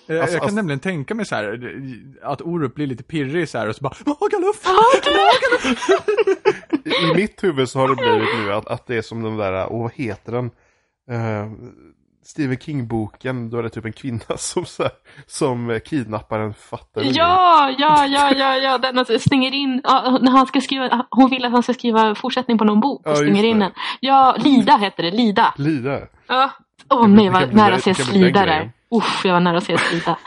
[0.06, 1.74] Jag, Alltså, jag kan alltså- nämligen tänka mig så här
[2.24, 4.65] att Orup blir lite pirrig så här och så bara Magaluf!
[7.11, 9.65] I mitt huvud så har det blivit nu att, att det är som den där,
[9.65, 10.45] och vad heter den?
[11.11, 11.52] Eh,
[12.24, 14.91] Stephen King-boken, då är det typ en kvinna som, så här,
[15.28, 17.08] som eh, kidnappar en författare.
[17.10, 21.30] Ja, ja, ja, ja, ja, den alltså stänger in, ja, när han ska skriva, hon
[21.30, 23.72] vill att han ska skriva fortsättning på någon bok och Ja, stänger in den.
[24.00, 25.54] Ja, Lida heter det, Lida.
[25.58, 26.00] Lida.
[26.28, 26.52] Ja.
[26.90, 28.72] Åh kan nej, bli- nära att se Slida där.
[28.91, 30.18] Uff, jag var nära att se Slida.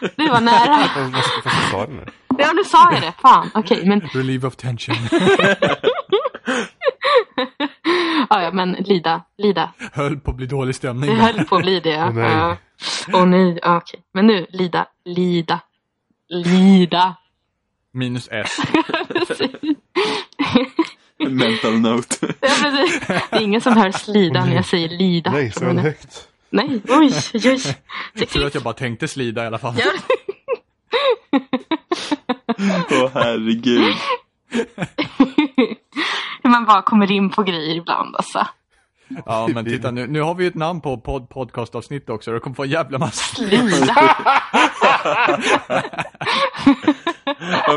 [0.00, 0.78] Det var nära.
[0.96, 2.06] Jag måste fast sa det nu.
[2.38, 3.12] Ja, nu sa jag det.
[3.22, 4.96] Fan, okej, men Relief of tension.
[8.34, 9.72] Ja, ja, men Lida, Lida.
[9.92, 11.10] Höll på att bli dålig stämning.
[11.10, 12.04] Det höll på att bli det.
[12.04, 12.32] Åh, nej.
[12.32, 12.56] Ja.
[13.12, 14.00] Åh nej, ja, okej.
[14.14, 15.60] Men nu, Lida, Lida,
[16.28, 17.16] Lida.
[17.92, 18.58] Minus S.
[21.28, 22.34] Mental note.
[22.40, 23.00] Ja, precis.
[23.06, 25.30] Det är ingen som hör slida när jag säger Lida.
[25.30, 26.28] Nej, så det högt.
[26.50, 27.62] Nej, oj, oj,
[28.14, 28.26] oj.
[28.26, 29.74] Tur att jag bara tänkte slida i alla fall.
[29.78, 29.92] Ja.
[32.90, 33.94] Åh herregud.
[36.44, 38.46] Hur man bara kommer in på grejer ibland alltså.
[39.26, 42.32] Ja, men titta nu, nu har vi ju ett namn på pod podcastavsnitt också.
[42.32, 43.42] Det kommer få en jävla massa.
[43.42, 43.50] Men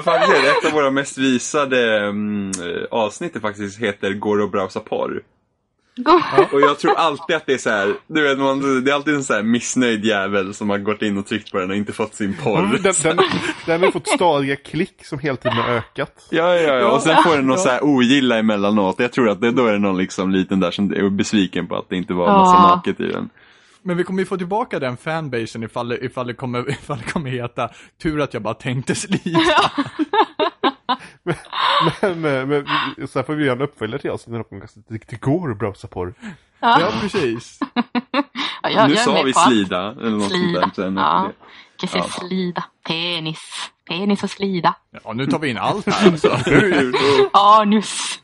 [0.04, 2.12] faktiskt är det ett av våra mest visade eh,
[2.92, 5.24] avsnitt faktiskt heter Går och browsa porr.
[6.52, 9.14] Och jag tror alltid att det är så här, du vet, man, det är alltid
[9.14, 11.94] en så här missnöjd jävel som har gått in och tryckt på den och inte
[11.94, 12.80] fått sin porr.
[12.84, 13.18] Den, den,
[13.66, 16.28] den har fått stadiga klick som hela tiden har ökat.
[16.30, 16.92] Ja, ja, ja.
[16.92, 18.96] Och sen får den något så här ogilla emellanåt.
[19.00, 21.76] Jag tror att det, då är det någon liksom liten där som är besviken på
[21.76, 22.76] att det inte var massa Ja.
[22.76, 23.30] naket i den.
[23.82, 27.12] Men vi kommer ju få tillbaka den fanbasen ifall det, ifall det, kommer, ifall det
[27.12, 27.70] kommer heta
[28.04, 29.40] Tur att jag bara tänkte slida.
[32.02, 32.66] Men, men, men
[33.08, 35.58] så här får vi göra en uppföljare till oss när de det, det går att
[35.58, 36.14] browsa porr.
[36.60, 37.60] Ja, precis.
[38.64, 40.62] Ja, jag, nu jag sa vi på slida, eller något Slida.
[40.62, 40.84] sånt där.
[40.84, 41.32] Sen, Ja.
[41.80, 42.04] Kan Ja.
[42.10, 42.64] slida.
[42.88, 43.40] Penis.
[43.88, 44.76] Penis och slida.
[45.04, 46.38] Ja, nu tar vi in allt här alltså.
[47.34, 48.20] Anus.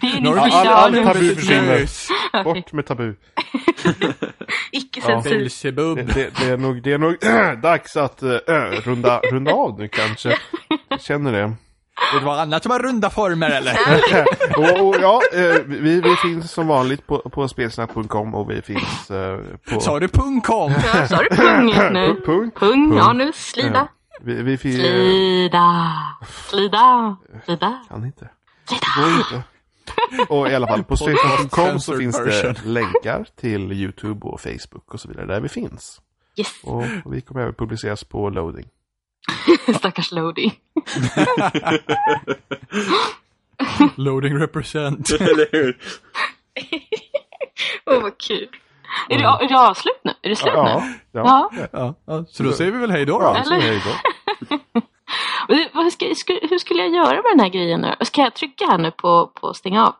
[0.00, 2.44] Penis du all- all tabu försvinner.
[2.44, 3.14] Bort med tabu.
[4.72, 5.20] Icke Ja.
[5.24, 5.38] Det,
[5.94, 7.16] det, det är nog, det är nog
[7.62, 8.30] dags att äh,
[8.84, 10.38] runda, runda av nu kanske.
[10.88, 11.52] Jag känner det.
[12.12, 13.76] Det var annat som har runda former eller?
[14.56, 19.10] och, och ja, eh, vi, vi finns som vanligt på, på spelsnack.com och vi finns
[19.10, 19.38] eh,
[19.70, 19.80] på...
[19.80, 20.08] Sa du?
[20.48, 22.14] Ja, sa du pung nu?
[22.14, 22.50] Pung, pung.
[22.50, 22.98] Pung.
[22.98, 23.88] anus, slida.
[24.20, 24.58] Vi, vi.
[24.58, 25.94] Slida.
[26.48, 27.16] Slida.
[27.44, 27.84] Slida.
[27.88, 28.28] Kan inte.
[28.96, 29.42] Går inte.
[30.28, 35.00] Och i alla fall på spelsnack.com så finns det länkar till YouTube och Facebook och
[35.00, 36.00] så vidare där vi finns.
[36.36, 36.60] Yes.
[36.62, 38.68] Och vi kommer även publiceras på loading.
[39.74, 40.52] Stackars Lodi.
[43.96, 45.10] Loading represent.
[45.20, 45.78] Eller hur?
[47.86, 48.48] Åh, vad kul.
[49.08, 50.12] Är det, är det avslut nu?
[50.22, 50.60] Är det slut nu?
[50.60, 50.82] Ja,
[51.12, 51.50] ja.
[51.52, 51.68] Ja.
[51.72, 53.18] Ja, ja, så då säger vi väl hej då.
[53.22, 53.60] ja Eller?
[53.60, 53.90] hej då.
[56.50, 57.94] Hur skulle jag göra med den här grejen nu?
[58.00, 59.94] Ska jag trycka här nu på, på stänga av?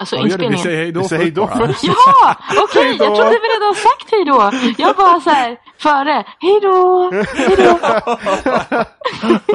[0.00, 0.26] Alltså Ja, det.
[0.26, 0.58] Vi inspelningen?
[0.58, 1.84] säger hej då Vi säger hej då först.
[1.84, 2.36] Jaha!
[2.64, 4.50] Okej, jag trodde vi redan sagt hej då.
[4.78, 6.24] Jag bara så här, före.
[6.38, 7.10] Hej då!
[7.36, 7.78] Hej då!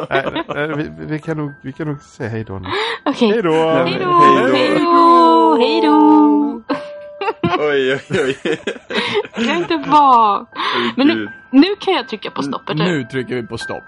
[0.09, 2.69] Nej, nej, vi, vi, kan nog, vi kan nog säga hej då nu.
[3.05, 3.29] Okej.
[3.31, 3.51] Hej då!
[3.51, 4.19] Hej då!
[4.53, 4.75] Hej då.
[4.75, 5.55] Hej då!
[5.59, 6.61] Hej då!
[7.59, 8.37] Oj, oj, oj.
[9.35, 10.45] Det kan inte vara.
[10.95, 12.85] Men nu, nu kan jag trycka på stopp, eller?
[12.85, 13.83] Nu trycker vi på stopp.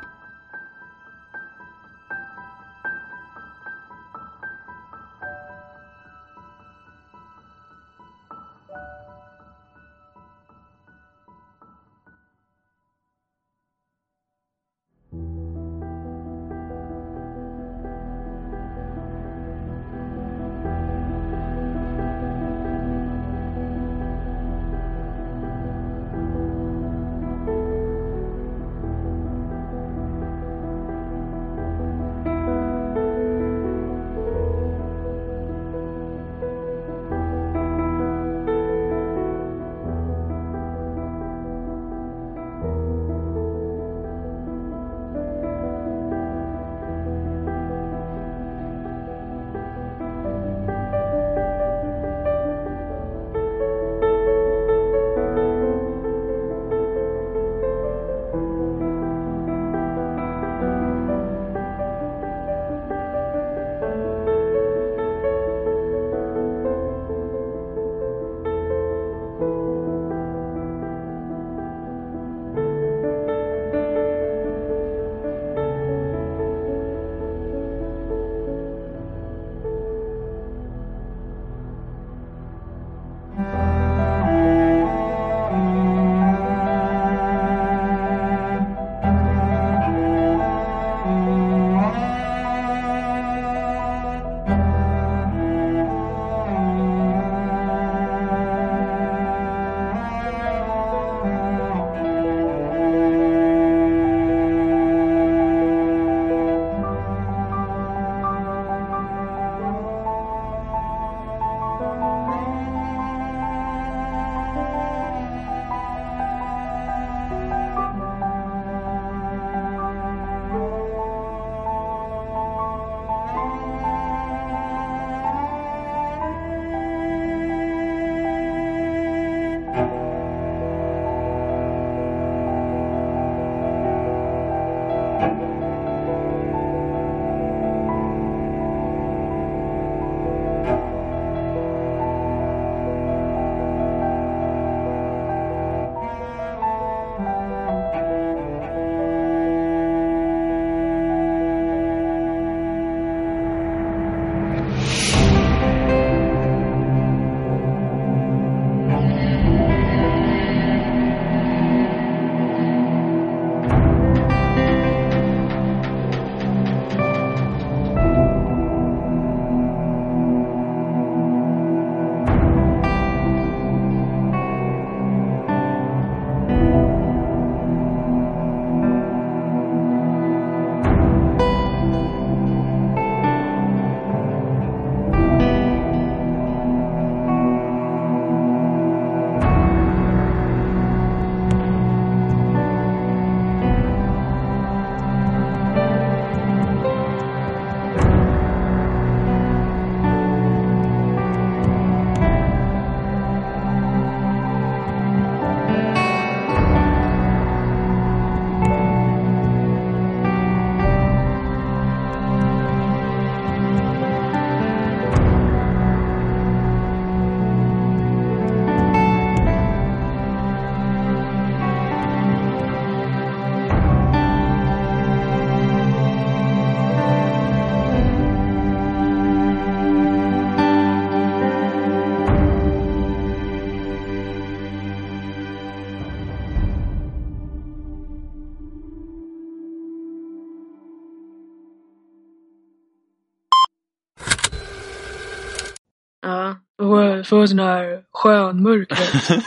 [246.88, 249.44] Få, sån här skönmörkret.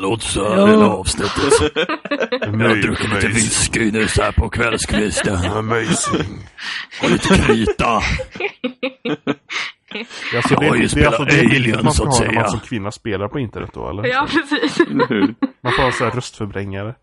[0.00, 0.66] Lotsa Ja.
[0.66, 1.52] hela avsnittet.
[2.40, 5.36] Jag druckit lite whisky nu så här på kvällskvisten.
[5.36, 6.48] Amazing.
[7.02, 8.02] Och lite krita.
[10.36, 12.18] Alltså, Jag det, har ju det är spelat alltså det Alien, man ska så att
[12.18, 12.48] ha när man säga.
[12.48, 14.04] som kvinna spelar på internet då eller?
[14.06, 14.80] ja, precis.
[14.80, 15.34] Eller?
[15.62, 16.94] Man får ha så här röstförbrängare.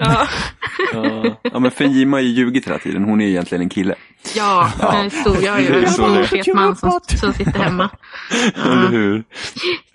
[0.00, 0.28] Ja,
[0.92, 3.04] Ja, ja men Fenjima har ju ljugit hela tiden.
[3.04, 3.94] Hon är egentligen en kille.
[4.36, 5.42] ja, är stor.
[5.42, 7.90] Jag är ju en stor fet man som, som sitter hemma.
[8.54, 9.24] Eller hur?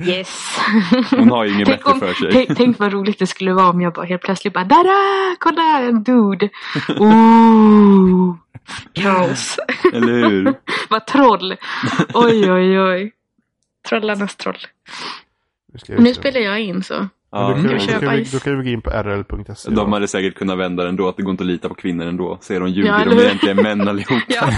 [0.03, 0.57] Yes.
[1.09, 2.31] Hon har ju inget bättre om, för sig.
[2.31, 5.35] tänk, tänk vad roligt det skulle vara om jag bara helt plötsligt bara Dada!
[5.39, 6.49] Kolla en dude!
[6.99, 8.35] Ooh.
[8.93, 9.59] Kaos.
[9.93, 10.53] Eller hur?
[10.89, 11.55] vad troll.
[12.13, 13.11] Oj, oj, oj.
[13.89, 14.57] Trollarnas troll.
[15.87, 17.07] Nu, spelar jag in så.
[17.37, 18.31] Ja, Men då, kan, vi- då, kan vi, bajs?
[18.31, 19.71] då kan vi gå in på rl.se.
[19.71, 22.05] de hade säkert kunnat vända den ändå, att det går inte att lita på kvinnor
[22.05, 22.37] ändå.
[22.41, 24.23] Ser de ljuger, Ja, de är egentligen män allihop.
[24.27, 24.49] Ja.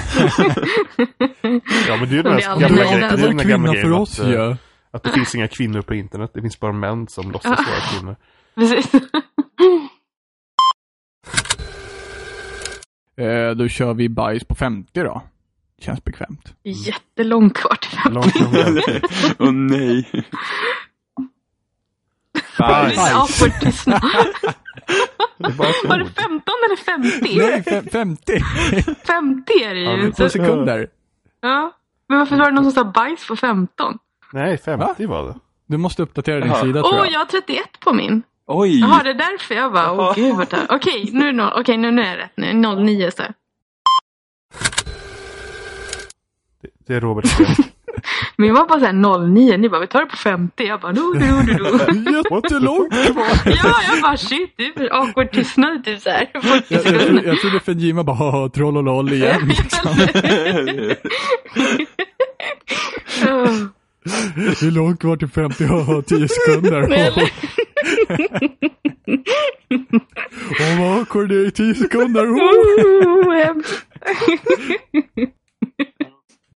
[1.87, 3.71] Ja men det är ju den här gamla, grejen- det är Alltså, den här gamla
[3.73, 4.55] grejen för att, oss eh, ju.
[4.91, 6.31] att det finns inga kvinnor på internet.
[6.33, 8.15] Det finns bara män som låtsas vara kvinnor.
[8.55, 8.91] Precis.
[13.19, 15.21] Eh, då kör vi bajs på 50 då.
[15.81, 16.53] Känns bekvämt.
[16.63, 18.13] Jättelångt kvar till fem.
[18.13, 19.01] Långt från det.
[19.39, 20.09] Åh nej.
[22.57, 22.97] Bajs.
[23.13, 24.01] Awkward tystnad.
[25.38, 26.11] Var det ord.
[26.15, 27.38] 15 eller 50?
[27.38, 28.39] Nej, fem- 50!
[29.07, 29.97] 50 är det Ja, ju.
[29.97, 30.88] men Två sekunder.
[31.41, 31.71] ja.
[32.09, 33.97] Men varför var det någon som sa bajs på 15?
[34.34, 35.35] Nej, 50 var det.
[35.67, 36.61] Du måste uppdatera din Jaha.
[36.61, 37.13] sida Åh, tror jag.
[37.13, 38.23] jag har 31 på min.
[38.45, 38.79] Oj!
[38.79, 40.13] Jaha, det är därför jag bara, åh Jaha.
[40.15, 42.31] gud vad det Okej, nu, är det noll- okej, nu, nu är jag rätt.
[42.35, 43.21] Nu, 09 så.
[43.21, 43.34] här.
[46.61, 47.25] Det, det är Robert
[48.35, 50.63] jag var bara såhär 09, ni bara, vi tar det på 50.
[50.63, 51.67] Jag bara, do, do, do, do.
[52.43, 53.25] Jättelångt kvar!
[53.45, 56.29] Ja, jag bara shit, det är för awkward tystnad typ såhär.
[56.33, 59.47] 40 Jag, jag, jag trodde Fenjima bara haha, loll igen.
[59.47, 59.91] Liksom.
[63.27, 63.67] Åh.
[64.61, 65.65] Hur långt kvar till 50?
[65.65, 67.11] Haha, 10 sekunder.
[70.59, 72.27] Åh vad awkward det är i 10 sekunder.